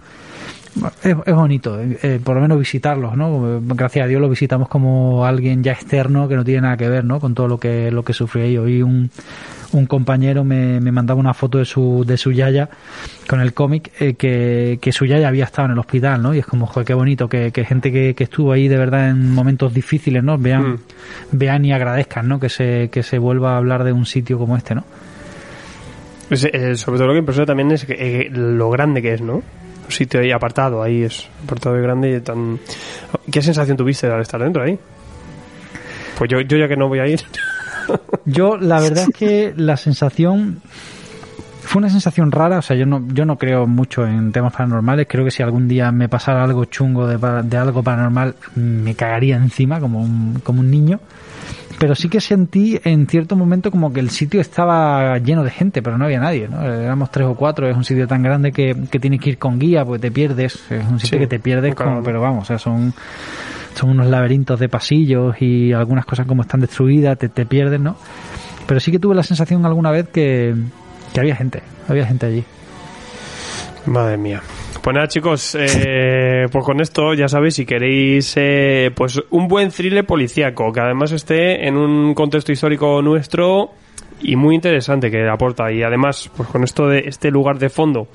es, 1.03 1.15
es 1.25 1.33
bonito, 1.35 1.79
eh, 1.79 1.97
eh, 2.03 2.19
por 2.23 2.35
lo 2.35 2.41
menos 2.41 2.59
visitarlos, 2.59 3.15
¿no? 3.15 3.61
Gracias 3.65 4.05
a 4.05 4.07
Dios 4.07 4.21
lo 4.21 4.29
visitamos 4.29 4.67
como 4.67 5.25
alguien 5.25 5.63
ya 5.63 5.71
externo 5.71 6.27
que 6.27 6.35
no 6.35 6.43
tiene 6.43 6.61
nada 6.61 6.77
que 6.77 6.89
ver, 6.89 7.05
¿no? 7.05 7.19
Con 7.19 7.33
todo 7.33 7.47
lo 7.47 7.57
que 7.57 7.91
lo 7.91 8.03
que 8.03 8.13
sufrió 8.13 8.43
ahí. 8.45 8.57
Hoy 8.57 8.81
un, 8.81 9.09
un 9.71 9.85
compañero 9.85 10.43
me, 10.43 10.79
me 10.79 10.91
mandaba 10.91 11.19
una 11.19 11.33
foto 11.33 11.57
de 11.57 11.65
su 11.65 12.03
de 12.05 12.17
su 12.17 12.31
yaya 12.31 12.69
con 13.27 13.41
el 13.41 13.53
cómic 13.53 13.91
eh, 13.99 14.13
que, 14.15 14.77
que 14.81 14.91
su 14.91 15.05
yaya 15.05 15.27
había 15.27 15.45
estado 15.45 15.67
en 15.67 15.71
el 15.73 15.79
hospital, 15.79 16.21
¿no? 16.21 16.33
Y 16.33 16.39
es 16.39 16.45
como, 16.45 16.67
joder, 16.67 16.85
qué 16.85 16.93
bonito 16.93 17.27
que, 17.29 17.51
que 17.51 17.65
gente 17.65 17.91
que, 17.91 18.13
que 18.13 18.25
estuvo 18.25 18.51
ahí 18.51 18.67
de 18.67 18.77
verdad 18.77 19.09
en 19.09 19.31
momentos 19.33 19.73
difíciles, 19.73 20.23
¿no? 20.23 20.38
Vean, 20.38 20.73
Mm. 20.73 20.79
vean 21.31 21.65
y 21.65 21.71
agradezcan, 21.73 22.27
¿no? 22.27 22.39
Que 22.39 22.49
se, 22.49 22.89
que 22.91 23.01
se 23.03 23.17
vuelva 23.17 23.53
a 23.53 23.57
hablar 23.57 23.83
de 23.83 23.91
un 23.93 24.05
sitio 24.05 24.38
como 24.38 24.57
este, 24.57 24.75
¿no? 24.75 24.83
Eh, 26.31 26.75
sobre 26.75 26.97
todo 26.97 27.07
lo 27.07 27.13
que 27.13 27.19
impresiona 27.19 27.45
también 27.45 27.71
es 27.71 27.85
que, 27.85 27.93
eh, 27.93 28.30
lo 28.32 28.69
grande 28.71 29.01
que 29.01 29.13
es, 29.13 29.21
¿no? 29.21 29.43
Sitio 29.89 30.19
ahí 30.19 30.31
apartado, 30.31 30.81
ahí 30.81 31.03
es 31.03 31.27
apartado 31.43 31.75
grande 31.81 32.17
y 32.17 32.19
tan... 32.21 32.59
¿Qué 33.31 33.41
sensación 33.41 33.77
tuviste 33.77 34.07
al 34.07 34.21
estar 34.21 34.41
dentro 34.41 34.63
ahí? 34.63 34.77
Pues 36.17 36.29
yo, 36.29 36.41
yo 36.41 36.57
ya 36.57 36.67
que 36.67 36.77
no 36.77 36.88
voy 36.88 36.99
a 36.99 37.07
ir. 37.07 37.21
Yo, 38.25 38.57
la 38.57 38.79
verdad 38.79 39.05
es 39.07 39.15
que 39.15 39.53
la 39.55 39.77
sensación 39.77 40.59
fue 41.61 41.79
una 41.79 41.89
sensación 41.89 42.31
rara, 42.31 42.59
o 42.59 42.61
sea, 42.61 42.75
yo 42.75 42.86
no, 42.86 43.05
yo 43.09 43.25
no 43.25 43.38
creo 43.38 43.67
mucho 43.67 44.05
en 44.05 44.31
temas 44.31 44.53
paranormales, 44.53 45.07
creo 45.09 45.25
que 45.25 45.31
si 45.31 45.43
algún 45.43 45.67
día 45.67 45.91
me 45.91 46.07
pasara 46.07 46.43
algo 46.43 46.65
chungo 46.65 47.07
de, 47.07 47.17
de 47.43 47.57
algo 47.57 47.83
paranormal, 47.83 48.36
me 48.55 48.95
cagaría 48.95 49.36
encima 49.36 49.79
como 49.79 50.01
un, 50.01 50.39
como 50.43 50.61
un 50.61 50.71
niño. 50.71 50.99
Pero 51.86 51.93
sí 51.93 52.09
que 52.09 52.19
sentí 52.19 52.79
en 52.83 53.05
cierto 53.05 53.36
momento 53.36 53.69
como 53.69 53.93
que 53.93 53.99
el 53.99 54.09
sitio 54.09 54.41
estaba 54.41 55.19
lleno 55.19 55.43
de 55.43 55.51
gente, 55.51 55.83
pero 55.83 55.99
no 55.99 56.05
había 56.05 56.19
nadie, 56.19 56.47
¿no? 56.47 56.65
Éramos 56.65 57.11
tres 57.11 57.27
o 57.27 57.36
cuatro, 57.36 57.69
es 57.69 57.77
un 57.77 57.83
sitio 57.83 58.07
tan 58.07 58.23
grande 58.23 58.51
que, 58.51 58.75
que 58.89 58.99
tienes 58.99 59.21
que 59.21 59.29
ir 59.29 59.38
con 59.38 59.59
guía, 59.59 59.86
porque 59.86 59.99
te 59.99 60.09
pierdes, 60.09 60.55
es 60.71 60.83
un 60.83 60.99
sitio 60.99 61.19
que 61.19 61.27
te 61.27 61.39
pierdes, 61.39 61.75
como, 61.75 62.01
pero 62.01 62.21
vamos, 62.21 62.45
o 62.45 62.47
sea, 62.47 62.57
son, 62.57 62.91
son 63.75 63.91
unos 63.91 64.07
laberintos 64.07 64.59
de 64.59 64.67
pasillos 64.67 65.39
y 65.39 65.73
algunas 65.73 66.07
cosas 66.07 66.25
como 66.25 66.41
están 66.41 66.61
destruidas, 66.61 67.19
te, 67.19 67.29
te 67.29 67.45
pierdes, 67.45 67.79
¿no? 67.79 67.95
Pero 68.65 68.79
sí 68.79 68.91
que 68.91 68.97
tuve 68.97 69.13
la 69.13 69.21
sensación 69.21 69.63
alguna 69.63 69.91
vez 69.91 70.09
que, 70.09 70.55
que 71.13 71.19
había 71.19 71.36
gente, 71.36 71.61
había 71.88 72.07
gente 72.07 72.25
allí. 72.25 72.43
Madre 73.86 74.17
mía. 74.17 74.41
Pues 74.86 74.93
nada, 74.93 75.07
chicos, 75.07 75.57
eh, 75.59 76.45
pues 76.51 76.63
con 76.63 76.79
esto 76.79 77.15
ya 77.15 77.27
sabéis, 77.27 77.55
si 77.55 77.65
queréis 77.65 78.36
eh, 78.38 78.91
pues 78.93 79.19
un 79.31 79.47
buen 79.47 79.71
thriller 79.71 80.05
policíaco, 80.05 80.71
que 80.71 80.79
además 80.79 81.11
esté 81.11 81.67
en 81.67 81.75
un 81.75 82.13
contexto 82.13 82.51
histórico 82.51 83.01
nuestro 83.01 83.71
y 84.21 84.36
muy 84.36 84.53
interesante 84.53 85.09
que 85.09 85.27
aporta. 85.27 85.71
Y 85.71 85.81
además, 85.81 86.29
pues 86.38 86.49
con 86.49 86.63
esto 86.63 86.88
de 86.88 86.99
este 87.07 87.31
lugar 87.31 87.57
de 87.57 87.69
fondo, 87.69 88.09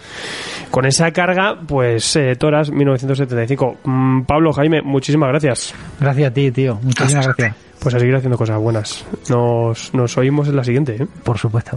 con 0.70 0.86
esa 0.86 1.10
carga, 1.10 1.58
pues 1.66 2.14
eh, 2.14 2.36
Toras 2.36 2.70
1975. 2.70 3.78
Mm, 3.82 4.20
Pablo, 4.22 4.52
Jaime, 4.52 4.80
muchísimas 4.80 5.30
gracias. 5.30 5.74
Gracias 5.98 6.30
a 6.30 6.32
ti, 6.32 6.52
tío. 6.52 6.78
Muchísimas 6.84 7.26
gracias. 7.26 7.56
Pues 7.80 7.96
a 7.96 7.98
seguir 7.98 8.14
haciendo 8.14 8.38
cosas 8.38 8.60
buenas. 8.60 9.04
Nos, 9.28 9.92
nos 9.92 10.16
oímos 10.16 10.46
en 10.46 10.54
la 10.54 10.62
siguiente. 10.62 11.02
¿eh? 11.02 11.06
Por 11.24 11.36
supuesto. 11.36 11.72